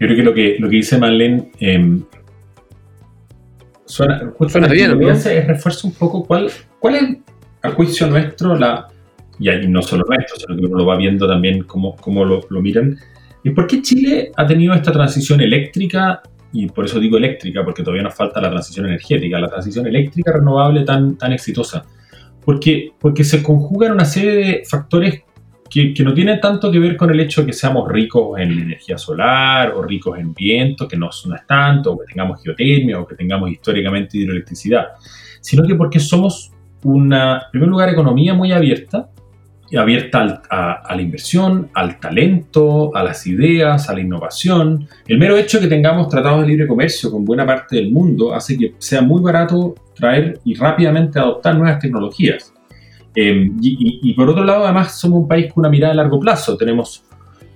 Yo 0.01 0.07
creo 0.07 0.17
que 0.17 0.23
lo 0.23 0.35
que, 0.35 0.57
lo 0.59 0.69
que 0.69 0.77
dice 0.77 0.99
Marlene 0.99 1.51
eh, 1.61 2.01
suena, 3.85 4.33
suena 4.49 4.69
bien. 4.69 4.93
Lo 4.93 4.99
que 4.99 5.11
hace 5.11 5.39
es 5.39 5.47
refuerza 5.47 5.87
un 5.89 5.95
poco 5.95 6.25
cuál, 6.25 6.51
cuál 6.79 6.95
es, 6.95 7.17
a 7.63 7.71
juicio 7.71 8.07
nuestro, 8.07 8.57
la, 8.57 8.88
y 9.39 9.69
no 9.69 9.83
solo 9.83 10.05
nuestro, 10.07 10.37
sino 10.37 10.57
que 10.57 10.67
uno 10.67 10.79
lo 10.79 10.87
va 10.87 10.97
viendo 10.97 11.27
también 11.27 11.63
cómo, 11.65 11.97
cómo 11.97 12.25
lo, 12.25 12.41
lo, 12.51 12.61
miran. 12.61 12.97
¿Y 13.45 13.51
por 13.51 13.67
qué 13.67 13.81
Chile 13.83 14.33
ha 14.37 14.47
tenido 14.47 14.75
esta 14.75 14.93
transición 14.93 15.41
eléctrica? 15.41 16.23
Y 16.53 16.67
por 16.67 16.87
eso 16.87 16.99
digo 16.99 17.17
eléctrica, 17.17 17.65
porque 17.65 17.83
todavía 17.83 18.03
nos 18.03 18.15
falta 18.15 18.41
la 18.41 18.51
transición 18.51 18.87
energética, 18.87 19.39
la 19.39 19.49
transición 19.49 19.87
eléctrica 19.87 20.33
renovable 20.33 20.83
tan, 20.85 21.17
tan 21.17 21.33
exitosa. 21.33 21.85
Porque, 22.45 22.93
porque 22.99 23.25
se 23.25 23.43
conjugan 23.43 23.93
una 23.93 24.07
serie 24.07 24.35
de 24.35 24.63
factores 24.69 25.23
que, 25.69 25.93
que, 25.93 26.03
no 26.03 26.15
tienen 26.15 26.41
tanto 26.41 26.73
que 26.73 26.79
ver 26.79 26.97
con 26.97 27.11
el 27.11 27.21
hecho 27.21 27.43
de 27.43 27.49
que 27.49 27.53
seamos 27.53 27.87
ricos 27.93 28.41
en 28.41 28.53
energía 28.53 28.97
solar 28.97 29.73
o 29.73 29.83
ricos 29.83 30.19
en 30.19 30.33
viento, 30.33 30.89
que 30.89 30.97
no, 30.97 31.11
no 31.27 31.35
es 31.35 31.47
tanto, 31.47 31.93
o 31.93 31.99
que 31.99 32.07
tengamos 32.07 32.43
geotermia 32.43 32.99
o 32.99 33.07
que 33.07 33.15
tengamos 33.15 33.51
históricamente 33.51 34.17
hidroelectricidad, 34.17 34.87
sino 35.43 35.67
que 35.67 35.75
porque 35.75 36.01
somos 36.01 36.53
una, 36.85 37.35
en 37.35 37.51
primer 37.51 37.69
lugar, 37.69 37.89
economía 37.91 38.33
muy 38.33 38.53
abierta, 38.53 39.11
abierta 39.77 40.43
a, 40.49 40.95
la 40.95 41.03
inversión, 41.03 41.71
al 41.75 42.01
talento, 42.01 42.95
a 42.97 43.03
las 43.03 43.27
ideas, 43.27 43.89
a 43.89 43.95
la 43.95 44.01
innovación. 44.01 44.89
El 45.07 45.19
mero 45.19 45.37
hecho 45.37 45.59
de 45.59 45.65
que 45.65 45.75
tengamos 45.75 46.09
tratados 46.09 46.43
de 46.43 46.49
libre 46.49 46.67
comercio 46.67 47.11
con 47.11 47.25
buena 47.25 47.45
parte 47.45 47.77
del 47.77 47.93
mundo 47.93 48.35
hace 48.35 48.57
que 48.57 48.75
sea 48.79 49.03
muy 49.03 49.21
barato 49.21 49.75
traer 49.95 50.41
y 50.45 50.55
rápidamente 50.55 51.19
adoptar 51.19 51.57
nuevas 51.57 51.79
tecnologías. 51.79 52.53
Eh, 53.15 53.51
y, 53.61 54.13
por 54.15 54.31
otro 54.31 54.45
lado, 54.45 54.65
además, 54.65 54.99
somos 54.99 55.21
un 55.21 55.29
país 55.29 55.53
con 55.53 55.63
una 55.63 55.71
mirada 55.71 55.93
a 55.93 55.97
largo 55.97 56.21
plazo. 56.21 56.57
Tenemos 56.57 57.05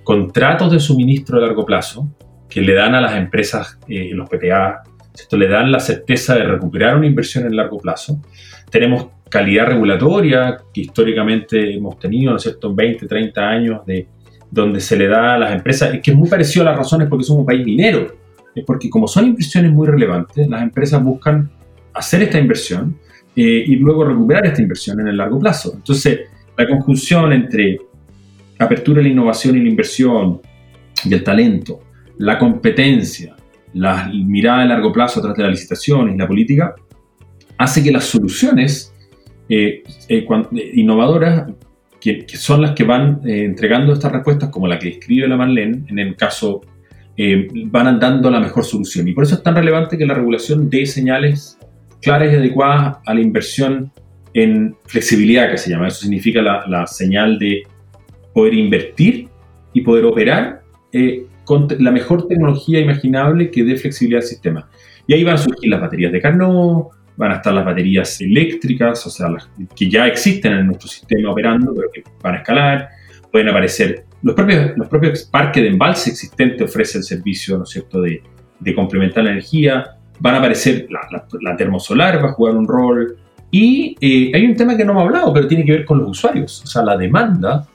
contratos 0.02 0.72
de 0.72 0.80
suministro 0.80 1.38
a 1.38 1.40
largo 1.40 1.64
plazo 1.64 2.08
que 2.48 2.60
le 2.60 2.74
dan 2.74 2.94
a 2.94 3.00
las 3.00 3.14
empresas, 3.14 3.78
eh, 3.88 4.10
los 4.12 4.28
PPA, 4.28 4.82
esto 5.14 5.36
le 5.36 5.48
dan 5.48 5.70
la 5.70 5.80
certeza 5.80 6.34
de 6.34 6.44
recuperar 6.44 6.96
una 6.96 7.06
inversión 7.06 7.46
en 7.46 7.56
largo 7.56 7.78
plazo. 7.78 8.20
Tenemos 8.70 9.06
calidad 9.33 9.64
regulatoria 9.64 10.59
que 10.74 10.83
históricamente 10.83 11.74
hemos 11.74 11.99
tenido, 11.99 12.33
¿no 12.33 12.37
es 12.37 12.43
cierto?, 12.43 12.74
20, 12.74 13.07
30 13.07 13.49
años 13.49 13.87
de 13.87 14.07
donde 14.51 14.78
se 14.78 14.95
le 14.95 15.09
da 15.09 15.37
a 15.37 15.39
las 15.39 15.55
empresas, 15.55 15.95
es 15.95 16.03
que 16.03 16.11
es 16.11 16.16
muy 16.16 16.28
parecido 16.28 16.66
a 16.66 16.70
las 16.70 16.76
razones 16.76 17.09
porque 17.09 17.24
somos 17.24 17.41
un 17.41 17.47
país 17.47 17.64
minero, 17.64 18.14
es 18.55 18.62
porque 18.66 18.91
como 18.91 19.09
son 19.09 19.28
inversiones 19.28 19.72
muy 19.72 19.87
relevantes, 19.87 20.47
las 20.47 20.62
empresas 20.62 21.03
buscan 21.03 21.51
hacer 21.95 22.24
esta 22.24 22.39
inversión 22.39 22.99
eh, 23.35 23.64
y 23.66 23.76
luego 23.76 24.05
recuperar 24.05 24.45
esta 24.45 24.61
inversión 24.61 25.01
en 25.01 25.09
el 25.09 25.16
largo 25.16 25.39
plazo. 25.39 25.72
Entonces, 25.76 26.20
la 26.55 26.68
conjunción 26.68 27.33
entre 27.33 27.78
apertura 28.59 28.99
de 28.99 29.05
la 29.05 29.09
innovación 29.09 29.57
y 29.57 29.62
la 29.62 29.70
inversión 29.70 30.43
y 31.07 31.14
el 31.14 31.24
talento, 31.24 31.80
la 32.18 32.39
competencia, 32.39 33.35
la 33.72 34.11
mirada 34.12 34.61
a 34.61 34.66
largo 34.66 34.93
plazo 34.93 35.20
a 35.20 35.22
través 35.22 35.39
de 35.39 35.45
la 35.45 35.51
licitación 35.51 36.12
y 36.12 36.18
la 36.18 36.28
política, 36.28 36.74
hace 37.57 37.83
que 37.83 37.91
las 37.91 38.05
soluciones 38.05 38.91
eh, 39.49 39.82
eh, 40.09 40.26
eh, 40.26 40.70
innovadoras 40.74 41.51
que, 42.01 42.24
son 42.28 42.62
las 42.62 42.72
que 42.72 42.84
van 42.84 43.20
entregando 43.24 43.93
estas 43.93 44.12
respuestas, 44.12 44.49
como 44.51 44.66
la 44.66 44.78
que 44.78 44.88
describe 44.88 45.28
la 45.28 45.36
Marlene, 45.36 45.84
en 45.88 45.99
el 45.99 46.16
caso, 46.16 46.62
van 47.66 48.01
dando 48.01 48.28
la 48.28 48.40
mejor 48.40 48.64
solución. 48.64 49.07
Y 49.07 49.12
por 49.12 49.22
eso 49.22 49.36
es 49.36 49.43
tan 49.43 49.55
relevante 49.55 49.97
que 49.97 50.05
la 50.05 50.14
regulación 50.14 50.68
dé 50.68 50.84
señales 50.84 51.59
claras 52.01 52.32
y 52.32 52.36
adecuadas 52.36 52.97
a 53.07 53.14
la 53.14 53.20
inversión 53.20 53.93
en 54.34 54.74
flexibilidad, 54.86 55.49
que 55.49 55.59
se 55.59 55.70
llama. 55.70 55.88
Eso 55.88 56.01
significa 56.01 56.43
la, 56.43 56.66
la 56.66 56.88
señal 56.88 57.38
de 57.38 57.62
poder 58.34 58.55
invertir 58.55 59.28
y 59.72 59.82
poder 59.82 60.07
operar 60.07 60.62
con 61.45 61.68
la 61.78 61.93
mejor 61.93 62.26
tecnología 62.26 62.80
imaginable 62.80 63.49
que 63.51 63.62
dé 63.62 63.76
flexibilidad 63.76 64.22
al 64.22 64.28
sistema. 64.28 64.68
Y 65.07 65.14
ahí 65.14 65.22
van 65.22 65.34
a 65.34 65.38
surgir 65.38 65.70
las 65.70 65.80
baterías 65.80 66.11
de 66.11 66.20
Carnot, 66.20 66.88
van 67.16 67.32
a 67.32 67.34
estar 67.36 67.52
las 67.52 67.64
baterías 67.64 68.20
eléctricas, 68.20 69.06
o 69.06 69.10
sea, 69.10 69.28
que 69.74 69.88
ya 69.88 70.06
existen 70.06 70.52
en 70.52 70.66
nuestro 70.66 70.88
sistema 70.88 71.30
operando, 71.30 71.74
pero 71.74 71.88
que 71.92 72.02
van 72.22 72.34
a 72.34 72.38
escalar. 72.38 72.88
Pueden 73.30 73.48
aparecer 73.48 74.04
los 74.22 74.34
propios, 74.34 74.76
los 74.76 74.88
propios 74.88 75.24
parques 75.24 75.62
de 75.62 75.68
embalse 75.70 76.10
existentes 76.10 76.62
ofrecen 76.62 77.00
el 77.00 77.04
servicio, 77.04 77.56
¿no 77.58 77.64
es 77.64 77.70
cierto?, 77.70 78.00
de, 78.00 78.22
de 78.60 78.74
complementar 78.74 79.24
la 79.24 79.30
energía. 79.32 79.96
Van 80.20 80.36
a 80.36 80.38
aparecer 80.38 80.86
la, 80.90 81.26
la, 81.40 81.56
termosolar, 81.56 82.22
va 82.24 82.30
a 82.30 82.32
jugar 82.32 82.54
un 82.56 82.66
rol. 82.66 83.16
Y 83.50 83.96
eh, 84.00 84.30
hay 84.34 84.46
un 84.46 84.54
tema 84.54 84.76
que 84.76 84.84
no 84.84 84.92
hemos 84.92 85.04
hablado, 85.04 85.32
pero 85.32 85.48
tiene 85.48 85.64
que 85.64 85.72
ver 85.72 85.84
con 85.84 85.98
los 85.98 86.10
usuarios. 86.10 86.62
O 86.62 86.66
sea, 86.66 86.82
la 86.82 86.96
demanda, 86.96 87.66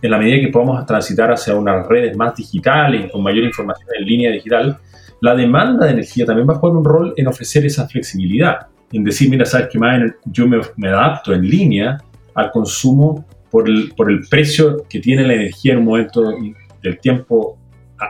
en 0.00 0.10
la 0.10 0.18
medida 0.18 0.40
que 0.40 0.48
podamos 0.48 0.84
transitar 0.86 1.30
hacia 1.30 1.54
unas 1.54 1.86
redes 1.86 2.16
más 2.16 2.34
digitales 2.34 3.10
con 3.12 3.22
mayor 3.22 3.44
información 3.44 3.88
en 3.98 4.06
línea 4.06 4.32
digital, 4.32 4.78
la 5.20 5.34
demanda 5.34 5.86
de 5.86 5.92
energía 5.92 6.24
también 6.24 6.48
va 6.48 6.54
a 6.54 6.56
jugar 6.56 6.76
un 6.76 6.84
rol 6.84 7.14
en 7.16 7.28
ofrecer 7.28 7.66
esa 7.66 7.86
flexibilidad 7.86 8.68
en 8.92 9.04
decir, 9.04 9.28
mira, 9.30 9.44
sabes 9.44 9.68
que 9.70 9.78
más 9.78 10.00
yo 10.26 10.46
me, 10.46 10.88
adapto 10.88 11.32
en 11.32 11.42
línea 11.42 11.98
al 12.34 12.50
consumo 12.50 13.26
por 13.50 13.68
el, 13.68 13.92
por 13.96 14.10
el 14.10 14.20
precio 14.28 14.84
que 14.88 15.00
tiene 15.00 15.26
la 15.26 15.34
energía 15.34 15.72
en 15.72 15.80
un 15.80 15.84
momento 15.84 16.34
del 16.82 16.98
tiempo 16.98 17.58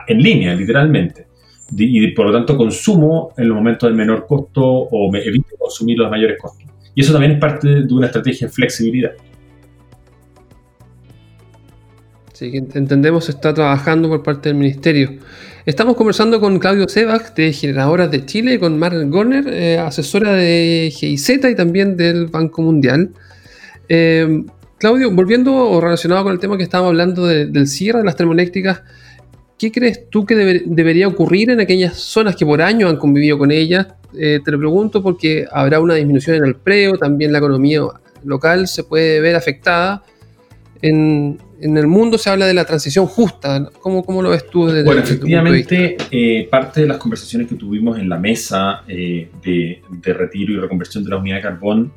en 0.07 0.17
línea, 0.21 0.53
literalmente. 0.53 1.27
Y 1.75 2.07
por 2.11 2.27
lo 2.27 2.33
tanto 2.33 2.55
consumo 2.57 3.33
en 3.37 3.49
los 3.49 3.57
momentos 3.57 3.89
del 3.89 3.97
menor 3.97 4.25
costo 4.27 4.63
o 4.63 5.11
me 5.11 5.19
evito 5.19 5.55
consumir 5.57 5.97
los 5.97 6.09
mayores 6.09 6.37
costos. 6.39 6.67
Y 6.95 7.01
eso 7.01 7.11
también 7.11 7.33
es 7.33 7.39
parte 7.39 7.67
de 7.67 7.93
una 7.93 8.07
estrategia 8.07 8.47
de 8.47 8.53
flexibilidad. 8.53 9.11
Sí, 12.33 12.51
entendemos 12.73 13.29
está 13.29 13.53
trabajando 13.53 14.09
por 14.09 14.23
parte 14.23 14.49
del 14.49 14.57
ministerio. 14.57 15.19
Estamos 15.65 15.95
conversando 15.95 16.41
con 16.41 16.59
Claudio 16.59 16.89
Sebach 16.89 17.33
de 17.35 17.53
Generadoras 17.53 18.11
de 18.11 18.25
Chile, 18.25 18.59
con 18.59 18.77
Margaret 18.77 19.09
Gorner, 19.09 19.47
eh, 19.47 19.77
asesora 19.77 20.33
de 20.33 20.91
GIZ 20.93 21.29
y 21.29 21.55
también 21.55 21.95
del 21.95 22.27
Banco 22.27 22.61
Mundial. 22.61 23.11
Eh, 23.87 24.43
Claudio, 24.77 25.09
volviendo 25.11 25.55
o 25.55 25.79
relacionado 25.79 26.25
con 26.25 26.33
el 26.33 26.39
tema 26.39 26.57
que 26.57 26.63
estábamos 26.63 26.89
hablando 26.89 27.25
del 27.25 27.67
cierre 27.67 27.99
de 27.99 28.05
las 28.05 28.17
termoeléctricas, 28.17 28.81
¿qué 29.57 29.71
crees 29.71 30.09
tú 30.09 30.25
que 30.25 30.35
debería 30.35 31.07
ocurrir 31.07 31.51
en 31.51 31.61
aquellas 31.61 31.95
zonas 31.95 32.35
que 32.35 32.45
por 32.45 32.61
años 32.61 32.89
han 32.89 32.97
convivido 32.97 33.37
con 33.37 33.49
ellas? 33.49 33.87
Eh, 34.19 34.41
te 34.43 34.51
lo 34.51 34.59
pregunto 34.59 35.01
porque 35.01 35.45
habrá 35.49 35.79
una 35.79 35.93
disminución 35.93 36.35
en 36.35 36.43
el 36.43 36.55
preo, 36.55 36.97
también 36.97 37.31
la 37.31 37.37
economía 37.37 37.83
local 38.25 38.67
se 38.67 38.83
puede 38.83 39.21
ver 39.21 39.37
afectada 39.37 40.03
en, 40.83 41.39
el 41.61 41.87
mundo 41.87 42.17
se 42.17 42.29
habla 42.29 42.45
de 42.45 42.53
la 42.53 42.65
transición 42.65 43.05
justa. 43.05 43.69
¿Cómo, 43.79 44.03
cómo 44.03 44.21
lo 44.21 44.29
ves 44.29 44.49
tú 44.49 44.67
desde 44.67 44.83
Bueno, 44.83 45.01
efectivamente, 45.01 45.95
eh, 46.11 46.47
parte 46.51 46.81
de 46.81 46.87
las 46.87 46.97
conversaciones 46.97 47.47
que 47.47 47.55
tuvimos 47.55 47.97
en 47.97 48.09
la 48.09 48.19
mesa 48.19 48.83
eh, 48.85 49.29
de, 49.41 49.81
retiro 50.13 50.53
y 50.53 50.57
reconversión 50.57 51.05
de 51.05 51.09
la 51.09 51.17
unidad 51.17 51.37
de 51.37 51.41
carbón, 51.41 51.93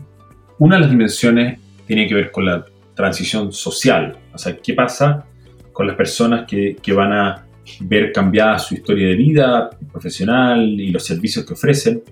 una 0.60 0.76
de 0.76 0.82
las 0.82 0.90
dimensiones 0.90 1.58
tiene 1.84 2.06
que 2.06 2.14
ver 2.14 2.30
con 2.30 2.46
la 2.46 2.64
transición 2.94 3.52
social. 3.52 4.16
O 4.32 4.38
sea, 4.38 4.56
¿qué 4.56 4.72
pasa 4.72 5.26
con 5.72 5.88
las 5.88 5.96
personas 5.96 6.46
que, 6.46 6.76
que 6.80 6.92
van 6.92 7.12
a 7.12 7.44
ver 7.80 8.12
cambiada 8.12 8.60
su 8.60 8.74
historia 8.74 9.08
de 9.08 9.16
vida 9.16 9.70
profesional 9.90 10.62
y 10.62 10.92
los 10.92 11.04
servicios 11.04 11.44
que 11.44 11.54
ofrecen 11.54 12.04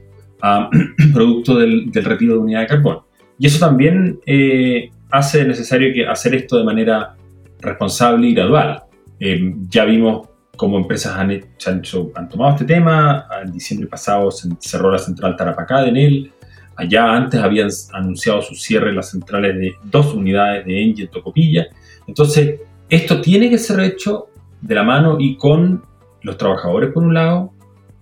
a 0.43 0.69
producto 1.15 1.57
del, 1.57 1.93
del 1.93 2.05
retiro 2.05 2.35
de 2.35 2.41
unidad 2.41 2.61
de 2.63 2.67
carbón? 2.67 2.99
Y 3.39 3.47
eso 3.47 3.65
también 3.65 4.21
eh, 4.27 4.91
hace 5.15 5.45
necesario 5.45 5.93
que 5.95 6.05
hacer 6.07 6.35
esto 6.35 6.59
de 6.59 6.65
manera 6.65 7.15
responsable 7.61 8.27
y 8.27 8.35
gradual. 8.35 8.83
Eh, 9.21 9.55
ya 9.69 9.85
vimos 9.85 10.29
cómo 10.57 10.77
empresas 10.77 11.17
han, 11.17 11.31
han, 11.31 12.29
tomado 12.29 12.53
este 12.53 12.65
tema. 12.65 13.27
En 13.45 13.53
diciembre 13.53 13.87
pasado 13.89 14.33
se 14.33 14.49
cerró 14.59 14.91
la 14.91 14.99
central 14.99 15.37
Tarapacá 15.37 15.83
de 15.83 15.91
Enel. 15.91 16.33
Allá 16.75 17.13
antes 17.13 17.41
habían 17.41 17.69
anunciado 17.93 18.43
su 18.43 18.57
cierre 18.57 18.93
las 18.93 19.11
centrales 19.11 19.57
de 19.57 19.75
dos 19.85 20.13
unidades 20.15 20.67
de 20.67 20.83
Engie 20.83 21.05
en 21.05 21.11
Tocopilla. 21.11 21.69
Entonces, 22.09 22.61
esto 22.89 23.21
tiene 23.21 23.49
que 23.49 23.59
ser 23.59 23.79
hecho 23.81 24.27
de 24.61 24.75
la 24.75 24.83
mano 24.83 25.19
y 25.21 25.37
con 25.37 25.85
los 26.23 26.37
trabajadores 26.37 26.91
por 26.93 27.05
un 27.05 27.15
lado, 27.15 27.53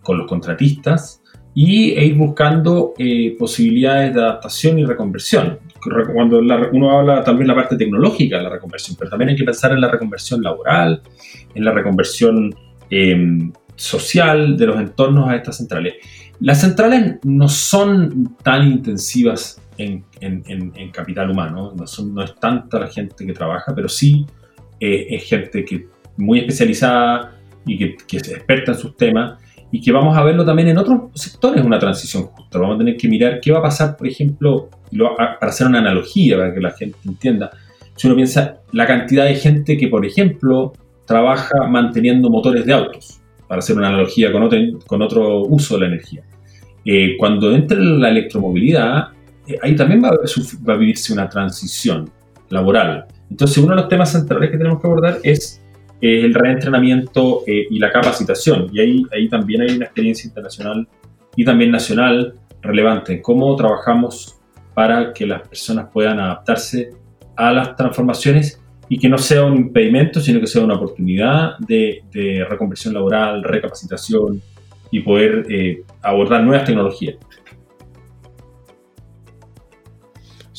con 0.02 0.16
los 0.16 0.26
contratistas 0.26 1.22
y 1.54 1.90
e 1.90 2.06
ir 2.06 2.14
buscando 2.14 2.94
eh, 2.96 3.36
posibilidades 3.38 4.14
de 4.14 4.22
adaptación 4.22 4.78
y 4.78 4.86
reconversión 4.86 5.58
cuando 6.14 6.38
uno 6.72 6.98
habla 6.98 7.24
también 7.24 7.48
la 7.48 7.54
parte 7.54 7.76
tecnológica 7.76 8.38
de 8.38 8.44
la 8.44 8.50
reconversión, 8.50 8.96
pero 8.98 9.10
también 9.10 9.30
hay 9.30 9.36
que 9.36 9.44
pensar 9.44 9.72
en 9.72 9.80
la 9.80 9.88
reconversión 9.88 10.42
laboral, 10.42 11.02
en 11.54 11.64
la 11.64 11.72
reconversión 11.72 12.54
em, 12.90 13.52
social 13.74 14.56
de 14.56 14.66
los 14.66 14.76
entornos 14.76 15.28
a 15.28 15.36
estas 15.36 15.56
centrales. 15.56 15.94
Las 16.40 16.60
centrales 16.60 17.16
no 17.24 17.48
son 17.48 18.36
tan 18.42 18.66
intensivas 18.66 19.60
en, 19.78 20.04
capital 20.92 21.30
humano, 21.30 21.72
no, 21.76 21.86
son, 21.86 22.14
no, 22.14 22.22
es 22.22 22.34
tanta 22.36 22.78
la 22.78 22.86
gente 22.86 23.26
que 23.26 23.32
trabaja, 23.32 23.74
pero 23.74 23.88
sí 23.88 24.26
eh, 24.78 25.06
es 25.10 25.24
gente 25.24 25.64
que 25.64 25.88
muy 26.16 26.40
especializada 26.40 27.38
y 27.66 27.78
que, 27.78 27.96
que 28.06 28.18
es 28.18 28.28
experta 28.28 28.72
en 28.72 28.78
sus 28.78 28.96
temas 28.96 29.42
y 29.72 29.80
que 29.80 29.90
vamos 29.90 30.16
a 30.16 30.22
verlo 30.22 30.44
también 30.44 30.68
en 30.68 30.78
otros 30.78 31.10
sectores, 31.14 31.64
una 31.64 31.78
transición 31.78 32.24
justa. 32.24 32.58
Vamos 32.58 32.76
a 32.76 32.78
tener 32.78 32.96
que 32.96 33.08
mirar 33.08 33.40
qué 33.40 33.50
va 33.50 33.60
a 33.60 33.62
pasar, 33.62 33.96
por 33.96 34.06
ejemplo, 34.06 34.68
para 35.16 35.38
hacer 35.40 35.66
una 35.66 35.78
analogía, 35.78 36.36
para 36.36 36.52
que 36.52 36.60
la 36.60 36.72
gente 36.72 36.98
entienda, 37.06 37.50
si 37.96 38.06
uno 38.06 38.14
piensa 38.14 38.58
la 38.72 38.86
cantidad 38.86 39.24
de 39.24 39.34
gente 39.34 39.78
que, 39.78 39.88
por 39.88 40.04
ejemplo, 40.04 40.74
trabaja 41.06 41.66
manteniendo 41.68 42.28
motores 42.28 42.66
de 42.66 42.74
autos, 42.74 43.20
para 43.48 43.60
hacer 43.60 43.76
una 43.76 43.88
analogía 43.88 44.30
con 44.30 44.42
otro, 44.42 44.58
con 44.86 45.00
otro 45.00 45.40
uso 45.40 45.74
de 45.74 45.80
la 45.80 45.86
energía. 45.86 46.22
Eh, 46.84 47.16
cuando 47.18 47.54
entre 47.54 47.78
la 47.78 48.10
electromovilidad, 48.10 49.08
eh, 49.46 49.58
ahí 49.62 49.74
también 49.74 50.02
va 50.04 50.08
a, 50.08 50.68
va 50.68 50.74
a 50.74 50.76
vivirse 50.76 51.14
una 51.14 51.30
transición 51.30 52.10
laboral. 52.50 53.06
Entonces, 53.30 53.56
uno 53.56 53.70
de 53.70 53.76
los 53.76 53.88
temas 53.88 54.12
centrales 54.12 54.50
que 54.50 54.58
tenemos 54.58 54.82
que 54.82 54.86
abordar 54.86 55.18
es 55.22 55.61
el 56.02 56.34
reentrenamiento 56.34 57.44
eh, 57.46 57.66
y 57.70 57.78
la 57.78 57.92
capacitación. 57.92 58.68
Y 58.72 58.80
ahí, 58.80 59.02
ahí 59.12 59.28
también 59.28 59.62
hay 59.62 59.76
una 59.76 59.84
experiencia 59.84 60.26
internacional 60.26 60.88
y 61.36 61.44
también 61.44 61.70
nacional 61.70 62.34
relevante. 62.60 63.22
Cómo 63.22 63.54
trabajamos 63.54 64.36
para 64.74 65.12
que 65.12 65.26
las 65.26 65.46
personas 65.46 65.88
puedan 65.92 66.18
adaptarse 66.18 66.90
a 67.36 67.52
las 67.52 67.76
transformaciones 67.76 68.60
y 68.88 68.98
que 68.98 69.08
no 69.08 69.16
sea 69.16 69.44
un 69.44 69.56
impedimento, 69.56 70.20
sino 70.20 70.40
que 70.40 70.46
sea 70.46 70.64
una 70.64 70.74
oportunidad 70.74 71.56
de, 71.58 72.02
reconversión 72.48 72.94
laboral, 72.94 73.42
recapacitación 73.42 74.42
y 74.90 75.00
poder 75.00 75.46
eh, 75.48 75.82
abordar 76.02 76.42
nuevas 76.42 76.66
tecnologías. 76.66 77.16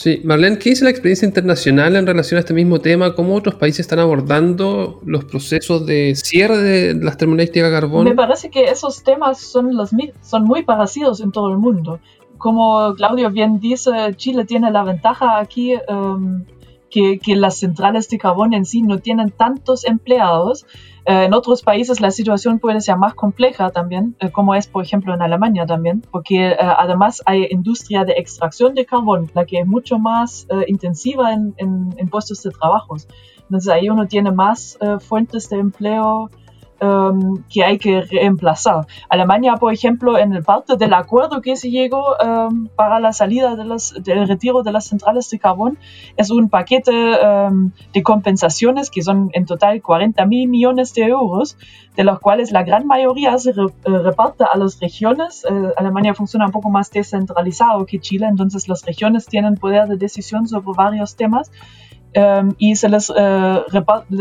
Sí, 0.03 0.19
Marlene, 0.25 0.59
¿qué 0.59 0.71
dice 0.71 0.83
la 0.83 0.89
experiencia 0.89 1.25
internacional 1.25 1.95
en 1.95 2.05
relación 2.05 2.35
a 2.35 2.41
este 2.41 2.53
mismo 2.53 2.81
tema? 2.81 3.15
¿Cómo 3.15 3.35
otros 3.35 3.55
países 3.55 3.79
están 3.79 3.99
abordando 3.99 4.99
los 5.05 5.23
procesos 5.23 5.85
de 5.85 6.13
cierre 6.15 6.57
de 6.57 6.93
las 6.93 7.15
termoeléctricas 7.15 7.69
a 7.69 7.73
carbón? 7.73 8.03
Me 8.03 8.13
parece 8.13 8.49
que 8.49 8.65
esos 8.65 9.01
temas 9.01 9.39
son, 9.39 9.77
los, 9.77 9.91
son 10.19 10.43
muy 10.43 10.63
parecidos 10.63 11.21
en 11.21 11.31
todo 11.31 11.51
el 11.51 11.57
mundo. 11.57 12.01
Como 12.37 12.93
Claudio 12.95 13.29
bien 13.29 13.61
dice, 13.61 13.91
Chile 14.17 14.43
tiene 14.43 14.71
la 14.71 14.83
ventaja 14.83 15.39
aquí 15.39 15.75
que, 16.89 17.19
que, 17.19 17.35
las 17.37 17.59
centrales 17.59 18.09
de 18.09 18.17
carbón 18.17 18.53
en 18.53 18.65
sí 18.65 18.81
no 18.81 18.99
tienen 18.99 19.29
tantos 19.29 19.85
empleados 19.85 20.65
eh, 21.05 21.25
en 21.25 21.33
otros 21.33 21.61
países 21.61 21.99
la 21.99 22.11
situación 22.11 22.59
puede 22.59 22.79
ser 22.79 22.97
más 22.97 23.13
compleja 23.13 23.71
también, 23.71 24.15
eh, 24.19 24.31
como 24.31 24.55
es 24.55 24.67
por 24.67 24.83
ejemplo 24.83 25.13
en 25.13 25.21
Alemania 25.21 25.65
también, 25.65 26.01
porque 26.11 26.51
eh, 26.51 26.57
además 26.59 27.21
hay 27.25 27.47
industria 27.49 28.05
de 28.05 28.13
extracción 28.13 28.73
de 28.73 28.85
carbón, 28.85 29.29
la 29.33 29.45
que 29.45 29.59
es 29.59 29.67
mucho 29.67 29.99
más 29.99 30.47
intensiva 30.67 31.33
en, 31.33 31.53
en, 31.57 32.09
puestos 32.09 32.43
de 32.43 32.51
trabajo. 32.51 32.95
Entonces 33.41 33.69
ahí 33.69 33.89
uno 33.89 34.07
tiene 34.07 34.31
más 34.31 34.77
fuentes 35.01 35.49
de 35.49 35.57
empleo 35.57 36.29
Um, 36.83 37.43
que 37.49 37.63
hay 37.63 37.77
que 37.77 38.01
reemplazar. 38.01 38.85
Alemania, 39.07 39.55
por 39.55 39.71
ejemplo, 39.71 40.17
en 40.17 40.33
el 40.33 40.43
parte 40.43 40.75
del 40.75 40.93
acuerdo 40.93 41.39
que 41.41 41.55
se 41.55 41.69
llegó 41.71 42.15
um, 42.17 42.67
para 42.75 42.99
la 42.99 43.13
salida 43.13 43.55
de 43.55 43.63
del 44.01 44.27
retiro 44.27 44.63
de 44.63 44.73
las 44.73 44.87
centrales 44.87 45.29
de 45.29 45.39
carbón, 45.39 45.77
es 46.17 46.29
un 46.29 46.49
paquete 46.49 46.91
um, 46.91 47.71
de 47.93 48.03
compensaciones 48.03 48.89
que 48.89 49.01
son 49.01 49.29
en 49.31 49.45
total 49.45 49.81
40 49.81 50.25
mil 50.25 50.49
millones 50.49 50.93
de 50.93 51.03
euros, 51.03 51.55
de 51.95 52.03
los 52.03 52.19
cuales 52.19 52.51
la 52.51 52.63
gran 52.63 52.85
mayoría 52.85 53.37
se 53.37 53.51
eh, 53.51 53.53
reparte 53.85 54.43
a 54.43 54.57
las 54.57 54.77
regiones. 54.81 55.45
Eh, 55.49 55.71
Alemania 55.77 56.13
funciona 56.13 56.47
un 56.47 56.51
poco 56.51 56.69
más 56.69 56.91
descentralizado 56.91 57.85
que 57.85 57.99
Chile, 57.99 58.27
entonces 58.29 58.67
las 58.67 58.83
regiones 58.85 59.25
tienen 59.25 59.55
poder 59.55 59.87
de 59.87 59.95
decisión 59.95 60.47
sobre 60.49 60.75
varios 60.75 61.15
temas. 61.15 61.49
y 62.59 62.75
se 62.75 62.89
les, 62.89 63.09
uh, 63.09 63.63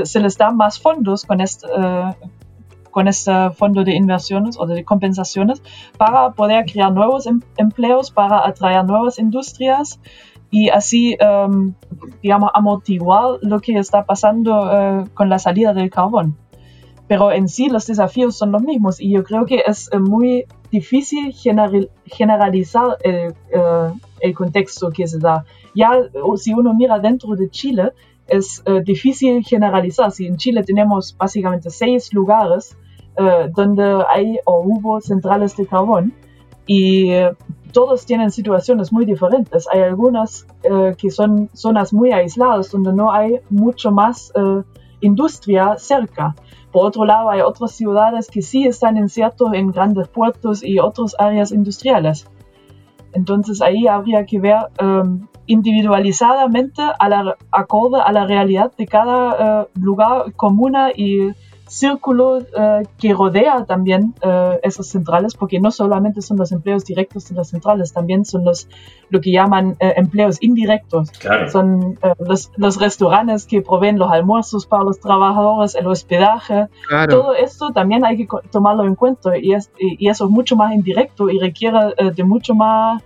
se 0.04 0.20
les 0.20 0.38
da 0.38 0.50
más 0.50 0.80
fondos 0.80 1.26
con 1.26 1.42
este, 1.42 1.66
uh, 1.66 2.14
con 2.92 3.08
este 3.08 3.50
fondo 3.50 3.82
de 3.82 3.96
inversiones 3.96 4.56
o 4.58 4.66
de 4.66 4.84
compensaciones 4.84 5.62
para 5.96 6.30
poder 6.32 6.64
crear 6.70 6.92
nuevos 6.92 7.26
em, 7.26 7.40
empleos, 7.56 8.12
para 8.12 8.46
atraer 8.46 8.84
nuevas 8.84 9.18
industrias 9.18 9.98
y 10.52 10.68
así, 10.68 11.16
um, 11.20 11.72
digamos, 12.22 12.50
amortiguar 12.52 13.38
lo 13.40 13.58
que 13.60 13.78
está 13.78 14.04
pasando 14.04 14.52
uh, 14.52 15.08
con 15.14 15.30
la 15.30 15.38
salida 15.38 15.72
del 15.72 15.90
carbón. 15.90 16.36
Pero 17.08 17.32
en 17.32 17.48
sí 17.48 17.70
los 17.70 17.86
desafíos 17.86 18.36
son 18.36 18.52
los 18.52 18.62
mismos 18.62 19.00
y 19.00 19.10
yo 19.10 19.24
creo 19.24 19.46
que 19.46 19.62
es 19.66 19.88
uh, 19.94 19.98
muy 19.98 20.44
difícil 20.70 21.32
general, 21.32 21.90
generalizar 22.04 22.98
el, 23.02 23.32
uh, 23.58 23.98
el, 24.20 24.34
contexto 24.34 24.90
que 24.90 25.06
se 25.06 25.18
da. 25.18 25.46
Ya 25.74 25.90
si 26.36 26.52
uno 26.52 26.74
mira 26.74 26.98
dentro 26.98 27.34
de 27.34 27.48
Chile, 27.48 27.92
es 28.28 28.62
difícil 28.84 29.42
generalizar. 29.44 30.10
Si 30.12 30.26
en 30.26 30.36
Chile 30.36 30.62
tenemos 30.62 31.16
básicamente 31.16 31.70
seis 31.70 32.12
lugares 32.14 32.76
eh, 33.18 33.50
donde 33.54 34.04
hay 34.08 34.38
o 34.46 34.62
hubo 34.62 34.98
centrales 35.02 35.54
de 35.58 35.66
carbón 35.66 36.14
y 36.66 37.10
eh, 37.10 37.30
todos 37.70 38.06
tienen 38.06 38.30
situaciones 38.30 38.90
muy 38.90 39.04
diferentes. 39.04 39.68
Hay 39.70 39.82
algunas 39.82 40.46
eh, 40.62 40.94
que 40.96 41.10
son 41.10 41.50
zonas 41.52 41.92
muy 41.92 42.10
aisladas 42.12 42.70
donde 42.70 42.90
no 42.94 43.12
hay 43.12 43.40
mucho 43.50 43.90
más 43.90 44.32
industria 45.00 45.76
cerca. 45.76 46.34
Por 46.70 46.86
otro 46.86 47.04
lado, 47.04 47.28
hay 47.28 47.42
otras 47.42 47.72
ciudades 47.72 48.28
que 48.28 48.40
sí 48.40 48.66
están 48.66 48.96
insertos 48.96 49.52
en 49.52 49.72
grandes 49.72 50.08
puertos 50.08 50.64
y 50.64 50.78
otras 50.78 51.14
áreas 51.18 51.52
industriales. 51.52 52.26
Entonces 53.12 53.60
ahí 53.60 53.86
habría 53.88 54.24
que 54.24 54.38
ver 54.38 54.56
individualizadamente, 55.46 56.80
a 56.98 57.08
la, 57.10 57.36
acorde 57.50 58.00
a 58.02 58.10
la 58.12 58.26
realidad 58.26 58.72
de 58.78 58.86
cada 58.86 59.68
lugar, 59.74 60.32
comuna 60.32 60.92
y 60.94 61.32
círculo 61.72 62.38
eh, 62.38 62.82
que 62.98 63.14
rodea 63.14 63.64
también 63.64 64.14
eh, 64.20 64.60
esas 64.62 64.88
centrales, 64.88 65.34
porque 65.34 65.58
no 65.58 65.70
solamente 65.70 66.20
son 66.20 66.36
los 66.36 66.52
empleos 66.52 66.84
directos 66.84 67.30
de 67.30 67.34
las 67.34 67.48
centrales, 67.48 67.94
también 67.94 68.26
son 68.26 68.44
los 68.44 68.68
lo 69.08 69.20
que 69.22 69.32
llaman 69.32 69.76
eh, 69.80 69.94
empleos 69.96 70.36
indirectos. 70.42 71.10
Son 71.50 71.98
los, 72.18 72.50
los, 72.56 72.80
restaurantes 72.80 73.46
que 73.46 73.62
proveen 73.62 73.98
los 73.98 74.10
almuerzos 74.10 74.66
para 74.66 74.84
los 74.84 75.00
trabajadores, 75.00 75.74
el 75.74 75.86
hospedaje. 75.86 76.66
Todo 77.08 77.34
esto 77.34 77.70
también 77.72 78.04
hay 78.04 78.18
que 78.18 78.26
tomarlo 78.50 78.84
en 78.84 78.94
cuenta 78.94 79.36
y, 79.38 79.54
y, 79.78 80.08
eso 80.08 80.24
es 80.26 80.30
mucho 80.30 80.56
más 80.56 80.74
indirecto 80.74 81.30
y 81.30 81.38
requiere 81.38 81.94
de 82.14 82.24
mucho 82.24 82.54
más 82.54 83.02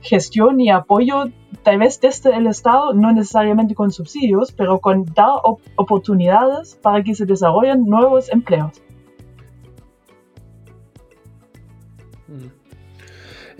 gestión 0.00 0.60
y 0.60 0.70
apoyo 0.70 1.24
tal 1.62 1.78
vez 1.78 2.00
desde 2.00 2.34
el 2.36 2.46
Estado, 2.46 2.92
no 2.94 3.12
necesariamente 3.12 3.74
con 3.74 3.90
subsidios, 3.90 4.52
pero 4.52 4.80
con 4.80 5.04
dar 5.04 5.40
oportunidades 5.76 6.78
para 6.82 7.02
que 7.02 7.14
se 7.14 7.26
desarrollen 7.26 7.84
nuevos 7.84 8.30
empleos. 8.30 8.82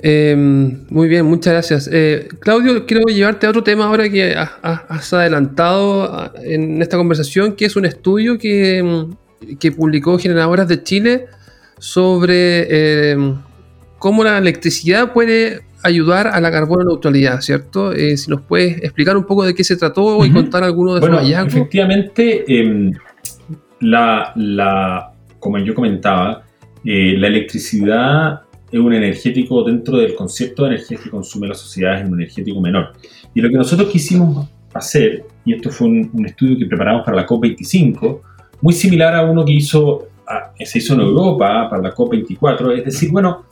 Em, 0.05 0.85
muy 0.91 1.07
bien, 1.07 1.25
muchas 1.27 1.53
gracias. 1.53 1.89
Eh, 1.93 2.29
Claudio, 2.41 2.87
quiero 2.87 3.07
llevarte 3.07 3.47
a 3.47 3.51
otro 3.51 3.63
tema 3.63 3.87
ahora 3.87 4.09
que 4.09 4.35
has 4.35 5.13
adelantado 5.13 6.33
en 6.43 6.83
esta 6.83 6.97
conversación, 6.97 7.55
que 7.55 7.67
es 7.67 7.77
un 7.77 7.85
estudio 7.85 8.37
que, 8.37 8.79
em, 8.79 9.11
que 9.61 9.71
publicó 9.71 10.19
Generadoras 10.19 10.67
de 10.67 10.83
Chile 10.83 11.27
sobre 11.79 13.11
em, 13.13 13.41
cómo 13.99 14.25
la 14.25 14.39
electricidad 14.39 15.13
puede 15.13 15.63
ayudar 15.83 16.29
a 16.29 16.41
la 16.41 16.51
carbono 16.51 16.85
neutralidad, 16.85 17.41
¿cierto? 17.41 17.93
Eh, 17.93 18.17
si 18.17 18.31
nos 18.31 18.43
puedes 18.43 18.79
explicar 18.83 19.17
un 19.17 19.25
poco 19.25 19.45
de 19.45 19.55
qué 19.55 19.65
se 19.65 19.77
trató 19.77 20.25
y 20.25 20.31
contar 20.31 20.63
algunos 20.63 20.95
de 20.95 21.01
bueno, 21.01 21.19
sus 21.19 21.25
hallazgos. 21.25 21.55
Efectivamente, 21.55 22.45
em, 22.47 22.93
la, 23.81 25.13
como 25.39 25.59
yo 25.59 25.75
comentaba, 25.75 26.45
eh, 26.85 27.15
la 27.19 27.27
electricidad 27.27 28.43
es 28.71 28.81
un 28.81 28.93
energético 28.93 29.63
dentro 29.65 29.99
del 29.99 30.15
concepto 30.15 30.63
de 30.63 30.71
energía 30.71 30.99
que 31.03 31.11
consume 31.11 31.49
la 31.49 31.55
sociedad, 31.55 32.01
es 32.01 32.09
un 32.09 32.15
energético 32.15 32.61
menor. 32.61 32.93
Y 33.35 33.41
lo 33.41 33.49
que 33.49 33.57
nosotros 33.57 33.89
quisimos 33.91 34.49
hacer, 34.73 35.27
y 35.45 35.55
esto 35.55 35.71
fue 35.71 35.89
un, 35.89 36.25
estudio 36.25 36.59
que 36.59 36.67
preparamos 36.67 37.05
para 37.05 37.19
la 37.19 37.27
COP25, 37.27 38.21
muy 38.63 38.73
similar 38.73 39.15
a 39.15 39.23
uno 39.23 39.45
que 39.45 39.53
hizo, 39.53 40.09
se 40.59 40.79
hizo 40.79 40.95
en 40.95 41.01
Europa 41.01 41.69
para 41.69 41.83
la 41.83 41.95
COP24, 41.95 42.79
es 42.79 42.85
decir, 42.85 43.11
bueno, 43.11 43.45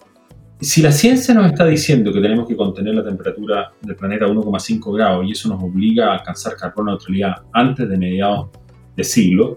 si 0.61 0.83
la 0.83 0.93
ciencia 0.93 1.35
nos 1.35 1.47
está 1.47 1.65
diciendo 1.65 2.13
que 2.13 2.21
tenemos 2.21 2.47
que 2.47 2.57
contener 2.57 2.95
la 2.95 3.05
temperatura 3.05 3.73
del 3.81 3.97
planeta 3.97 4.27
a 4.27 4.29
1,5 4.29 4.95
grados 4.95 5.27
y 5.27 5.33
eso 5.33 5.49
nos 5.49 5.63
obliga 5.63 6.11
a 6.11 6.15
alcanzar 6.15 6.57
carbono 6.57 6.91
neutralidad 6.91 7.37
antes 7.53 7.89
de 7.89 7.97
mediados 7.97 8.51
de 8.97 9.05
siglo, 9.05 9.57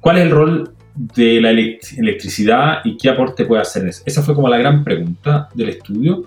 ¿cuál 0.00 0.18
es 0.18 0.24
el 0.24 0.30
rol 0.30 0.70
de 0.94 1.40
la 1.40 1.50
electricidad 1.50 2.78
y 2.84 2.96
qué 2.96 3.08
aporte 3.08 3.46
puede 3.46 3.62
hacer 3.62 3.86
eso? 3.86 4.02
Esa 4.04 4.22
fue 4.22 4.34
como 4.34 4.48
la 4.48 4.58
gran 4.58 4.84
pregunta 4.84 5.48
del 5.54 5.70
estudio, 5.70 6.24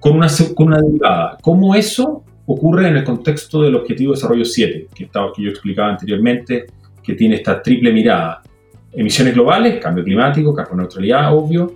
con 0.00 0.16
una, 0.16 0.28
con 0.54 0.66
una 0.68 0.80
derivada. 0.80 1.38
¿Cómo 1.40 1.74
eso 1.74 2.24
ocurre 2.46 2.88
en 2.88 2.96
el 2.96 3.04
contexto 3.04 3.62
del 3.62 3.74
Objetivo 3.74 4.12
de 4.12 4.16
Desarrollo 4.16 4.44
7, 4.44 4.88
que, 4.94 5.04
estaba, 5.04 5.32
que 5.32 5.42
yo 5.42 5.50
explicaba 5.50 5.90
anteriormente, 5.90 6.66
que 7.02 7.14
tiene 7.14 7.36
esta 7.36 7.62
triple 7.62 7.92
mirada. 7.92 8.42
Emisiones 8.92 9.34
globales, 9.34 9.80
cambio 9.80 10.02
climático, 10.04 10.54
carbono 10.54 10.82
neutralidad, 10.82 11.36
obvio, 11.36 11.74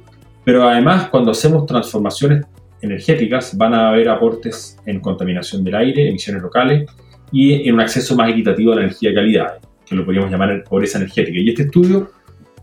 pero 0.50 0.68
además 0.68 1.08
cuando 1.10 1.30
hacemos 1.30 1.64
transformaciones 1.64 2.44
energéticas 2.82 3.56
van 3.56 3.72
a 3.72 3.90
haber 3.90 4.08
aportes 4.08 4.76
en 4.84 4.98
contaminación 4.98 5.62
del 5.62 5.76
aire, 5.76 6.08
emisiones 6.08 6.42
locales 6.42 6.90
y 7.30 7.68
en 7.68 7.74
un 7.74 7.80
acceso 7.80 8.16
más 8.16 8.30
equitativo 8.30 8.72
a 8.72 8.74
la 8.74 8.80
energía 8.80 9.10
de 9.10 9.14
calidad, 9.14 9.58
que 9.86 9.94
lo 9.94 10.04
podríamos 10.04 10.28
llamar 10.28 10.64
pobreza 10.64 10.98
energética. 10.98 11.38
Y 11.38 11.50
este 11.50 11.62
estudio 11.62 12.10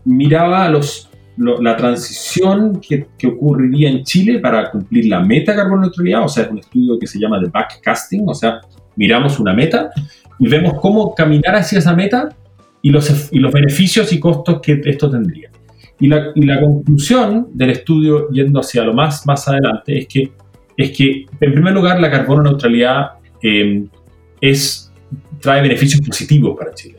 miraba 0.04 0.70
la 0.70 1.76
transición 1.78 2.78
que, 2.78 3.06
que, 3.16 3.26
ocurriría 3.26 3.88
en 3.88 4.04
Chile 4.04 4.38
para 4.38 4.70
cumplir 4.70 5.06
la 5.06 5.20
meta 5.20 5.56
carbono 5.56 5.80
neutralidad, 5.80 6.24
o 6.24 6.28
sea, 6.28 6.44
es 6.44 6.50
un 6.50 6.58
estudio 6.58 6.98
que 6.98 7.06
se 7.06 7.18
llama 7.18 7.40
de 7.40 7.48
backcasting, 7.48 8.28
o 8.28 8.34
sea, 8.34 8.60
miramos 8.96 9.40
una 9.40 9.54
meta 9.54 9.92
y 10.38 10.46
vemos 10.46 10.74
cómo 10.78 11.14
caminar 11.14 11.56
hacia 11.56 11.78
esa 11.78 11.94
meta 11.94 12.28
y 12.82 12.90
los 12.90 13.50
beneficios 13.50 14.12
y 14.12 14.20
costos 14.20 14.60
que 14.60 14.78
esto 14.84 15.10
tendría. 15.10 15.47
Y 16.00 16.06
la, 16.06 16.30
y 16.34 16.42
la, 16.42 16.60
conclusión 16.60 17.48
del 17.54 17.70
estudio, 17.70 18.28
yendo 18.30 18.60
hacia 18.60 18.84
lo 18.84 18.94
más, 18.94 19.26
más 19.26 19.48
adelante, 19.48 19.98
es 19.98 20.06
que, 20.06 20.30
es 20.76 20.96
que, 20.96 21.26
en 21.40 21.52
primer 21.52 21.74
lugar, 21.74 22.00
la 22.00 22.10
carbono 22.10 22.42
neutralidad 22.42 23.12
eh, 23.42 23.84
es, 24.40 24.92
trae 25.40 25.60
beneficios 25.60 26.00
positivos 26.06 26.56
para 26.56 26.72
Chile. 26.74 26.98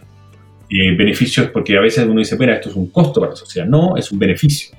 Eh, 0.69 0.95
beneficios 0.95 1.47
porque 1.47 1.75
a 1.77 1.81
veces 1.81 2.05
uno 2.05 2.19
dice, 2.19 2.37
mira, 2.37 2.53
esto 2.53 2.69
es 2.69 2.75
un 2.75 2.91
costo 2.91 3.21
para 3.21 3.31
la 3.31 3.35
sociedad. 3.35 3.67
No, 3.67 3.95
es 3.97 4.11
un 4.11 4.19
beneficio. 4.19 4.77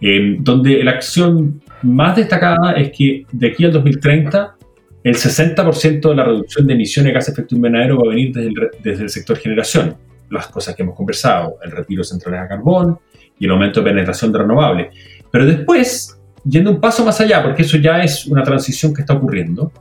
Eh, 0.00 0.36
donde 0.38 0.82
la 0.84 0.92
acción 0.92 1.60
más 1.82 2.16
destacada 2.16 2.72
es 2.72 2.92
que 2.96 3.26
de 3.32 3.48
aquí 3.48 3.64
al 3.64 3.72
2030 3.72 4.56
el 5.04 5.14
60% 5.14 6.08
de 6.08 6.14
la 6.14 6.24
reducción 6.24 6.66
de 6.66 6.74
emisiones 6.74 7.10
de 7.10 7.14
gases 7.14 7.34
de 7.34 7.40
efecto 7.40 7.56
invernadero 7.56 7.98
va 7.98 8.06
a 8.06 8.14
venir 8.14 8.32
desde 8.32 8.48
el, 8.48 8.54
desde 8.82 9.02
el 9.04 9.08
sector 9.10 9.36
generación. 9.36 9.96
Las 10.30 10.46
cosas 10.48 10.74
que 10.74 10.82
hemos 10.82 10.94
conversado, 10.94 11.56
el 11.62 11.70
retiro 11.70 12.02
de 12.02 12.08
centrales 12.08 12.40
a 12.40 12.48
carbón, 12.48 12.98
y 13.38 13.46
el 13.46 13.50
aumento 13.50 13.80
de 13.80 13.90
penetración 13.90 14.32
de 14.32 14.38
renovables. 14.38 14.94
Pero 15.30 15.46
después, 15.46 16.18
yendo 16.44 16.70
un 16.70 16.80
paso 16.80 17.04
más 17.04 17.20
allá, 17.20 17.42
porque 17.42 17.62
eso 17.62 17.76
ya 17.76 18.02
es 18.02 18.26
una 18.26 18.42
transición 18.42 18.94
que 18.94 19.02
está 19.02 19.14
ocurriendo, 19.14 19.72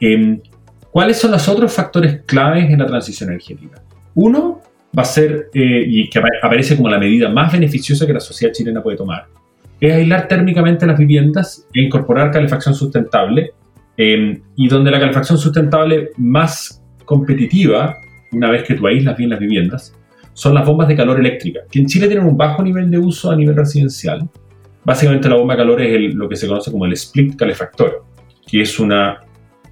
eh, 0.00 0.40
¿cuáles 0.90 1.18
son 1.18 1.30
los 1.30 1.48
otros 1.48 1.72
factores 1.72 2.22
claves 2.26 2.70
en 2.70 2.78
la 2.78 2.86
transición 2.86 3.30
energética? 3.30 3.82
Uno 4.14 4.60
va 4.96 5.02
a 5.02 5.06
ser, 5.06 5.48
eh, 5.54 5.84
y 5.86 6.10
que 6.10 6.20
aparece 6.42 6.76
como 6.76 6.88
la 6.88 6.98
medida 6.98 7.28
más 7.28 7.52
beneficiosa 7.52 8.06
que 8.06 8.12
la 8.12 8.20
sociedad 8.20 8.52
chilena 8.52 8.82
puede 8.82 8.96
tomar, 8.96 9.26
es 9.80 9.92
aislar 9.92 10.28
térmicamente 10.28 10.86
las 10.86 10.98
viviendas 10.98 11.66
e 11.74 11.80
incorporar 11.80 12.30
calefacción 12.30 12.74
sustentable, 12.74 13.52
eh, 13.96 14.40
y 14.56 14.68
donde 14.68 14.90
la 14.90 15.00
calefacción 15.00 15.38
sustentable 15.38 16.10
más 16.16 16.82
competitiva, 17.04 17.96
una 18.32 18.50
vez 18.50 18.62
que 18.64 18.74
tú 18.74 18.86
aíslas 18.86 19.16
bien 19.16 19.30
las 19.30 19.40
viviendas, 19.40 19.94
son 20.34 20.54
las 20.54 20.66
bombas 20.66 20.88
de 20.88 20.96
calor 20.96 21.20
eléctrica, 21.20 21.60
que 21.70 21.80
en 21.80 21.86
Chile 21.86 22.06
tienen 22.08 22.26
un 22.26 22.36
bajo 22.36 22.62
nivel 22.62 22.90
de 22.90 22.98
uso 22.98 23.30
a 23.30 23.36
nivel 23.36 23.56
residencial. 23.56 24.28
Básicamente 24.84 25.28
la 25.28 25.36
bomba 25.36 25.54
de 25.54 25.58
calor 25.58 25.82
es 25.82 26.14
lo 26.14 26.28
que 26.28 26.36
se 26.36 26.46
conoce 26.46 26.70
como 26.70 26.86
el 26.86 26.92
split 26.94 27.36
calefactor, 27.36 28.04
que 28.46 28.62
es 28.62 28.78
una 28.80 29.20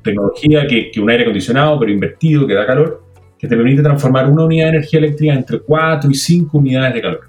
tecnología 0.02 0.66
que, 0.66 0.90
que 0.90 1.00
un 1.00 1.11
aire 1.11 1.24
acondicionado, 1.24 1.78
pero 1.78 1.92
invertido, 1.92 2.46
que 2.46 2.54
da 2.54 2.66
calor, 2.66 3.02
que 3.38 3.48
te 3.48 3.56
permite 3.56 3.82
transformar 3.82 4.30
una 4.30 4.44
unidad 4.44 4.66
de 4.66 4.70
energía 4.76 4.98
eléctrica 4.98 5.32
entre 5.32 5.61
4 5.61 6.11
y 6.11 6.14
5 6.14 6.58
unidades 6.58 6.94
de 6.94 7.00
calor. 7.00 7.20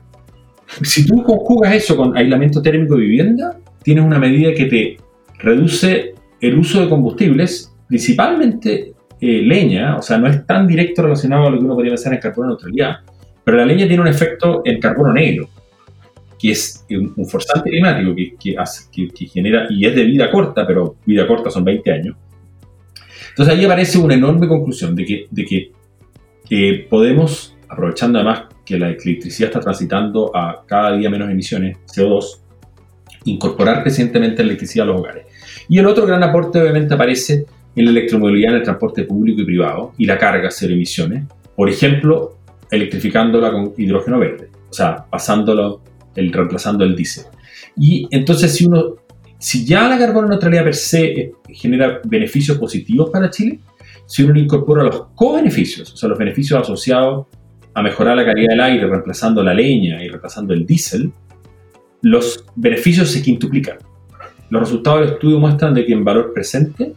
Si 0.83 1.05
tú 1.05 1.23
conjugas 1.23 1.73
eso 1.73 1.97
con 1.97 2.15
aislamiento 2.15 2.61
térmico 2.61 2.95
de 2.95 3.01
vivienda, 3.01 3.57
tienes 3.83 4.03
una 4.03 4.19
medida 4.19 4.53
que 4.53 4.65
te 4.65 4.97
reduce 5.39 6.13
el 6.39 6.57
uso 6.57 6.81
de 6.81 6.89
combustibles, 6.89 7.73
principalmente 7.87 8.93
eh, 9.19 9.41
leña, 9.41 9.97
o 9.97 10.01
sea, 10.01 10.17
no 10.17 10.27
es 10.27 10.45
tan 10.45 10.67
directo 10.67 11.03
relacionado 11.03 11.47
a 11.47 11.51
lo 11.51 11.59
que 11.59 11.65
uno 11.65 11.75
podría 11.75 11.91
pensar 11.91 12.13
en 12.13 12.19
carbono 12.19 12.49
neutralidad, 12.49 12.97
pero 13.43 13.57
la 13.57 13.65
leña 13.65 13.87
tiene 13.87 14.01
un 14.01 14.07
efecto 14.07 14.61
en 14.65 14.79
carbono 14.79 15.13
negro, 15.13 15.49
que 16.39 16.51
es 16.51 16.85
un, 16.89 17.27
forzante 17.27 17.69
climático 17.69 18.15
que, 18.15 18.55
hace, 18.57 18.89
que, 18.91 19.25
genera, 19.27 19.67
y 19.69 19.85
es 19.85 19.95
de 19.95 20.03
vida 20.03 20.29
corta, 20.31 20.65
pero 20.65 20.95
vida 21.05 21.27
corta 21.27 21.49
son 21.49 21.63
20 21.63 21.91
años. 21.91 22.15
Entonces 23.29 23.55
ahí 23.55 23.65
aparece 23.65 23.97
una 23.97 24.15
enorme 24.15 24.47
conclusión 24.47 24.95
de 24.95 25.05
que, 25.05 25.27
de 25.29 25.45
que 25.45 25.71
eh, 26.49 26.87
podemos, 26.89 27.55
aprovechando 27.69 28.19
además 28.19 28.43
que 28.65 28.77
la 28.77 28.87
electricidad 28.87 29.49
está 29.49 29.59
transitando 29.59 30.35
a 30.35 30.63
cada 30.65 30.97
día 30.97 31.09
menos 31.09 31.29
emisiones, 31.29 31.77
CO2, 31.85 32.41
incorporar 33.25 33.83
recientemente 33.83 34.43
la 34.43 34.49
electricidad 34.49 34.83
a 34.83 34.91
los 34.91 34.99
hogares. 34.99 35.25
Y 35.69 35.77
el 35.77 35.85
otro 35.85 36.05
gran 36.05 36.23
aporte 36.23 36.59
obviamente 36.59 36.93
aparece 36.93 37.45
en 37.75 37.85
la 37.85 37.91
electromovilidad 37.91 38.51
en 38.51 38.57
el 38.57 38.63
transporte 38.63 39.03
público 39.03 39.41
y 39.41 39.45
privado 39.45 39.93
y 39.97 40.05
la 40.05 40.17
carga 40.17 40.49
cero 40.51 40.73
emisiones. 40.73 41.23
Por 41.55 41.69
ejemplo, 41.69 42.37
electrificándola 42.71 43.51
con 43.51 43.73
hidrógeno 43.77 44.17
verde, 44.17 44.49
o 44.69 44.73
sea, 44.73 45.05
pasándolo, 45.09 45.81
el, 46.15 46.31
reemplazando 46.31 46.85
el 46.85 46.95
diésel. 46.95 47.25
Y 47.77 48.07
entonces, 48.09 48.55
si 48.55 48.65
uno, 48.65 48.95
si 49.37 49.65
ya 49.65 49.87
la 49.87 49.97
carbono 49.97 50.29
neutralidad 50.29 50.63
per 50.63 50.75
se 50.75 51.05
eh, 51.05 51.33
genera 51.49 51.99
beneficios 52.05 52.57
positivos 52.57 53.09
para 53.09 53.29
Chile, 53.29 53.59
si 54.07 54.23
uno 54.23 54.39
incorpora 54.39 54.83
los 54.83 55.07
co-beneficios, 55.15 55.93
o 55.93 55.97
sea, 55.97 56.09
los 56.09 56.17
beneficios 56.17 56.59
asociados 56.61 57.27
a 57.73 57.81
mejorar 57.81 58.17
la 58.17 58.25
calidad 58.25 58.49
del 58.49 58.61
aire, 58.61 58.87
reemplazando 58.87 59.43
la 59.43 59.53
leña 59.53 60.03
y 60.03 60.07
reemplazando 60.07 60.53
el 60.53 60.65
diésel, 60.65 61.11
los 62.01 62.45
beneficios 62.55 63.09
se 63.09 63.21
quintuplican. 63.21 63.77
Los 64.49 64.61
resultados 64.63 65.01
del 65.01 65.09
estudio 65.13 65.39
muestran 65.39 65.73
de 65.73 65.85
que 65.85 65.93
en 65.93 66.03
valor 66.03 66.33
presente, 66.33 66.93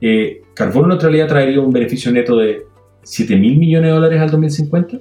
eh, 0.00 0.42
carbono 0.54 0.88
neutralidad 0.88 1.28
traería 1.28 1.60
un 1.60 1.72
beneficio 1.72 2.10
neto 2.10 2.36
de 2.36 2.66
7 3.02 3.36
mil 3.36 3.58
millones 3.58 3.88
de 3.88 3.94
dólares 3.94 4.20
al 4.20 4.30
2050. 4.30 4.98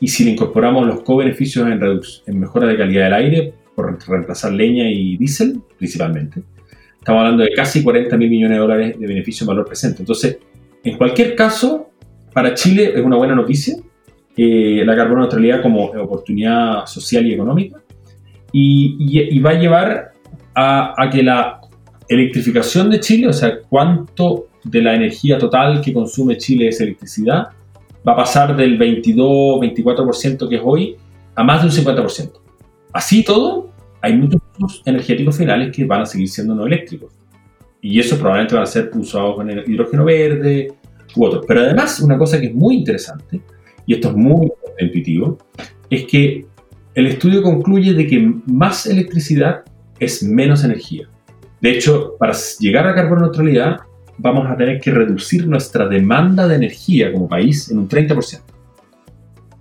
Y 0.00 0.08
si 0.08 0.24
le 0.24 0.32
incorporamos 0.32 0.86
los 0.86 1.02
co-beneficios 1.02 1.66
en, 1.68 1.80
en 2.26 2.40
mejora 2.40 2.66
de 2.68 2.76
calidad 2.76 3.04
del 3.04 3.14
aire 3.14 3.54
por 3.74 3.98
reemplazar 4.08 4.52
leña 4.52 4.90
y 4.90 5.16
diésel, 5.16 5.60
principalmente, 5.78 6.42
estamos 6.98 7.20
hablando 7.20 7.44
de 7.44 7.50
casi 7.50 7.82
40 7.82 8.16
mil 8.16 8.30
millones 8.30 8.56
de 8.56 8.60
dólares 8.60 8.98
de 8.98 9.06
beneficio 9.06 9.44
en 9.44 9.48
valor 9.48 9.66
presente. 9.66 10.00
Entonces, 10.00 10.38
en 10.84 10.96
cualquier 10.96 11.34
caso, 11.34 11.90
para 12.32 12.54
Chile 12.54 12.92
es 12.94 13.04
una 13.04 13.16
buena 13.16 13.34
noticia 13.34 13.76
eh, 14.38 14.82
la 14.84 14.94
carbono 14.94 15.22
neutralidad 15.22 15.62
como 15.62 15.84
oportunidad 15.84 16.84
social 16.84 17.26
y 17.26 17.32
económica 17.32 17.80
y, 18.52 19.38
va 19.40 19.50
a 19.50 19.54
llevar 19.54 20.12
a, 20.54 20.94
a, 21.02 21.08
que 21.08 21.22
la 21.22 21.60
electrificación 22.06 22.90
de 22.90 23.00
Chile, 23.00 23.28
o 23.28 23.32
sea, 23.32 23.60
cuánto 23.66 24.48
de 24.70 24.82
la 24.82 24.94
energía 24.94 25.38
total 25.38 25.80
que 25.80 25.92
consume 25.92 26.36
Chile 26.36 26.68
es 26.68 26.80
electricidad, 26.80 27.48
va 28.06 28.12
a 28.12 28.16
pasar 28.16 28.56
del 28.56 28.78
22-24% 28.78 30.48
que 30.48 30.56
es 30.56 30.62
hoy 30.64 30.96
a 31.34 31.44
más 31.44 31.62
de 31.62 31.68
un 31.68 31.96
50%. 31.96 32.32
Así 32.92 33.24
todo, 33.24 33.70
hay 34.00 34.16
muchos 34.16 34.40
energéticos 34.84 35.36
finales 35.36 35.74
que 35.74 35.84
van 35.84 36.02
a 36.02 36.06
seguir 36.06 36.28
siendo 36.28 36.54
no 36.54 36.66
eléctricos. 36.66 37.12
Y 37.80 38.00
eso 38.00 38.16
probablemente 38.16 38.54
van 38.54 38.64
a 38.64 38.66
ser 38.66 38.90
usados 38.94 39.36
con 39.36 39.50
el 39.50 39.70
hidrógeno 39.70 40.04
verde 40.04 40.72
u 41.14 41.24
otros. 41.24 41.44
Pero 41.46 41.60
además, 41.60 42.00
una 42.00 42.16
cosa 42.18 42.40
que 42.40 42.46
es 42.46 42.54
muy 42.54 42.76
interesante, 42.76 43.40
y 43.86 43.94
esto 43.94 44.08
es 44.08 44.16
muy 44.16 44.50
intuitivo, 44.80 45.38
es 45.90 46.04
que 46.06 46.46
el 46.94 47.06
estudio 47.06 47.42
concluye 47.42 47.92
de 47.92 48.06
que 48.06 48.34
más 48.46 48.86
electricidad 48.86 49.62
es 49.98 50.22
menos 50.22 50.64
energía. 50.64 51.08
De 51.60 51.70
hecho, 51.70 52.16
para 52.18 52.34
llegar 52.58 52.86
a 52.86 52.94
carbono 52.94 53.22
neutralidad, 53.22 53.80
vamos 54.18 54.48
a 54.48 54.56
tener 54.56 54.80
que 54.80 54.90
reducir 54.90 55.46
nuestra 55.46 55.88
demanda 55.88 56.48
de 56.48 56.56
energía 56.56 57.12
como 57.12 57.28
país 57.28 57.70
en 57.70 57.78
un 57.78 57.88
30%. 57.88 58.40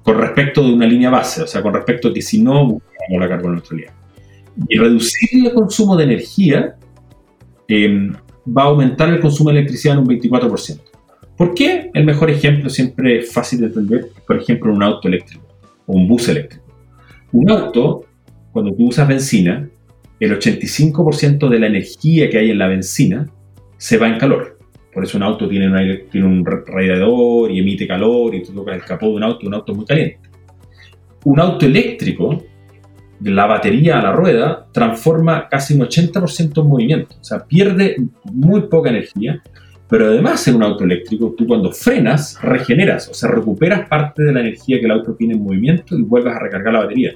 Con 0.04 0.18
respecto 0.20 0.64
de 0.64 0.74
una 0.74 0.86
línea 0.86 1.10
base, 1.10 1.42
o 1.42 1.48
sea, 1.48 1.62
con 1.62 1.74
respecto 1.74 2.10
a 2.10 2.14
que 2.14 2.22
si 2.22 2.42
no 2.42 2.66
buscamos 2.66 3.20
la 3.20 3.28
carbono 3.28 3.54
neutralidad. 3.56 3.94
Y 4.70 4.78
reducir 4.78 5.48
el 5.48 5.54
consumo 5.54 5.98
de 5.98 6.04
energía 6.04 6.76
em, 7.68 8.14
va 8.46 8.64
a 8.64 8.66
aumentar 8.66 9.10
el 9.10 9.20
consumo 9.20 9.50
de 9.50 9.58
electricidad 9.58 9.96
en 9.96 10.04
un 10.04 10.08
24%. 10.08 10.80
¿Por 11.36 11.54
qué? 11.54 11.90
El 11.94 12.06
mejor 12.06 12.30
ejemplo 12.30 12.70
siempre 12.70 13.20
es 13.20 13.34
fácil 13.34 13.60
de 13.60 13.66
entender, 13.68 14.08
por 14.26 14.38
ejemplo, 14.38 14.72
un 14.72 14.82
auto 14.82 15.08
eléctrico 15.08 15.46
o 15.86 15.94
un 15.94 16.08
bus 16.08 16.30
eléctrico. 16.30 16.64
Un 17.34 17.50
auto, 17.52 18.06
cuando 18.54 18.74
tú 18.74 18.88
usas 18.88 19.08
benzina, 19.08 19.68
el 20.20 20.40
85% 20.40 21.50
de 21.50 21.60
la 21.60 21.68
energía 21.68 22.30
que 22.30 22.38
hay 22.38 22.52
en 22.52 22.60
la 22.60 22.68
benzina 22.68 23.28
se 23.78 23.98
va 23.98 24.08
en 24.08 24.18
calor. 24.18 24.58
Por 24.94 25.04
eso 25.04 25.18
un 25.18 25.24
auto 25.24 25.50
tiene, 25.50 25.68
un 26.24 26.46
radiador 26.46 27.52
y 27.52 27.60
emite 27.60 27.86
calor 27.86 28.34
y 28.34 28.44
tú 28.44 28.54
tocas 28.54 28.76
el 28.76 28.84
capó 28.84 29.08
de 29.08 29.16
un 29.16 29.24
auto 29.24 29.46
un 29.46 29.54
auto 29.54 29.74
es 29.74 29.78
muy 29.78 29.86
caliente. 29.86 30.20
Un 31.26 31.40
auto 31.40 31.66
eléctrico, 31.66 32.44
la 33.22 33.46
batería 33.46 34.00
a 34.00 34.04
la 34.04 34.14
rueda, 34.14 34.68
transforma 34.72 35.50
casi 35.50 35.74
un 35.74 35.82
80% 35.82 36.62
en 36.62 36.68
movimiento. 36.68 37.16
O 37.20 37.24
sea, 37.24 37.46
pierde 37.46 37.98
muy 38.32 38.62
poca 38.68 38.90
energía, 38.90 39.42
pero 39.90 40.06
además 40.06 40.48
en 40.48 40.56
un 40.56 40.64
auto 40.64 40.86
eléctrico, 40.86 41.36
tú 41.38 41.46
cuando 41.46 41.74
frenas, 41.74 42.42
regeneras, 42.42 43.10
o 43.10 43.14
sea, 43.14 43.30
recuperas 43.30 43.90
parte 43.90 44.24
de 44.24 44.32
la 44.32 44.40
energía 44.40 44.80
que 44.80 44.86
el 44.86 44.92
auto 44.92 45.14
tiene 45.16 45.34
en 45.34 45.44
movimiento 45.44 45.98
y 45.98 46.04
vuelves 46.04 46.34
a 46.34 46.40
recargar 46.40 46.72
la 46.72 46.84
batería. 46.84 47.16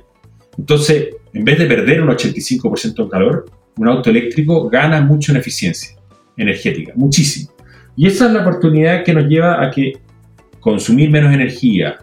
Entonces, 0.57 1.15
en 1.33 1.45
vez 1.45 1.57
de 1.57 1.65
perder 1.65 2.01
un 2.01 2.09
85% 2.09 3.03
en 3.03 3.09
calor, 3.09 3.45
un 3.77 3.87
auto 3.87 4.09
eléctrico 4.09 4.67
gana 4.67 4.99
mucho 4.99 5.31
en 5.31 5.37
eficiencia 5.37 5.98
energética, 6.39 6.93
muchísimo. 6.95 7.51
Y 7.95 8.07
esa 8.07 8.27
es 8.27 8.33
la 8.33 8.41
oportunidad 8.41 9.03
que 9.03 9.13
nos 9.13 9.25
lleva 9.27 9.63
a 9.63 9.69
que 9.69 9.93
consumir 10.59 11.09
menos 11.09 11.33
energía, 11.33 11.97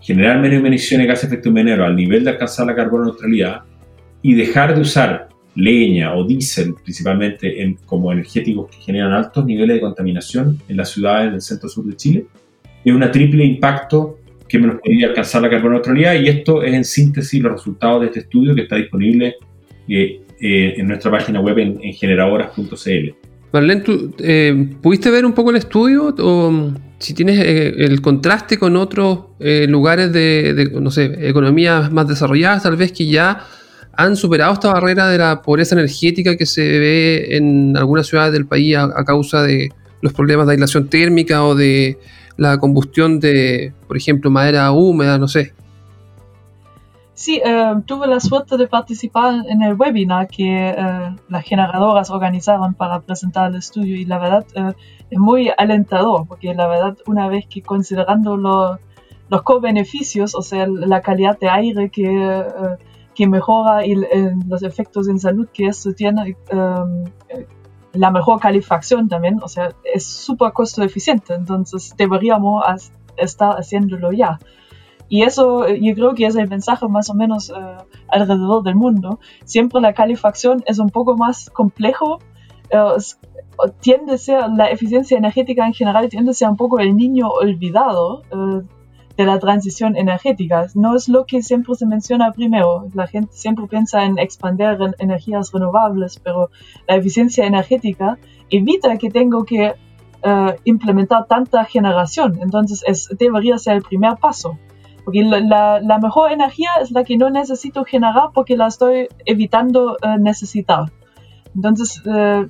generar 0.00 0.38
menos 0.38 0.64
emisiones 0.64 1.06
de 1.06 1.12
gases 1.12 1.30
de 1.30 1.36
efecto 1.36 1.48
invernadero 1.48 1.84
al 1.84 1.96
nivel 1.96 2.24
de 2.24 2.30
alcanzar 2.30 2.66
la 2.66 2.74
carbono 2.74 3.06
neutralidad 3.06 3.62
y 4.22 4.34
dejar 4.34 4.74
de 4.74 4.82
usar 4.82 5.28
leña 5.54 6.14
o 6.14 6.24
diésel 6.24 6.74
principalmente 6.82 7.62
en, 7.62 7.74
como 7.86 8.12
energéticos 8.12 8.70
que 8.70 8.82
generan 8.82 9.12
altos 9.12 9.44
niveles 9.44 9.76
de 9.76 9.80
contaminación 9.80 10.58
en 10.68 10.76
las 10.76 10.90
ciudades 10.90 11.32
del 11.32 11.40
centro 11.40 11.68
sur 11.68 11.84
de 11.84 11.96
Chile, 11.96 12.26
es 12.84 12.92
un 12.92 13.10
triple 13.10 13.44
impacto 13.44 14.18
que 14.48 14.58
nos 14.58 14.80
podría 14.80 15.08
alcanzar 15.08 15.42
la 15.42 15.50
carbono 15.50 15.74
neutralidad 15.74 16.14
y 16.14 16.28
esto 16.28 16.62
es 16.62 16.74
en 16.74 16.84
síntesis 16.84 17.40
los 17.40 17.52
resultados 17.52 18.00
de 18.00 18.06
este 18.08 18.20
estudio 18.20 18.54
que 18.54 18.62
está 18.62 18.76
disponible 18.76 19.36
eh, 19.88 20.20
eh, 20.40 20.74
en 20.76 20.88
nuestra 20.88 21.10
página 21.10 21.40
web 21.40 21.58
en, 21.58 21.80
generadoras.cl. 21.92 23.19
Marlene, 23.52 23.80
¿tú 23.80 24.14
eh, 24.18 24.74
pudiste 24.80 25.10
ver 25.10 25.26
un 25.26 25.32
poco 25.32 25.50
el 25.50 25.56
estudio 25.56 26.14
o 26.18 26.50
mm, 26.50 26.76
si 26.98 27.14
tienes 27.14 27.38
el 27.40 28.02
contraste 28.02 28.58
con 28.58 28.76
otros 28.76 29.20
lugares 29.40 30.12
de, 30.12 30.52
de, 30.52 30.66
no 30.80 30.90
sé, 30.90 31.16
economías 31.28 31.90
más 31.90 32.06
desarrolladas, 32.06 32.62
tal 32.62 32.76
vez 32.76 32.92
que 32.92 33.06
ya 33.06 33.46
han 34.00 34.16
superado 34.16 34.54
esta 34.54 34.72
barrera 34.72 35.08
de 35.08 35.18
la 35.18 35.42
pobreza 35.42 35.74
energética 35.74 36.36
que 36.36 36.46
se 36.46 36.62
ve 36.62 37.36
en 37.36 37.76
algunas 37.76 38.06
ciudades 38.06 38.32
del 38.32 38.46
país 38.46 38.76
a, 38.76 39.04
causa 39.04 39.42
de 39.42 39.70
los 40.00 40.14
problemas 40.14 40.46
de 40.46 40.52
aislación 40.52 40.88
térmica 40.88 41.44
o 41.44 41.54
de 41.54 41.98
la 42.38 42.56
combustión 42.56 43.20
de, 43.20 43.74
por 43.86 43.98
ejemplo, 43.98 44.30
madera 44.30 44.70
húmeda, 44.72 45.18
no 45.18 45.28
sé. 45.28 45.52
Sí, 47.20 47.38
eh, 47.44 47.74
tuve 47.84 48.06
la 48.06 48.18
suerte 48.18 48.56
de 48.56 48.66
participar 48.66 49.44
en 49.46 49.60
el 49.60 49.74
webinar 49.74 50.26
que 50.26 50.70
eh, 50.70 51.16
las 51.28 51.44
generadoras 51.44 52.08
organizaron 52.08 52.72
para 52.72 53.00
presentar 53.00 53.50
el 53.50 53.56
estudio 53.56 53.94
y 53.94 54.06
la 54.06 54.18
verdad 54.18 54.46
eh, 54.54 54.72
es 55.10 55.18
muy 55.18 55.50
alentador 55.58 56.26
porque 56.26 56.54
la 56.54 56.66
verdad 56.66 56.96
una 57.06 57.28
vez 57.28 57.44
que 57.46 57.60
considerando 57.60 58.38
los 58.38 59.42
co-beneficios, 59.42 60.34
o 60.34 60.40
sea, 60.40 60.66
la 60.66 61.02
calidad 61.02 61.38
de 61.38 61.50
aire 61.50 61.90
que 61.90 62.42
que 63.14 63.26
mejora 63.26 63.82
los 64.48 64.62
efectos 64.62 65.06
en 65.06 65.18
salud 65.18 65.46
que 65.52 65.66
esto 65.66 65.92
tiene, 65.92 66.38
la 67.92 68.10
mejor 68.10 68.40
calefacción 68.40 69.10
también, 69.10 69.40
o 69.42 69.48
sea, 69.48 69.74
es 69.84 70.06
súper 70.06 70.52
costo 70.52 70.82
eficiente, 70.82 71.34
entonces 71.34 71.94
deberíamos 71.98 72.64
estar 73.18 73.56
haciéndolo 73.56 74.10
ya. 74.10 74.38
Y 75.10 75.24
eso 75.24 75.66
eh, 75.66 75.80
yo 75.82 75.92
creo 75.94 76.14
que 76.14 76.24
es 76.24 76.36
el 76.36 76.48
mensaje 76.48 76.88
más 76.88 77.10
o 77.10 77.14
menos 77.14 77.50
eh, 77.50 77.52
alrededor 78.08 78.62
del 78.62 78.76
mundo. 78.76 79.18
Siempre 79.44 79.80
la 79.80 79.92
calefacción 79.92 80.62
es 80.66 80.78
un 80.78 80.88
poco 80.88 81.16
más 81.16 81.50
complejo. 81.50 82.20
Eh, 82.70 82.78
tiende 83.80 84.14
a 84.14 84.18
ser, 84.18 84.48
la 84.50 84.70
eficiencia 84.70 85.18
energética 85.18 85.66
en 85.66 85.74
general 85.74 86.08
tiende 86.08 86.30
a 86.30 86.34
ser 86.34 86.48
un 86.48 86.56
poco 86.56 86.78
el 86.78 86.96
niño 86.96 87.28
olvidado 87.28 88.22
de 89.16 89.26
la 89.26 89.38
transición 89.40 89.96
energética. 89.96 90.68
No 90.74 90.94
es 90.94 91.08
lo 91.08 91.26
que 91.26 91.42
siempre 91.42 91.74
se 91.74 91.86
menciona 91.86 92.30
primero. 92.32 92.86
La 92.94 93.08
gente 93.08 93.32
siempre 93.32 93.66
piensa 93.66 94.04
en 94.04 94.16
expandir 94.16 94.78
energías 94.98 95.50
renovables, 95.52 96.20
pero 96.22 96.50
la 96.86 96.94
eficiencia 96.94 97.44
energética 97.44 98.16
evita 98.48 98.96
que 98.96 99.10
tengo 99.10 99.44
que 99.44 99.74
implementar 100.64 101.26
tanta 101.26 101.64
generación. 101.64 102.38
Entonces 102.40 102.84
es, 102.86 103.08
debería 103.18 103.58
ser 103.58 103.74
el 103.76 103.82
primer 103.82 104.16
paso. 104.16 104.56
Porque 105.04 105.22
la, 105.22 105.98
mejor 106.00 106.32
energía 106.32 106.70
es 106.80 106.90
la 106.90 107.04
que 107.04 107.16
no 107.16 107.30
necesito 107.30 107.84
generar 107.84 108.30
porque 108.34 108.56
la 108.56 108.66
estoy 108.66 109.08
evitando 109.24 109.96
eh, 110.02 110.18
necesitar. 110.18 110.90
Entonces, 111.54 112.02
eh, 112.06 112.46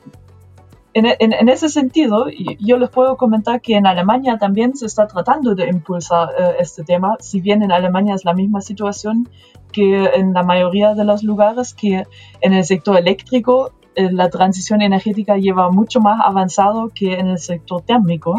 en, 0.93 1.49
ese 1.49 1.69
sentido, 1.69 2.27
yo 2.59 2.77
les 2.77 2.91
puedo 2.91 3.17
comentar 3.17 3.61
que 3.61 3.77
en 3.77 3.87
Alemania 3.87 4.39
también 4.39 4.75
se 4.75 4.87
está 4.87 5.07
tratando 5.07 5.55
de 5.55 5.69
impulsar 5.69 6.31
eh, 6.37 6.57
este 6.59 6.83
tema, 6.83 7.17
si 7.21 7.41
bien 7.41 7.63
en 7.63 7.71
Alemania 7.71 8.15
es 8.15 8.25
la 8.25 8.35
misma 8.35 8.61
situación 8.61 9.29
que 9.71 10.05
en 10.15 10.33
la 10.33 10.43
mayoría 10.43 10.95
de 10.95 11.05
los 11.05 11.23
lugares, 11.23 11.75
que 11.75 12.05
en 12.41 12.53
el 12.53 12.65
sector 12.65 12.97
eléctrico 12.97 13.73
eh, 13.95 14.11
la 14.11 14.31
transición 14.31 14.83
energética 14.83 15.37
lleva 15.37 15.71
mucho 15.71 16.01
más 16.01 16.21
avanzado 16.25 16.91
que 16.95 17.15
en 17.15 17.29
el 17.29 17.39
sector 17.39 17.83
térmico. 17.83 18.35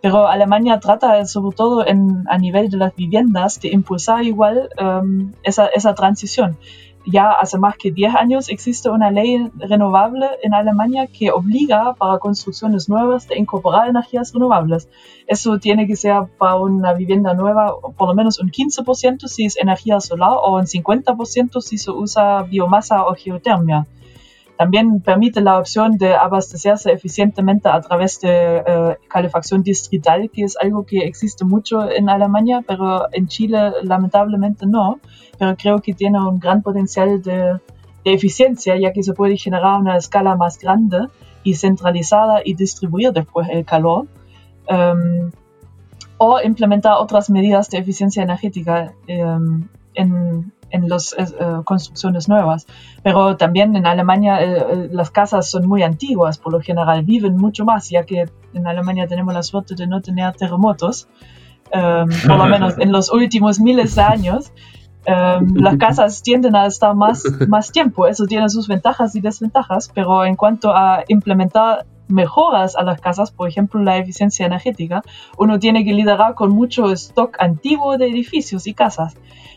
Pero 0.00 0.28
Alemania 0.28 0.78
trata, 0.78 1.24
sobre 1.26 1.56
todo 1.56 1.86
en, 1.86 2.24
a 2.28 2.38
nivel 2.38 2.70
de 2.70 2.76
las 2.76 2.94
viviendas, 2.94 3.60
de 3.60 3.68
impulsar 3.68 4.24
igual 4.24 4.68
um, 4.80 5.32
esa, 5.42 5.66
esa 5.66 5.94
transición 5.94 6.56
ya 7.10 7.30
hace 7.30 7.58
más 7.58 7.76
que 7.76 7.90
10 7.90 8.14
años 8.14 8.48
existe 8.48 8.90
una 8.90 9.10
ley 9.10 9.50
renovable 9.56 10.26
en 10.42 10.54
Alemania 10.54 11.06
que 11.06 11.30
obliga 11.30 11.94
para 11.94 12.18
construcciones 12.18 12.88
nuevas 12.88 13.26
de 13.28 13.38
incorporar 13.38 13.88
energías 13.88 14.32
renovables. 14.32 14.88
Eso 15.26 15.58
tiene 15.58 15.86
que 15.86 15.96
ser 15.96 16.24
para 16.38 16.56
una 16.56 16.92
vivienda 16.92 17.34
nueva 17.34 17.74
por 17.96 18.08
lo 18.08 18.14
menos 18.14 18.38
un 18.40 18.50
15% 18.50 19.26
si 19.26 19.46
es 19.46 19.56
energía 19.56 20.00
solar 20.00 20.32
o 20.34 20.56
un 20.56 20.66
50% 20.66 21.60
si 21.60 21.78
se 21.78 21.90
usa 21.90 22.42
biomasa 22.42 23.04
o 23.06 23.14
geotermia. 23.14 23.86
También 24.58 25.00
permite 25.02 25.40
la 25.40 25.56
opción 25.56 25.98
de 25.98 26.14
abastecerse 26.14 26.90
eficientemente 26.90 27.68
a 27.68 27.80
través 27.80 28.20
de 28.20 28.56
eh, 28.66 28.96
calefacción 29.06 29.62
distrital, 29.62 30.28
que 30.32 30.42
es 30.42 30.56
algo 30.60 30.84
que 30.84 30.98
existe 31.06 31.44
mucho 31.44 31.88
en 31.88 32.08
Alemania, 32.08 32.64
pero 32.66 33.06
en 33.12 33.28
Chile 33.28 33.70
lamentablemente 33.84 34.66
no. 34.66 34.98
Pero 35.38 35.56
creo 35.56 35.78
que 35.78 35.94
tiene 35.94 36.18
un 36.18 36.40
gran 36.40 36.62
potencial 36.62 37.22
de, 37.22 37.60
eficiencia, 38.04 38.76
ya 38.76 38.92
que 38.92 39.04
se 39.04 39.12
puede 39.12 39.36
generar 39.36 39.78
una 39.78 39.96
escala 39.96 40.34
más 40.34 40.58
grande 40.58 41.06
y 41.44 41.54
centralizada 41.54 42.40
y 42.44 42.54
distribuir 42.54 43.12
después 43.12 43.48
el 43.50 43.64
calor. 43.64 44.06
Em, 44.66 45.30
o 46.16 46.40
implementar 46.40 46.94
otras 46.98 47.30
medidas 47.30 47.70
de 47.70 47.78
eficiencia 47.78 48.24
energética 48.24 48.92
em, 49.06 49.68
en, 49.94 50.52
en 50.70 50.88
las 50.88 51.14
eh, 51.18 51.26
construcciones 51.64 52.28
nuevas. 52.28 52.66
Pero 53.02 53.36
también 53.36 53.76
en 53.76 53.86
Alemania 53.86 54.42
eh, 54.42 54.56
eh, 54.56 54.88
las 54.92 55.10
casas 55.10 55.50
son 55.50 55.66
muy 55.66 55.82
antiguas, 55.82 56.38
por 56.38 56.52
lo 56.52 56.60
general 56.60 57.02
viven 57.04 57.36
mucho 57.36 57.64
más, 57.64 57.88
ya 57.88 58.04
que 58.04 58.28
en 58.54 58.66
Alemania 58.66 59.06
tenemos 59.06 59.34
la 59.34 59.42
suerte 59.42 59.74
de 59.74 59.86
no 59.86 60.00
tener 60.00 60.34
terremotos, 60.34 61.08
em, 61.70 62.08
por 62.26 62.38
lo 62.38 62.46
menos 62.46 62.78
en 62.78 62.92
los 62.92 63.12
últimos 63.12 63.60
miles 63.60 63.94
de 63.94 64.02
años. 64.02 64.52
Em, 65.04 65.54
las 65.56 65.76
casas 65.76 66.22
tienden 66.22 66.54
a 66.56 66.66
estar 66.66 66.94
más, 66.94 67.22
más 67.48 67.70
tiempo, 67.72 68.06
eso 68.06 68.26
tiene 68.26 68.48
sus 68.48 68.68
ventajas 68.68 69.14
y 69.14 69.20
desventajas, 69.20 69.90
pero 69.94 70.24
en 70.24 70.36
cuanto 70.36 70.74
a 70.74 71.04
implementar 71.08 71.86
mejoras 72.08 72.76
a 72.76 72.82
las 72.82 73.00
casas, 73.00 73.30
por 73.30 73.48
ejemplo 73.48 73.82
la 73.82 73.98
eficiencia 73.98 74.46
energética, 74.46 75.02
uno 75.36 75.58
tiene 75.58 75.84
que 75.84 75.92
liderar 75.92 76.34
con 76.34 76.50
mucho 76.50 76.90
stock 76.92 77.36
antiguo 77.38 77.96
de 77.96 78.08
edificios 78.08 78.66
y 78.66 78.74
casas. 78.74 79.16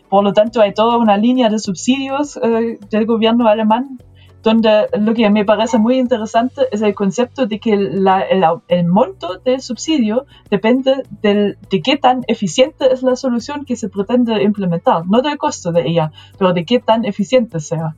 Por 0.10 0.24
lo 0.24 0.34
tanto, 0.34 0.62
hay 0.62 0.74
toda 0.74 0.98
una 0.98 1.16
línea 1.16 1.50
de 1.50 1.58
subsidios 1.58 2.38
eh, 2.38 2.78
del 2.90 3.06
gobierno 3.06 3.48
alemán 3.48 3.98
donde 4.44 4.88
lo 5.00 5.14
que 5.14 5.30
me 5.30 5.46
parece 5.46 5.78
muy 5.78 6.00
interesante 6.00 6.62
es 6.72 6.82
el 6.82 6.96
concepto 6.96 7.46
de 7.46 7.60
que 7.60 7.74
el, 7.74 8.88
monto 8.88 9.38
del 9.38 9.62
subsidio 9.62 10.26
depende 10.50 11.04
de 11.22 11.82
qué 11.84 11.98
tan 11.98 12.24
eficiente 12.28 12.92
es 12.92 13.04
la 13.04 13.16
solución 13.16 13.66
que 13.66 13.76
se 13.76 13.90
pretende 13.90 14.42
implementar, 14.44 15.06
no 15.08 15.22
del 15.22 15.38
costo 15.38 15.72
de 15.72 15.88
ella, 15.88 16.12
pero 16.38 16.54
de 16.54 16.66
qué 16.66 16.80
tan 16.80 17.06
eficiente 17.06 17.60
sea. 17.60 17.96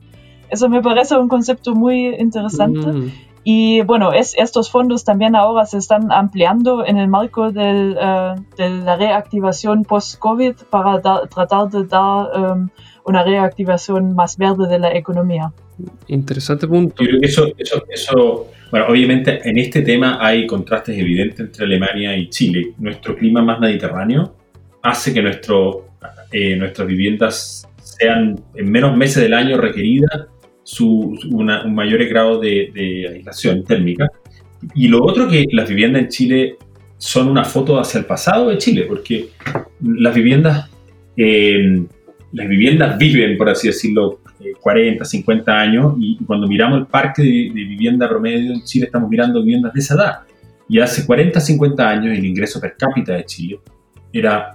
Eso 0.50 0.68
me 0.68 0.82
parece 0.82 1.16
un 1.16 1.28
concepto 1.28 1.74
muy 1.74 2.14
interesante. 2.16 2.86
Mm. 2.86 3.12
Y 3.44 3.82
bueno, 3.82 4.12
es, 4.12 4.34
estos 4.38 4.70
fondos 4.70 5.04
también 5.04 5.36
ahora 5.36 5.66
se 5.66 5.76
están 5.76 6.10
ampliando 6.10 6.84
en 6.86 6.96
el 6.96 7.08
marco 7.08 7.52
del, 7.52 7.96
eh, 8.00 8.34
de 8.56 8.70
la 8.70 8.96
reactivación 8.96 9.84
post-COVID 9.84 10.54
para 10.70 11.00
tratar 11.28 11.68
de 11.68 11.84
dar 11.84 12.28
um, 12.34 12.68
una 13.04 13.22
reactivación 13.22 14.14
más 14.14 14.38
verde 14.38 14.66
de 14.66 14.78
la 14.78 14.96
economía. 14.96 15.52
Interesante 16.06 16.66
punto. 16.66 17.02
Yo 17.02 17.10
creo 17.10 17.20
que 17.20 17.26
eso, 17.26 17.46
eso, 17.58 17.84
eso, 17.90 18.46
bueno, 18.70 18.86
obviamente 18.88 19.46
en 19.46 19.58
este 19.58 19.82
tema 19.82 20.18
hay 20.20 20.46
contrastes 20.46 20.96
evidentes 20.96 21.40
entre 21.40 21.66
Alemania 21.66 22.16
y 22.16 22.30
Chile. 22.30 22.72
Nuestro 22.78 23.14
clima 23.14 23.42
más 23.42 23.60
mediterráneo 23.60 24.34
hace 24.80 25.12
que 25.12 25.20
nuestro, 25.20 25.88
eh, 26.32 26.56
nuestras 26.56 26.88
viviendas 26.88 27.68
sean 27.76 28.40
en 28.54 28.70
menos 28.70 28.96
meses 28.96 29.22
del 29.22 29.34
año 29.34 29.58
requeridas 29.58 30.28
su, 30.64 31.16
un 31.30 31.74
mayor 31.74 32.04
grado 32.06 32.40
de, 32.40 33.08
aislación 33.14 33.64
térmica. 33.64 34.10
Y 34.74 34.88
lo 34.88 35.04
otro 35.04 35.28
que 35.28 35.44
las 35.52 35.68
viviendas 35.68 36.02
en 36.02 36.08
Chile 36.08 36.56
son 36.96 37.28
una 37.28 37.44
foto 37.44 37.78
hacia 37.78 37.98
el 37.98 38.06
pasado 38.06 38.48
de 38.48 38.58
Chile, 38.58 38.86
porque 38.88 39.28
las 39.82 40.14
viviendas, 40.14 40.70
eh, 41.16 41.84
las 42.32 42.48
viviendas 42.48 42.98
viven, 42.98 43.36
por 43.36 43.50
así 43.50 43.68
decirlo, 43.68 44.20
40, 44.60 45.04
eh, 45.04 45.06
50 45.06 45.60
años, 45.60 45.94
y 45.98 46.16
cuando 46.24 46.48
miramos 46.48 46.78
el 46.78 46.86
parque 46.86 47.22
de, 47.22 47.28
de, 47.28 47.64
vivienda 47.64 48.08
promedio 48.08 48.52
en 48.52 48.62
Chile, 48.64 48.86
estamos 48.86 49.08
mirando 49.10 49.40
viviendas 49.40 49.74
de 49.74 49.80
esa 49.80 49.94
edad. 49.94 50.20
Y 50.66 50.80
hace 50.80 51.04
40, 51.04 51.38
50 51.40 51.88
años 51.88 52.16
el 52.16 52.24
ingreso 52.24 52.58
per 52.58 52.74
cápita 52.76 53.14
de 53.14 53.24
Chile 53.26 53.60
era 54.10 54.54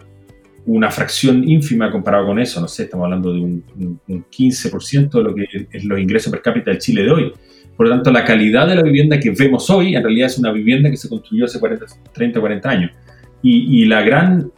una 0.70 0.92
fracción 0.92 1.48
ínfima 1.48 1.92
comparado 1.92 2.28
con 2.28 2.40
eso, 2.40 2.62
no 2.62 2.68
sé, 2.68 2.84
estamos 2.84 3.06
hablando 3.06 3.34
de 3.34 3.40
un, 3.40 3.64
15% 4.08 5.10
de 5.10 5.24
lo 5.24 5.34
que 5.34 5.46
es 5.72 5.84
los 5.84 6.00
ingresos 6.00 6.32
per 6.32 6.42
cápita 6.42 6.70
del 6.70 6.80
Chile 6.80 7.04
de 7.04 7.12
hoy. 7.12 7.34
Por 7.76 7.88
lo 7.88 7.96
tanto, 7.96 8.12
la 8.12 8.24
calidad 8.24 8.68
de 8.68 8.76
la 8.76 8.84
vivienda 8.84 9.20
que 9.20 9.32
vemos 9.32 9.70
hoy 9.70 9.96
en 9.96 10.04
realidad 10.04 10.28
es 10.28 10.38
una 10.38 10.52
vivienda 10.52 10.92
que 10.92 10.98
se 10.98 11.10
construyó 11.10 11.46
hace 11.46 11.60
40, 11.60 11.86
30, 12.14 12.40
40 12.40 12.70
años. 12.70 12.92
Y, 13.42 13.82
y 13.82 13.86
la 13.86 14.02
gran 14.02 14.52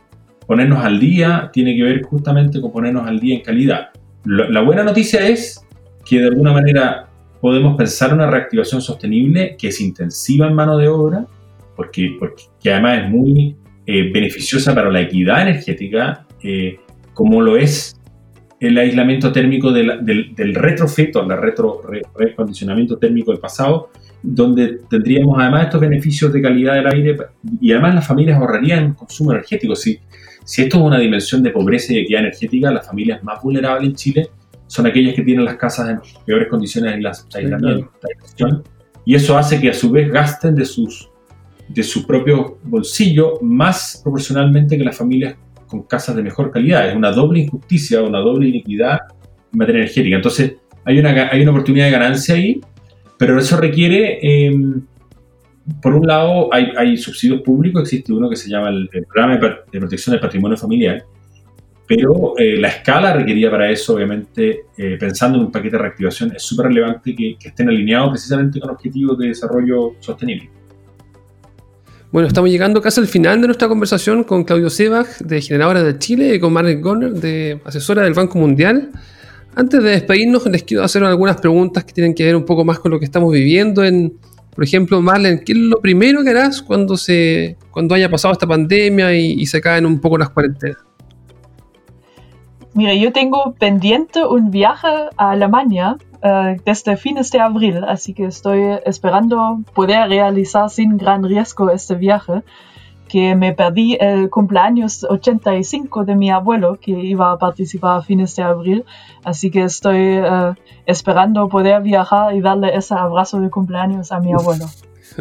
ponernos 0.47 0.83
al 0.83 0.99
día 0.99 1.49
tiene 1.53 1.75
que 1.75 1.83
ver 1.83 2.01
justamente 2.01 2.59
con 2.59 2.71
ponernos 2.71 3.07
al 3.07 3.19
día 3.19 3.35
en 3.35 3.41
calidad. 3.41 3.89
La 4.25 4.61
buena 4.61 4.83
noticia 4.83 5.25
es 5.27 5.65
que 6.05 6.19
de 6.19 6.27
alguna 6.27 6.51
manera 6.51 7.07
podemos 7.39 7.77
pensar 7.77 8.13
una 8.13 8.29
reactivación 8.29 8.81
sostenible 8.81 9.55
que 9.57 9.69
es 9.69 9.79
intensiva 9.79 10.47
en 10.47 10.55
mano 10.55 10.77
de 10.77 10.87
obra, 10.89 11.25
porque, 11.75 12.15
porque 12.19 12.43
que 12.59 12.73
además 12.73 13.03
es 13.03 13.09
muy 13.09 13.55
eh, 13.85 14.11
beneficiosa 14.11 14.75
para 14.75 14.91
la 14.91 15.01
equidad 15.01 15.41
energética, 15.41 16.25
eh, 16.43 16.79
como 17.13 17.41
lo 17.41 17.57
es 17.57 17.99
el 18.59 18.77
aislamiento 18.77 19.31
térmico 19.31 19.71
del, 19.71 20.05
del, 20.05 20.53
retrofito, 20.53 21.23
el 21.23 21.41
retro, 21.41 21.81
recondicionamiento 22.15 22.97
térmico 22.97 23.31
del 23.31 23.39
pasado, 23.39 23.89
donde 24.21 24.81
tendríamos 24.87 25.35
además 25.39 25.65
estos 25.65 25.81
beneficios 25.81 26.31
de 26.31 26.41
calidad 26.43 26.75
del 26.75 26.87
aire 26.87 27.17
y 27.59 27.71
además 27.71 27.95
las 27.95 28.07
familias 28.07 28.37
ahorrarían 28.39 28.93
consumo 28.93 29.31
energético. 29.31 29.75
Si, 29.75 29.99
si 30.45 30.61
esto 30.61 30.77
es 30.77 30.83
una 30.83 30.99
dimensión 30.99 31.41
de 31.41 31.49
pobreza 31.49 31.93
y 31.93 31.99
equidad 31.99 32.21
energética, 32.21 32.71
las 32.71 32.85
familias 32.85 33.23
más 33.23 33.41
vulnerables 33.41 33.89
en 33.89 33.95
Chile 33.95 34.29
son 34.67 34.85
aquellas 34.85 35.15
que 35.15 35.23
tienen 35.23 35.43
las 35.43 35.55
casas 35.55 35.89
en 35.89 35.99
peores 36.23 36.47
condiciones 36.47 36.97
de 36.97 37.39
aislamiento, 37.39 37.91
y 39.03 39.15
eso 39.15 39.37
hace 39.37 39.59
que 39.59 39.71
a 39.71 39.73
su 39.73 39.89
vez 39.89 40.11
gasten 40.11 40.55
de 40.55 40.65
sus 40.65 41.10
de 41.73 41.83
su 41.83 42.05
propio 42.05 42.57
bolsillo 42.63 43.39
más 43.41 44.01
proporcionalmente 44.03 44.77
que 44.77 44.83
las 44.83 44.97
familias 44.97 45.35
con 45.67 45.83
casas 45.83 46.15
de 46.15 46.23
mejor 46.23 46.51
calidad. 46.51 46.89
Es 46.89 46.95
una 46.95 47.11
doble 47.11 47.39
injusticia, 47.39 48.01
una 48.01 48.19
doble 48.19 48.47
iniquidad 48.47 48.99
en 49.51 49.57
materia 49.57 49.79
energética. 49.79 50.15
Entonces, 50.15 50.55
hay 50.83 50.99
una, 50.99 51.29
hay 51.29 51.41
una 51.41 51.51
oportunidad 51.51 51.85
de 51.85 51.91
ganancia 51.91 52.35
ahí, 52.35 52.59
pero 53.17 53.37
eso 53.39 53.57
requiere, 53.57 54.19
em, 54.21 54.81
por 55.81 55.95
un 55.95 56.05
lado, 56.05 56.53
hay, 56.53 56.71
hay, 56.77 56.97
subsidios 56.97 57.41
públicos, 57.41 57.83
existe 57.83 58.11
uno 58.11 58.29
que 58.29 58.35
se 58.35 58.49
llama 58.49 58.69
el 58.69 58.89
Programa 59.07 59.37
de 59.71 59.79
Protección 59.79 60.13
del 60.13 60.19
Patrimonio 60.19 60.57
Familiar, 60.57 61.05
pero 61.91 62.37
eh, 62.37 62.55
la 62.55 62.69
escala 62.69 63.11
requerida 63.11 63.51
para 63.51 63.69
eso, 63.69 63.95
obviamente, 63.95 64.61
eh, 64.77 64.95
pensando 64.97 65.37
en 65.37 65.45
un 65.47 65.51
paquete 65.51 65.75
de 65.75 65.83
reactivación, 65.83 66.33
es 66.33 66.41
súper 66.41 66.67
relevante 66.67 67.13
que, 67.13 67.35
estén 67.43 67.67
alineados 67.67 68.11
precisamente 68.11 68.61
con 68.61 68.69
objetivos 68.69 69.17
de 69.17 69.27
desarrollo 69.27 69.95
sostenible. 69.99 70.49
Bueno, 72.11 72.27
estamos 72.27 72.49
llegando 72.49 72.81
casi 72.81 72.99
al 72.99 73.07
final 73.07 73.39
de 73.39 73.47
nuestra 73.47 73.69
conversación 73.69 74.25
con 74.25 74.43
Claudio 74.43 74.69
Sebach, 74.69 75.19
de 75.19 75.41
Generadora 75.41 75.81
de 75.81 75.97
Chile, 75.97 76.35
y 76.35 76.39
con 76.41 76.51
Margaret 76.51 76.81
Goner, 76.81 77.13
de 77.13 77.61
asesora 77.63 78.03
del 78.03 78.13
Banco 78.13 78.37
Mundial. 78.37 78.91
Antes 79.55 79.81
de 79.81 79.91
despedirnos, 79.91 80.45
les 80.47 80.63
quiero 80.63 80.83
hacer 80.83 81.05
algunas 81.05 81.39
preguntas 81.39 81.85
que 81.85 81.93
tienen 81.93 82.13
que 82.13 82.25
ver 82.25 82.35
un 82.35 82.43
poco 82.43 82.65
más 82.65 82.79
con 82.79 82.91
lo 82.91 82.99
que 82.99 83.05
estamos 83.05 83.31
viviendo 83.31 83.81
en, 83.85 84.13
por 84.53 84.61
ejemplo, 84.65 85.01
Marlene, 85.01 85.41
¿qué 85.45 85.53
es 85.53 85.57
lo 85.57 85.79
primero 85.79 86.21
que 86.21 86.31
harás 86.31 86.61
cuando, 86.61 86.97
se, 86.97 87.55
cuando 87.71 87.95
haya 87.95 88.09
pasado 88.09 88.33
esta 88.33 88.45
pandemia 88.45 89.13
y 89.15 89.45
se 89.45 89.61
caen 89.61 89.85
un 89.85 90.01
poco 90.01 90.17
las 90.17 90.31
cuarentenas? 90.31 90.79
Mira, 92.73 92.93
yo 92.93 93.11
tengo 93.11 93.53
pendiente 93.59 94.25
un 94.25 94.49
viaje 94.49 94.87
a 95.17 95.31
Alemania 95.31 95.97
uh, 96.23 96.61
desde 96.65 96.95
fines 96.95 97.29
de 97.31 97.39
abril, 97.39 97.83
así 97.85 98.13
que 98.13 98.25
estoy 98.25 98.61
esperando 98.85 99.59
poder 99.73 100.07
realizar 100.07 100.69
sin 100.69 100.97
gran 100.97 101.23
riesgo 101.23 101.69
este 101.69 101.95
viaje, 101.95 102.43
que 103.09 103.35
me 103.35 103.51
perdí 103.51 103.97
el 103.99 104.29
cumpleaños 104.29 105.03
85 105.03 106.05
de 106.05 106.15
mi 106.15 106.31
abuelo, 106.31 106.77
que 106.79 106.91
iba 106.91 107.33
a 107.33 107.37
participar 107.37 107.97
a 107.97 108.01
fines 108.01 108.37
de 108.37 108.43
abril, 108.43 108.85
así 109.25 109.51
que 109.51 109.63
estoy 109.63 110.19
uh, 110.19 110.55
esperando 110.85 111.49
poder 111.49 111.81
viajar 111.81 112.33
y 112.33 112.39
darle 112.39 112.73
ese 112.73 112.93
abrazo 112.93 113.41
de 113.41 113.49
cumpleaños 113.49 114.13
a 114.13 114.21
mi 114.21 114.31
abuelo. 114.31 114.65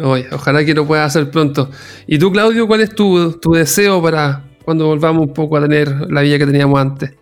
Oye, 0.01 0.27
ojalá 0.31 0.65
que 0.65 0.73
lo 0.73 0.87
pueda 0.87 1.05
hacer 1.05 1.33
pronto. 1.33 1.69
¿Y 2.07 2.17
tú, 2.17 2.31
Claudio, 2.31 2.69
cuál 2.69 2.83
es 2.83 2.95
tu, 2.95 3.33
tu 3.41 3.55
deseo 3.55 4.01
para 4.01 4.45
cuando 4.65 4.87
volvamos 4.87 5.27
un 5.27 5.35
poco 5.35 5.57
a 5.57 5.63
tener 5.63 6.13
la 6.13 6.21
vida 6.21 6.39
que 6.39 6.47
teníamos 6.47 6.81
antes? 6.81 7.20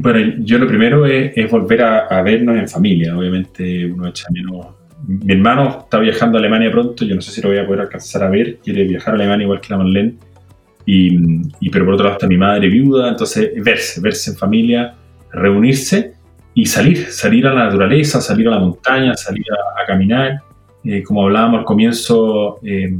Bueno, 0.00 0.36
yo 0.44 0.58
lo 0.58 0.68
primero 0.68 1.06
es, 1.06 1.50
volver 1.50 1.82
a, 1.82 2.22
vernos 2.22 2.56
en 2.56 2.68
familia. 2.68 3.16
Obviamente 3.16 3.84
uno 3.84 4.08
echa 4.08 4.28
menos... 4.30 4.68
Mi 5.06 5.32
hermano 5.32 5.80
está 5.80 5.98
viajando 5.98 6.38
a 6.38 6.40
Alemania 6.40 6.70
pronto, 6.70 7.04
yo 7.04 7.16
no 7.16 7.20
sé 7.20 7.32
si 7.32 7.42
lo 7.42 7.48
voy 7.48 7.58
a 7.58 7.66
poder 7.66 7.80
alcanzar 7.82 8.22
a 8.22 8.30
ver, 8.30 8.58
quiere 8.58 8.84
viajar 8.84 9.14
a 9.14 9.16
Alemania 9.16 9.44
igual 9.44 9.60
que 9.60 9.68
la 9.70 9.78
Marlene, 9.78 10.14
y, 10.86 11.70
pero 11.70 11.84
por 11.84 11.94
otro 11.94 12.04
lado 12.04 12.16
está 12.16 12.26
mi 12.26 12.36
madre 12.36 12.68
viuda, 12.68 13.08
entonces 13.08 13.52
verse, 13.62 14.00
verse 14.00 14.30
en 14.30 14.36
familia, 14.36 14.94
reunirse 15.32 16.14
y 16.54 16.66
salir, 16.66 17.06
salir 17.10 17.46
a 17.46 17.54
la 17.54 17.64
naturaleza, 17.64 18.20
salir 18.20 18.48
a 18.48 18.52
la 18.52 18.58
montaña, 18.60 19.14
salir 19.14 19.44
a, 19.52 19.86
caminar, 19.86 20.42
eh, 20.84 21.02
como 21.02 21.24
hablábamos 21.24 21.60
al 21.60 21.64
comienzo, 21.64 22.58
eh, 22.64 22.98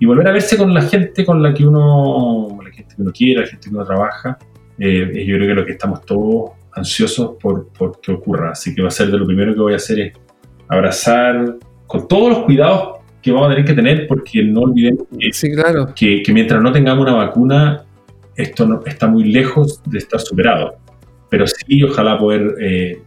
y 0.00 0.06
volver 0.06 0.28
a 0.28 0.32
verse 0.32 0.56
con 0.56 0.72
la 0.72 0.82
gente 0.82 1.24
con 1.24 1.42
la 1.42 1.52
que 1.54 1.66
uno, 1.66 2.48
la 2.64 2.70
gente 2.70 2.94
que 2.94 3.02
uno 3.02 3.12
quiere, 3.12 3.40
la 3.42 3.46
gente 3.46 3.68
que 3.68 3.74
uno 3.74 3.84
trabaja, 3.84 4.38
eh, 4.78 5.24
yo 5.26 5.36
creo 5.36 5.48
que 5.48 5.54
lo 5.54 5.66
que 5.66 5.72
estamos 5.72 6.04
todos 6.04 6.52
ansiosos 6.72 7.36
por, 7.40 7.68
por, 7.68 8.00
que 8.00 8.12
ocurra. 8.12 8.52
Así 8.52 8.74
que 8.74 8.82
va 8.82 8.88
a 8.88 8.92
ser 8.92 9.10
de 9.10 9.18
lo 9.18 9.26
primero 9.26 9.54
que 9.54 9.60
voy 9.60 9.72
a 9.72 9.76
hacer 9.76 10.00
es 10.00 10.12
abrazar 10.68 11.56
con 11.86 12.06
todos 12.06 12.30
los 12.30 12.38
cuidados 12.44 12.98
que 13.22 13.32
vamos 13.32 13.48
a 13.48 13.50
tener 13.50 13.64
que 13.64 13.74
tener, 13.74 14.06
porque 14.06 14.44
no 14.44 14.60
olvidemos 14.60 15.06
que, 15.94 16.22
que, 16.22 16.32
mientras 16.32 16.62
no 16.62 16.70
tengamos 16.70 17.02
una 17.02 17.14
vacuna, 17.14 17.84
esto 18.36 18.66
no, 18.66 18.82
está 18.86 19.08
muy 19.08 19.24
lejos 19.24 19.82
de 19.84 19.98
estar 19.98 20.20
superado. 20.20 20.76
Pero 21.28 21.46
sí, 21.46 21.82
ojalá 21.82 22.16
poder 22.16 22.54
eh, 22.60 23.02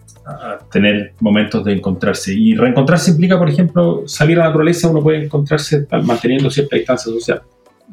tener 0.72 1.14
momentos 1.22 1.64
de 1.64 1.74
encontrarse. 1.74 2.34
Y 2.34 2.56
reencontrarse 2.56 3.12
implica, 3.12 3.40
por 3.40 3.50
ejemplo, 3.50 4.04
salir 4.06 4.38
a 4.38 4.42
la 4.42 4.48
naturaleza, 4.48 4.90
uno 4.90 5.02
puede 5.02 5.24
encontrarse 5.24 5.88
manteniendo 6.04 6.50
cierta 6.50 6.76
distancia 6.76 7.12
social. 7.12 7.42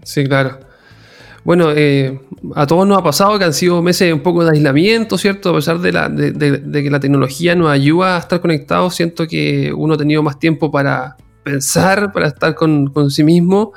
Sí, 0.02 0.24
claro. 0.24 0.67
Bueno, 1.44 1.70
eh, 1.74 2.20
a 2.54 2.66
todos 2.66 2.86
nos 2.86 2.98
ha 2.98 3.02
pasado 3.02 3.38
que 3.38 3.44
han 3.44 3.54
sido 3.54 3.82
meses 3.82 4.12
un 4.12 4.20
poco 4.20 4.44
de 4.44 4.50
aislamiento, 4.50 5.16
¿cierto? 5.18 5.50
A 5.50 5.54
pesar 5.54 5.78
de, 5.78 5.92
la, 5.92 6.08
de, 6.08 6.82
que 6.82 6.90
la 6.90 7.00
tecnología 7.00 7.54
nos 7.54 7.70
ayuda 7.70 8.16
a 8.16 8.18
estar 8.18 8.40
conectados, 8.40 8.94
siento 8.94 9.26
que 9.26 9.72
uno 9.72 9.94
ha 9.94 9.96
tenido 9.96 10.22
más 10.22 10.38
tiempo 10.38 10.70
para 10.70 11.16
pensar, 11.42 12.12
para 12.12 12.28
estar 12.28 12.54
con, 12.54 12.92
sí 13.10 13.24
mismo. 13.24 13.72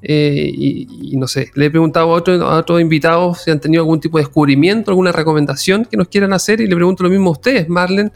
Eh, 0.00 0.52
y, 0.54 1.16
no 1.16 1.26
sé, 1.26 1.50
le 1.54 1.66
he 1.66 1.70
preguntado 1.70 2.14
a, 2.14 2.18
otros 2.18 2.40
a 2.40 2.58
otros 2.58 2.80
invitados 2.80 3.40
si 3.42 3.50
han 3.50 3.58
tenido 3.58 3.82
algún 3.82 3.98
tipo 3.98 4.18
de 4.18 4.22
descubrimiento, 4.22 4.92
alguna 4.92 5.10
recomendación 5.10 5.84
que 5.86 5.96
nos 5.96 6.06
quieran 6.06 6.32
hacer 6.32 6.60
y 6.60 6.68
le 6.68 6.76
pregunto 6.76 7.02
lo 7.02 7.10
mismo 7.10 7.30
a 7.30 7.32
ustedes. 7.32 7.68
Marlen, 7.68 8.12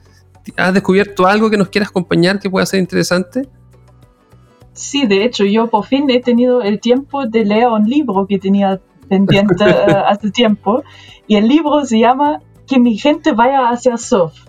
¿has 0.56 0.74
descubierto 0.74 1.26
algo 1.26 1.50
que 1.50 1.56
nos 1.56 1.70
quieras 1.70 1.90
acompañar 1.90 2.38
que 2.38 2.48
pueda 2.48 2.66
ser 2.66 2.78
interesante? 2.78 3.48
Sí, 4.72 5.06
de 5.06 5.24
hecho, 5.24 5.44
yo 5.44 5.68
por 5.68 5.84
fin 5.84 6.08
he 6.10 6.20
tenido 6.20 6.62
el 6.62 6.80
tiempo 6.80 7.26
de 7.26 7.44
leer 7.44 7.68
un 7.68 7.84
libro 7.84 8.26
que 8.26 8.38
tenía 8.38 8.80
pendiente 9.08 9.64
eh, 9.68 9.94
hace 10.06 10.30
tiempo. 10.30 10.82
Y 11.26 11.36
el 11.36 11.48
libro 11.48 11.84
se 11.84 11.98
llama 11.98 12.40
Que 12.66 12.78
mi 12.78 12.96
gente 12.96 13.32
vaya 13.32 13.68
hacia 13.68 13.96
surf. 13.96 14.46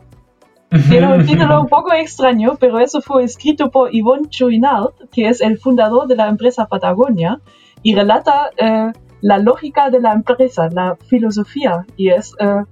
Tiene 0.90 1.14
un 1.14 1.24
título 1.24 1.62
un 1.62 1.68
poco 1.68 1.94
extraño, 1.94 2.58
pero 2.60 2.80
eso 2.80 3.00
fue 3.00 3.24
escrito 3.24 3.70
por 3.70 3.92
Yvonne 3.92 4.28
Chouinard, 4.30 4.94
que 5.12 5.28
es 5.28 5.40
el 5.40 5.60
fundador 5.60 6.08
de 6.08 6.16
la 6.16 6.28
empresa 6.28 6.66
Patagonia, 6.66 7.40
y 7.84 7.94
relata 7.94 8.50
eh, 8.58 8.92
la 9.22 9.38
lógica 9.38 9.92
de 9.92 10.00
la 10.00 10.14
empresa, 10.14 10.70
la 10.72 10.96
filosofía, 10.96 11.86
y 11.96 12.10
es... 12.10 12.34
Eh, 12.40 12.64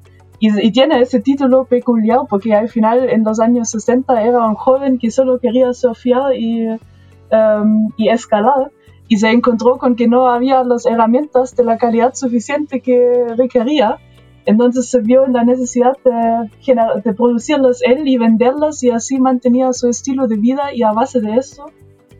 y, 0.44 0.72
tiene 0.72 1.00
ese 1.00 1.20
título 1.20 1.66
peculiar 1.66 2.22
porque 2.28 2.56
al 2.56 2.68
final 2.68 3.08
en 3.08 3.24
los 3.24 3.40
años 3.40 3.70
60 3.70 4.24
era 4.24 4.40
un 4.48 4.56
joven 4.56 4.98
que 4.98 5.12
solo 5.12 5.38
quería 5.38 5.72
surfear 5.72 6.36
y, 6.36 6.68
y 7.98 8.10
escalar 8.10 8.72
y 9.08 9.18
se 9.18 9.30
encontró 9.30 9.78
con 9.78 9.98
que 9.98 10.08
no 10.08 10.30
había 10.30 10.64
las 10.64 10.86
herramientas 10.86 11.54
de 11.56 11.66
la 11.66 11.78
calidad 11.78 12.14
suficiente 12.14 12.80
que 12.80 13.26
requería. 13.36 13.98
Entonces 14.46 14.90
se 14.90 15.02
vio 15.02 15.26
en 15.26 15.34
la 15.34 15.44
necesidad 15.44 15.98
de, 16.06 16.50
de 17.04 17.14
producirlas 17.14 17.82
él 17.84 18.08
y 18.08 18.18
venderlas 18.18 18.82
y 18.84 18.90
así 18.90 19.20
mantenía 19.20 19.74
su 19.74 19.90
estilo 19.90 20.28
de 20.28 20.38
vida 20.38 20.74
y 20.74 20.84
a 20.84 20.94
base 20.94 21.20
de 21.20 21.36
eso, 21.36 21.66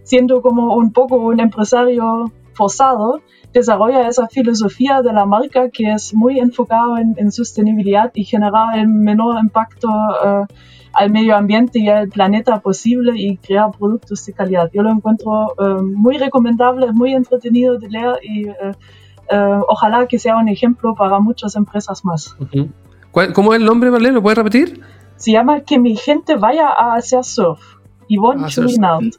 siendo 0.04 0.42
como 0.42 0.76
un 0.76 0.92
poco 0.92 1.16
un 1.16 1.40
empresario 1.40 2.32
forzado, 2.54 3.22
desarrolla 3.54 4.10
esa 4.10 4.28
filosofía 4.28 5.02
de 5.02 5.14
la 5.14 5.26
marca 5.26 5.70
que 5.70 5.92
es 5.94 6.14
muy 6.14 6.40
enfocada 6.40 7.00
en, 7.00 7.32
sostenibilidad 7.32 8.12
y 8.14 8.26
generar 8.26 8.78
el 8.78 8.88
menor 8.88 9.40
impacto 9.42 9.88
uh, 9.88 10.46
al 10.94 11.12
medio 11.12 11.36
ambiente 11.36 11.80
y 11.80 11.88
al 11.88 12.10
planeta 12.10 12.60
posible 12.60 13.14
y 13.16 13.38
crear 13.38 13.72
productos 13.78 14.26
de 14.26 14.34
calidad. 14.34 14.70
Yo 14.74 14.84
lo 14.84 14.92
encuentro 14.92 15.54
eh, 15.60 15.82
muy 15.82 16.18
recomendable, 16.18 16.92
muy 16.92 17.14
entretenido 17.14 17.78
de 17.78 17.90
leer 17.90 18.16
y 18.22 18.48
eh, 18.48 18.56
eh, 19.30 19.60
ojalá 19.68 20.08
que 20.08 20.20
sea 20.20 20.38
un 20.38 20.50
ejemplo 20.50 20.94
para 20.96 21.20
muchas 21.20 21.56
empresas 21.56 22.04
más. 22.04 22.36
¿Cómo 23.34 23.54
es 23.54 23.60
el 23.60 23.66
nombre, 23.66 23.92
Marlene? 23.92 24.16
¿Lo 24.16 24.22
puedes 24.22 24.38
repetir? 24.38 24.82
Se 25.16 25.32
llama 25.32 25.62
Que 25.62 25.80
mi 25.80 25.96
gente 25.96 26.36
vaya 26.36 26.68
a 26.68 26.96
hacer 26.96 27.24
surf. 27.24 27.60
Yvonne 28.08 28.48
Chouinard. 28.48 29.12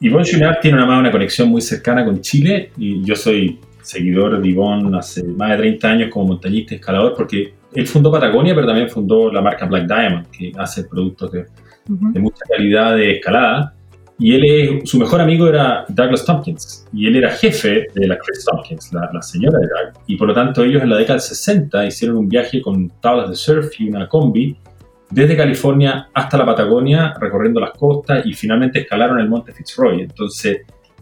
Yvonne 0.00 0.24
Chouinard 0.24 0.60
tiene 0.60 0.82
una, 0.82 0.98
una 0.98 1.10
conexión 1.10 1.48
muy 1.48 1.60
cercana 1.60 2.04
con 2.04 2.20
Chile 2.20 2.72
y 2.76 3.02
yo 3.04 3.16
soy 3.16 3.58
seguidor 3.82 4.40
de 4.40 4.52
Yvonne 4.52 4.96
hace 4.96 5.24
más 5.24 5.50
de 5.50 5.56
30 5.56 5.88
años 5.88 6.10
como 6.12 6.28
montañista 6.28 6.74
y 6.74 6.76
escalador 6.76 7.14
porque 7.16 7.54
él 7.74 7.86
fundó 7.86 8.10
Patagonia, 8.10 8.54
pero 8.54 8.66
también 8.66 8.88
fundó 8.88 9.30
la 9.30 9.40
marca 9.40 9.66
Black 9.66 9.86
Diamond, 9.86 10.26
que 10.30 10.52
hace 10.56 10.84
productos 10.84 11.32
de, 11.32 11.46
de 11.86 12.20
mucha 12.20 12.44
calidad 12.48 12.96
de 12.96 13.16
escalada. 13.16 13.74
Y 14.18 14.34
él 14.34 14.82
su 14.84 14.98
mejor 14.98 15.20
amigo 15.22 15.48
era 15.48 15.86
Douglas 15.88 16.26
Tompkins, 16.26 16.86
y 16.92 17.06
él 17.06 17.16
era 17.16 17.30
jefe 17.30 17.86
de 17.94 18.06
la 18.06 18.18
Chris 18.18 18.44
Tompkins, 18.44 18.92
la, 18.92 19.10
la, 19.12 19.22
señora 19.22 19.58
de 19.58 19.66
Doug. 19.66 20.02
Y 20.06 20.16
por 20.16 20.28
lo 20.28 20.34
tanto 20.34 20.62
ellos 20.62 20.82
en 20.82 20.90
la 20.90 20.96
década 20.96 21.14
del 21.14 21.22
60 21.22 21.86
hicieron 21.86 22.18
un 22.18 22.28
viaje 22.28 22.60
con 22.60 22.90
tablas 23.00 23.30
de 23.30 23.36
surf 23.36 23.80
y 23.80 23.88
una 23.88 24.06
combi 24.08 24.56
desde 25.10 25.36
California 25.36 26.08
hasta 26.12 26.36
la 26.36 26.46
Patagonia, 26.46 27.14
recorriendo 27.18 27.60
las 27.60 27.70
costas 27.70 28.24
y 28.26 28.32
finalmente 28.32 28.80
escalaron 28.80 29.18
el 29.20 29.28
monte 29.28 29.52
Fitzroy. 29.52 30.02
Entonces, 30.02 30.58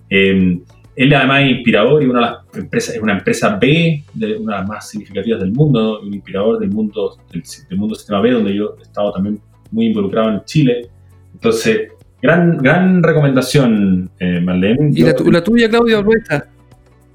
eh, 0.09 0.61
él 0.99 1.14
además 1.14 1.42
es 1.44 1.51
inspirador 1.53 2.03
y 2.03 2.07
una 2.07 2.18
de 2.18 2.26
las 2.26 2.57
empresas, 2.57 2.96
es 2.96 3.01
una 3.01 3.12
empresa 3.12 3.57
B, 3.57 4.03
de 4.14 4.36
una 4.36 4.57
de 4.57 4.61
las 4.61 4.68
más 4.68 4.90
significativas 4.90 5.40
del 5.40 5.53
mundo, 5.53 6.01
un 6.01 6.12
inspirador 6.12 6.59
del 6.59 6.70
mundo, 6.70 7.16
del, 7.32 7.44
del 7.68 7.78
mundo 7.78 7.94
sistema 7.94 8.20
B, 8.20 8.32
donde 8.32 8.53
yo 8.53 8.74
he 8.80 8.82
estado 8.82 9.12
también 9.12 9.38
muy 9.70 9.86
involucrado 9.86 10.30
en 10.30 10.44
Chile. 10.44 10.88
Entonces, 11.34 11.92
gran, 12.20 12.59
gran 12.59 13.01
recomendación, 13.01 14.11
eh, 14.18 14.40
Marlene. 14.40 14.90
¿Y 14.92 15.03
la, 15.03 15.14
la, 15.30 15.44
tuya, 15.44 15.68
Claudio 15.68 16.03
Ruesta? 16.03 16.49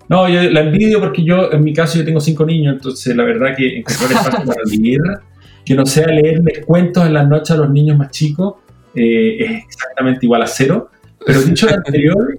No, 0.07 0.29
yo 0.29 0.41
la 0.49 0.61
envidio 0.61 1.01
porque 1.01 1.21
yo, 1.21 1.51
en 1.51 1.61
mi 1.61 1.73
caso, 1.73 1.99
yo 1.99 2.05
tengo 2.05 2.21
cinco 2.21 2.45
niños, 2.45 2.75
entonces 2.75 3.13
la 3.13 3.25
verdad 3.25 3.53
que 3.53 3.79
encontrar 3.79 4.13
espacio 4.13 4.45
para 4.45 4.61
vivir, 4.71 5.01
que 5.65 5.75
no 5.75 5.85
sea 5.85 6.07
leerles 6.07 6.65
cuentos 6.65 7.05
en 7.05 7.13
las 7.13 7.27
noches 7.27 7.51
a 7.51 7.57
los 7.57 7.69
niños 7.69 7.97
más 7.97 8.11
chicos, 8.11 8.55
eh, 8.95 9.37
es 9.39 9.63
exactamente 9.65 10.25
igual 10.25 10.41
a 10.41 10.47
cero. 10.47 10.89
Pero 11.25 11.41
dicho 11.41 11.67
lo 11.67 11.75
anterior, 11.75 12.37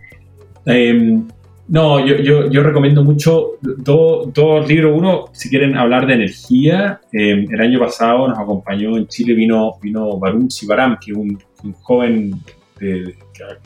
eh, 0.67 1.21
no, 1.67 2.05
yo, 2.05 2.63
recomiendo 2.63 3.03
mucho 3.03 3.53
dos 3.63 4.33
do 4.35 4.61
libros. 4.67 4.93
Uno, 4.97 5.27
si 5.33 5.49
quieren 5.49 5.77
hablar 5.77 6.07
de 6.07 6.15
energía, 6.15 7.01
eh, 7.11 7.47
el 7.51 7.61
año 7.61 7.79
pasado 7.79 8.29
nos 8.29 8.39
acompañó 8.39 8.99
en 8.99 9.07
Chile, 9.07 9.33
vino, 9.35 9.73
vino 9.81 10.19
Barun 10.19 10.51
Sivaram, 10.51 10.99
que 11.01 11.13
es 11.13 11.17
un, 11.17 11.39
joven 11.81 12.35
de, 12.79 13.15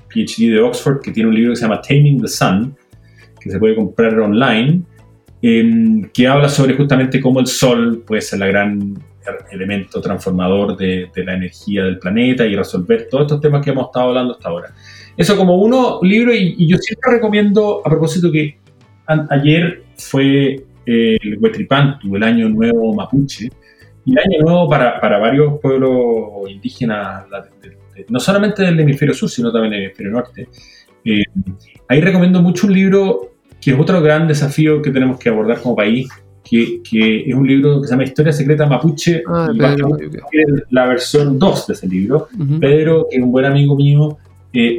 PhD 0.09 0.53
de 0.53 0.61
Oxford 0.61 1.01
que 1.01 1.11
tiene 1.11 1.29
un 1.29 1.35
libro 1.35 1.53
que 1.53 1.57
se 1.57 1.63
llama 1.63 1.83
Taming 1.83 2.23
the 2.23 2.29
Sun, 2.29 2.77
que 3.41 3.51
se 3.51 3.59
puede 3.59 3.75
comprar 3.75 4.17
online, 4.21 4.83
eh, 5.43 6.09
que 6.15 6.29
habla 6.29 6.49
sobre 6.49 6.77
justamente 6.77 7.21
cómo 7.21 7.41
el 7.41 7.49
sol 7.49 8.05
puede 8.07 8.23
ser 8.23 8.41
el 8.43 8.49
gran 8.49 8.95
elemento 9.51 10.01
transformador 10.01 10.77
de 10.77 11.11
la 11.17 11.35
energía 11.35 11.85
del 11.85 11.99
planeta 11.99 12.47
y 12.47 12.55
resolver 12.55 13.09
todos 13.11 13.25
estos 13.25 13.41
temas 13.41 13.63
que 13.63 13.71
hemos 13.71 13.87
estado 13.87 14.09
hablando 14.09 14.35
hasta 14.35 14.49
ahora. 14.49 14.73
Eso 15.19 15.37
como 15.37 15.57
uno, 15.57 15.99
libro, 16.03 16.33
y, 16.33 16.55
y 16.57 16.69
yo 16.69 16.79
siempre 16.79 17.13
recomiendo, 17.15 17.83
a 17.85 17.91
propósito 17.91 18.31
que 18.31 18.57
a, 19.09 19.27
ayer 19.31 19.83
fue 19.97 20.65
eh, 20.87 21.19
el 21.21 21.39
Huetripantu, 21.41 22.15
el 22.15 22.23
Año 22.23 22.49
Nuevo 22.49 22.95
Mapuche, 22.95 23.51
y 24.05 24.13
el 24.13 24.19
Año 24.19 24.43
Nuevo 24.45 24.69
para, 24.69 25.01
para 25.01 25.19
varios 25.19 25.59
pueblos 25.61 26.49
indígenas, 26.49 27.25
de, 27.29 27.69
de, 27.69 27.77
de, 27.97 28.07
no 28.09 28.21
solamente 28.21 28.63
del 28.63 28.79
hemisferio 28.79 29.13
sur, 29.13 29.29
sino 29.29 29.51
también 29.51 29.73
del 29.73 29.83
hemisferio 29.87 30.13
norte. 30.13 30.49
Eh, 31.05 31.25
ahí 31.89 32.01
recomiendo 32.01 32.41
mucho 32.41 32.69
un 32.69 32.75
libro 32.75 33.33
que 33.61 33.73
es 33.73 33.79
otro 33.79 34.01
gran 34.01 34.29
desafío 34.29 34.81
que 34.81 34.93
tenemos 34.93 35.19
que 35.19 35.31
abordar 35.31 35.61
como 35.61 35.75
país, 35.75 36.09
que, 36.49 36.81
que, 36.89 37.29
es 37.29 37.35
un 37.35 37.47
libro 37.47 37.81
que 37.81 37.89
se 37.89 37.93
llama 37.93 38.05
Historia 38.05 38.33
Secreta 38.33 38.67
Mapuche, 38.67 39.25
ah, 39.27 39.49
Pedro, 39.53 39.99
la 40.71 40.87
versión 40.87 41.39
2 41.41 41.67
de 41.67 41.73
ese 41.75 41.89
libro. 41.89 42.29
Uh 42.33 42.43
-huh. 42.45 42.61
Pedro, 42.61 43.07
que 43.11 43.17
es 43.17 43.23
un 43.23 43.33
buen 43.33 43.45
amigo 43.45 43.75
mío, 43.77 44.17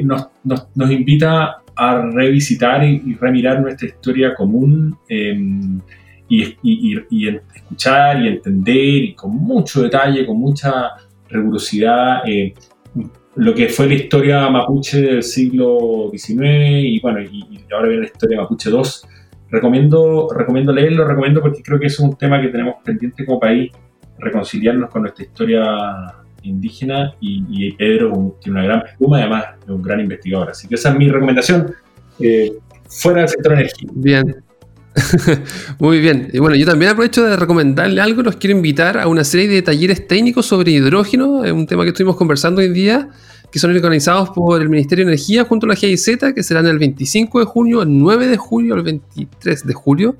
nos, 0.02 0.28
nos, 0.44 0.68
nos, 0.74 0.90
invita 0.90 1.62
a 1.76 2.02
revisitar 2.02 2.84
y, 2.84 3.02
y, 3.06 3.14
remirar 3.14 3.60
nuestra 3.60 3.88
historia 3.88 4.34
común 4.34 4.96
eh, 5.08 5.34
y, 6.28 6.42
y, 6.62 6.98
y, 7.10 7.28
escuchar 7.54 8.22
y 8.22 8.28
entender 8.28 8.76
y 8.76 9.14
con 9.14 9.36
mucho 9.36 9.82
detalle, 9.82 10.26
con 10.26 10.38
mucha 10.38 10.90
rigurosidad, 11.28 12.28
eh, 12.28 12.54
lo 13.36 13.54
que 13.54 13.68
fue 13.68 13.86
la 13.86 13.94
historia 13.94 14.48
mapuche 14.50 15.00
del 15.00 15.22
siglo 15.22 16.10
XIX 16.12 16.42
y 16.42 17.00
bueno, 17.00 17.20
y, 17.20 17.64
ahora 17.72 17.88
viene 17.88 18.02
la 18.02 18.08
historia 18.08 18.40
mapuche 18.40 18.70
II. 18.70 18.82
Recomiendo, 19.50 20.28
recomiendo 20.32 20.72
leerlo, 20.72 21.04
recomiendo 21.04 21.40
porque 21.40 21.62
creo 21.62 21.80
que 21.80 21.86
es 21.86 21.98
un 21.98 22.16
tema 22.16 22.40
que 22.40 22.48
tenemos 22.48 22.76
pendiente 22.84 23.24
como 23.24 23.40
país, 23.40 23.72
reconciliarnos 24.18 24.90
con 24.90 25.02
nuestra 25.02 25.24
historia 25.24 26.19
indígena 26.42 27.14
y, 27.20 27.44
y 27.50 27.72
Pedro 27.72 28.36
tiene 28.42 28.58
una 28.58 28.66
gran 28.66 28.82
pluma 28.98 29.18
además 29.18 29.44
es 29.62 29.68
un 29.68 29.82
gran 29.82 30.00
investigador. 30.00 30.50
Así 30.50 30.68
que 30.68 30.74
esa 30.74 30.90
es 30.90 30.96
mi 30.96 31.08
recomendación 31.08 31.74
eh, 32.18 32.52
fuera 32.88 33.20
del 33.20 33.28
sector 33.28 33.52
energía. 33.52 33.90
Bien. 33.94 34.36
Muy 35.78 36.00
bien. 36.00 36.28
Y 36.32 36.38
bueno, 36.38 36.56
yo 36.56 36.66
también 36.66 36.90
aprovecho 36.90 37.24
de 37.24 37.36
recomendarle 37.36 38.00
algo. 38.00 38.22
Los 38.22 38.36
quiero 38.36 38.56
invitar 38.56 38.98
a 38.98 39.06
una 39.06 39.24
serie 39.24 39.48
de 39.48 39.62
talleres 39.62 40.06
técnicos 40.06 40.46
sobre 40.46 40.72
hidrógeno, 40.72 41.40
un 41.40 41.66
tema 41.66 41.84
que 41.84 41.90
estuvimos 41.90 42.16
conversando 42.16 42.60
hoy 42.60 42.66
en 42.66 42.74
día, 42.74 43.08
que 43.52 43.58
son 43.58 43.74
organizados 43.74 44.30
por 44.30 44.60
el 44.60 44.68
Ministerio 44.68 45.04
de 45.04 45.12
Energía 45.12 45.44
junto 45.44 45.66
a 45.66 45.70
la 45.70 45.76
GIZ, 45.76 46.18
que 46.34 46.42
serán 46.42 46.66
el 46.66 46.78
25 46.78 47.40
de 47.40 47.44
junio, 47.44 47.82
el 47.82 47.98
9 47.98 48.26
de 48.26 48.36
julio, 48.36 48.74
el 48.74 48.82
23 48.82 49.66
de 49.66 49.74
julio. 49.74 50.16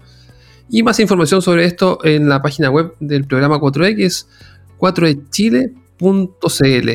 Y 0.68 0.82
más 0.84 1.00
información 1.00 1.42
sobre 1.42 1.64
esto 1.64 1.98
en 2.04 2.28
la 2.28 2.40
página 2.40 2.70
web 2.70 2.94
del 3.00 3.24
programa 3.24 3.58
4E, 3.58 3.96
que 3.96 4.04
es 4.04 4.28
4echile.cl. 6.00 6.90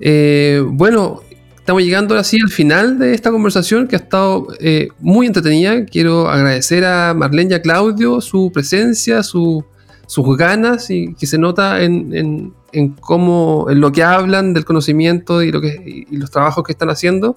Eh, 0.00 0.62
bueno, 0.66 1.20
estamos 1.56 1.82
llegando 1.82 2.16
así 2.16 2.38
al 2.42 2.50
final 2.50 2.98
de 2.98 3.14
esta 3.14 3.30
conversación 3.30 3.86
que 3.86 3.96
ha 3.96 3.98
estado 3.98 4.48
eh, 4.58 4.88
muy 4.98 5.26
entretenida. 5.26 5.84
Quiero 5.84 6.28
agradecer 6.28 6.84
a 6.84 7.14
Marlene 7.14 7.52
y 7.52 7.54
a 7.54 7.62
Claudio 7.62 8.20
su 8.20 8.50
presencia, 8.52 9.22
su, 9.22 9.64
sus 10.06 10.36
ganas 10.36 10.90
y 10.90 11.14
que 11.14 11.26
se 11.26 11.38
nota 11.38 11.82
en, 11.82 12.14
en, 12.16 12.54
en, 12.72 12.88
cómo, 12.94 13.66
en 13.70 13.80
lo 13.80 13.92
que 13.92 14.02
hablan 14.02 14.54
del 14.54 14.64
conocimiento 14.64 15.42
y, 15.42 15.52
lo 15.52 15.60
que, 15.60 16.06
y 16.10 16.16
los 16.16 16.30
trabajos 16.30 16.64
que 16.64 16.72
están 16.72 16.90
haciendo. 16.90 17.36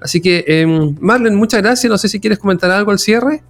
Así 0.00 0.20
que, 0.20 0.44
eh, 0.46 0.66
Marlene, 1.00 1.36
muchas 1.36 1.62
gracias. 1.62 1.90
No 1.90 1.98
sé 1.98 2.08
si 2.08 2.20
quieres 2.20 2.38
comentar 2.38 2.70
algo 2.70 2.90
al 2.90 2.98
cierre. 2.98 3.42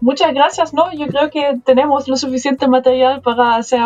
Muchas 0.00 0.32
gracias, 0.34 0.74
¿no? 0.74 0.92
Yo 0.92 1.06
creo 1.06 1.30
que 1.30 1.60
tenemos 1.64 2.08
lo 2.08 2.16
suficiente 2.16 2.68
material 2.68 3.22
para 3.22 3.56
hacer 3.56 3.80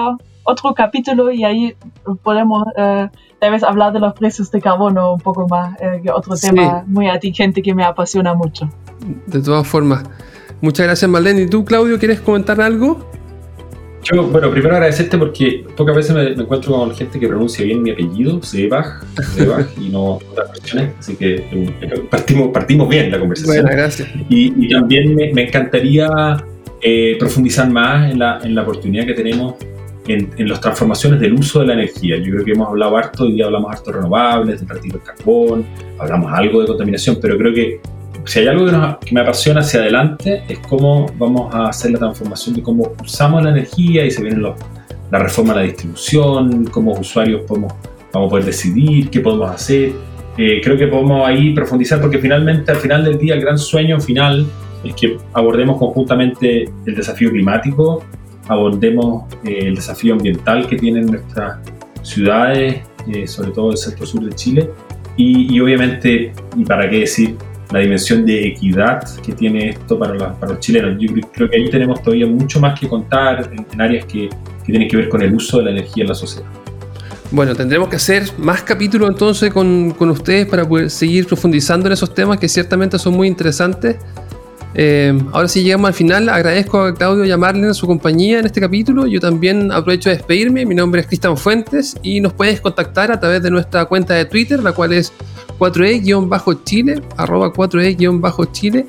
otro 0.51 0.75
capítulo 0.75 1.31
y 1.31 1.45
ahí 1.45 1.75
podemos 2.23 2.65
eh, 2.77 3.09
tal 3.39 3.51
vez 3.51 3.63
hablar 3.63 3.93
de 3.93 4.01
los 4.01 4.13
precios 4.15 4.51
de 4.51 4.61
carbono 4.61 5.15
un 5.15 5.21
poco 5.21 5.47
más, 5.49 5.81
eh, 5.81 6.01
que 6.03 6.11
otro 6.11 6.37
sí. 6.37 6.49
tema 6.49 6.85
muy 6.87 7.09
atingente 7.09 7.63
que 7.63 7.75
me 7.75 7.85
apasiona 7.85 8.35
mucho. 8.35 8.69
De 9.27 9.41
todas 9.41 9.67
formas, 9.67 10.05
muchas 10.61 10.87
gracias 10.87 11.11
Marlene. 11.11 11.43
¿Y 11.43 11.47
tú, 11.47 11.65
Claudio, 11.65 11.99
quieres 11.99 12.21
comentar 12.21 12.61
algo? 12.61 13.09
Yo, 14.03 14.27
bueno, 14.29 14.51
primero 14.51 14.75
agradecerte 14.77 15.19
porque 15.19 15.67
pocas 15.77 15.95
veces 15.95 16.15
me, 16.15 16.35
me 16.35 16.43
encuentro 16.43 16.73
con 16.73 16.95
gente 16.95 17.21
que 17.21 17.29
pronuncia 17.29 17.65
bien 17.67 17.83
mi 17.83 17.91
apellido, 17.91 18.43
Sebach, 18.43 19.05
Sebach 19.35 19.67
y 19.79 19.91
no 19.91 20.15
otras 20.15 20.49
cuestiones, 20.49 20.95
así 20.99 21.17
que 21.17 21.35
eh, 21.35 22.05
partimos, 22.11 22.49
partimos 22.49 22.89
bien 22.89 23.11
la 23.11 23.19
conversación. 23.19 23.63
Bueno, 23.63 23.77
gracias. 23.77 24.09
Y, 24.31 24.55
y 24.57 24.71
también 24.71 25.15
me, 25.15 25.35
me 25.35 25.47
encantaría 25.47 26.09
eh, 26.81 27.17
profundizar 27.19 27.69
más 27.69 28.11
en 28.11 28.19
la, 28.21 28.39
en 28.43 28.55
la 28.55 28.63
oportunidad 28.63 29.05
que 29.05 29.13
tenemos 29.13 29.57
en, 30.13 30.31
en, 30.37 30.49
las 30.49 30.61
transformaciones 30.61 31.21
del 31.21 31.35
uso 31.35 31.61
de 31.61 31.67
la 31.67 31.73
energía. 31.75 32.17
Yo 32.19 32.33
creo 32.33 32.45
que 32.45 32.53
hemos 32.53 32.69
hablado 32.69 32.97
harto, 32.97 33.25
hoy 33.25 33.33
día 33.33 33.47
hablamos 33.47 33.73
harto 33.73 33.91
de 33.91 33.97
renovables, 33.99 34.61
de 34.61 34.67
partir 34.67 34.95
el 34.95 35.03
carbón, 35.03 35.65
hablamos 35.99 36.33
algo 36.33 36.61
de 36.61 36.67
contaminación, 36.67 37.19
pero 37.21 37.37
creo 37.37 37.55
que 37.55 37.81
si 38.25 38.41
hay 38.41 38.49
algo 38.49 38.67
que, 38.67 38.73
nos, 38.73 38.99
que, 38.99 39.15
me 39.15 39.21
apasiona 39.21 39.61
hacia 39.61 39.81
adelante 39.81 40.43
es 40.49 40.59
cómo 40.61 41.07
vamos 41.19 41.55
a 41.55 41.69
hacer 41.69 41.91
la 41.93 41.99
transformación 41.99 42.55
de 42.55 42.63
cómo 42.63 42.93
usamos 43.03 43.43
la 43.43 43.51
energía 43.51 44.05
y 44.05 44.11
se 44.11 44.23
viene 44.23 44.39
los, 44.39 44.55
la 45.11 45.19
reforma 45.19 45.55
de 45.55 45.61
la 45.61 45.67
distribución, 45.67 46.65
cómo 46.67 46.93
usuarios 46.93 47.43
podemos, 47.43 47.73
vamos 48.13 48.29
a 48.29 48.31
poder 48.31 48.45
decidir, 48.45 49.11
qué 49.11 49.21
podemos 49.21 49.51
hacer. 49.51 49.93
Eh, 50.37 50.61
creo 50.63 50.77
que 50.77 50.87
podemos 50.87 51.27
ahí 51.27 51.53
profundizar 51.53 52.01
porque 52.01 52.19
finalmente 52.19 52.71
al 52.71 52.79
final 52.79 53.05
del 53.05 53.19
día 53.19 53.35
el 53.35 53.41
gran 53.41 53.59
sueño 53.59 54.01
final 54.01 54.47
es 54.85 54.95
que 54.95 55.19
abordemos 55.33 55.79
conjuntamente 55.79 56.69
el 56.87 56.95
desafío 56.95 57.31
climático, 57.31 58.05
abordemos 58.51 59.33
eh, 59.45 59.61
el 59.63 59.77
desafío 59.77 60.15
ambiental 60.15 60.67
que 60.67 60.77
tienen 60.77 61.07
nuestras 61.07 61.59
ciudades, 62.03 62.81
eh, 63.13 63.27
sobre 63.27 63.53
todo 63.53 63.71
el 63.71 63.77
sector 63.77 64.07
sur 64.07 64.25
de 64.25 64.35
Chile, 64.35 64.71
y, 65.17 65.55
y 65.55 65.61
obviamente, 65.61 66.33
y 66.57 66.65
para 66.65 66.91
qué 66.91 67.01
decir, 67.01 67.37
la 67.71 67.79
dimensión 67.79 68.27
de 68.27 68.49
equidad 68.49 69.03
que 69.21 69.33
tiene 69.33 69.71
esto 69.71 69.97
para, 69.97 70.15
la, 70.15 70.35
para, 70.35 70.53
los 70.53 70.61
chilenos. 70.61 70.97
Yo 70.99 71.09
creo 71.33 71.49
que 71.49 71.57
ahí 71.57 71.71
tenemos 71.71 72.03
todavía 72.03 72.27
mucho 72.27 72.59
más 72.59 72.79
que 72.79 72.89
contar 72.89 73.49
en, 73.53 73.65
en 73.73 73.81
áreas 73.81 74.05
que, 74.07 74.29
que, 74.29 74.73
tienen 74.73 74.89
que 74.89 74.97
ver 74.97 75.09
con 75.09 75.23
el 75.23 75.33
uso 75.33 75.59
de 75.59 75.65
la 75.65 75.71
energía 75.71 76.03
en 76.03 76.09
la 76.09 76.15
sociedad. 76.17 76.49
Bueno, 77.31 77.55
tendremos 77.55 77.89
que 77.89 77.95
hacer 77.95 78.25
más 78.39 78.63
capítulos 78.63 79.09
entonces 79.09 79.53
con, 79.53 79.93
con 79.93 80.11
ustedes 80.11 80.47
para 80.47 80.69
poder 80.69 80.91
seguir 80.91 81.29
profundizando 81.29 81.87
en 81.87 81.93
esos 81.93 82.13
temas 82.13 82.41
que 82.41 82.49
ciertamente 82.49 82.99
son 82.99 83.15
muy 83.15 83.29
interesantes. 83.29 83.99
Eh, 84.75 85.19
ahora 85.33 85.49
sí 85.49 85.63
llegamos 85.63 85.89
al 85.89 85.95
final, 85.95 86.29
agradezco 86.29 86.81
a 86.83 86.95
Claudio 86.95 87.25
y 87.25 87.33
a 87.33 87.75
su 87.75 87.87
compañía 87.87 88.39
en 88.39 88.47
este 88.47 88.61
capítulo. 88.61 89.07
Yo 89.07 89.21
también 89.21 89.73
aprovecho 89.73 90.11
de 90.11 90.17
despedirme. 90.17 90.65
Mi 90.67 90.75
nombre 90.75 91.01
es 91.01 91.07
Cristian 91.07 91.37
Fuentes 91.37 91.97
y 92.03 92.21
nos 92.21 92.33
puedes 92.33 92.61
contactar 92.61 93.11
a 93.11 93.19
través 93.19 93.43
de 93.43 93.51
nuestra 93.51 93.85
cuenta 93.87 94.15
de 94.15 94.25
Twitter, 94.25 94.63
la 94.63 94.73
cual 94.73 94.93
es 94.93 95.13
4e-chile, 95.59 97.03
arroba 97.17 97.53
4e-chile. 97.53 98.87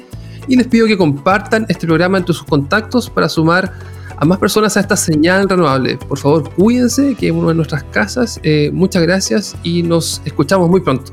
Y 0.48 0.56
les 0.56 0.68
pido 0.68 0.88
que 0.88 0.98
compartan 0.98 1.66
este 1.70 1.86
programa 1.86 2.18
entre 2.18 2.34
sus 2.34 2.46
contactos 2.46 3.10
para 3.10 3.30
sumar 3.30 3.72
a 4.18 4.26
más 4.26 4.38
personas 4.38 4.78
a 4.78 4.82
esta 4.82 4.96
señal 4.96 5.50
renovable. 5.50 5.98
Por 5.98 6.18
favor, 6.18 6.50
cuídense, 6.54 7.16
que 7.16 7.28
es 7.28 7.32
una 7.34 7.50
de 7.50 7.56
nuestras 7.56 7.84
casas. 7.86 8.40
Eh, 8.44 8.70
muchas 8.74 9.02
gracias 9.02 9.56
y 9.64 9.82
nos 9.84 10.22
escuchamos 10.26 10.70
muy 10.70 10.82
pronto. 10.82 11.12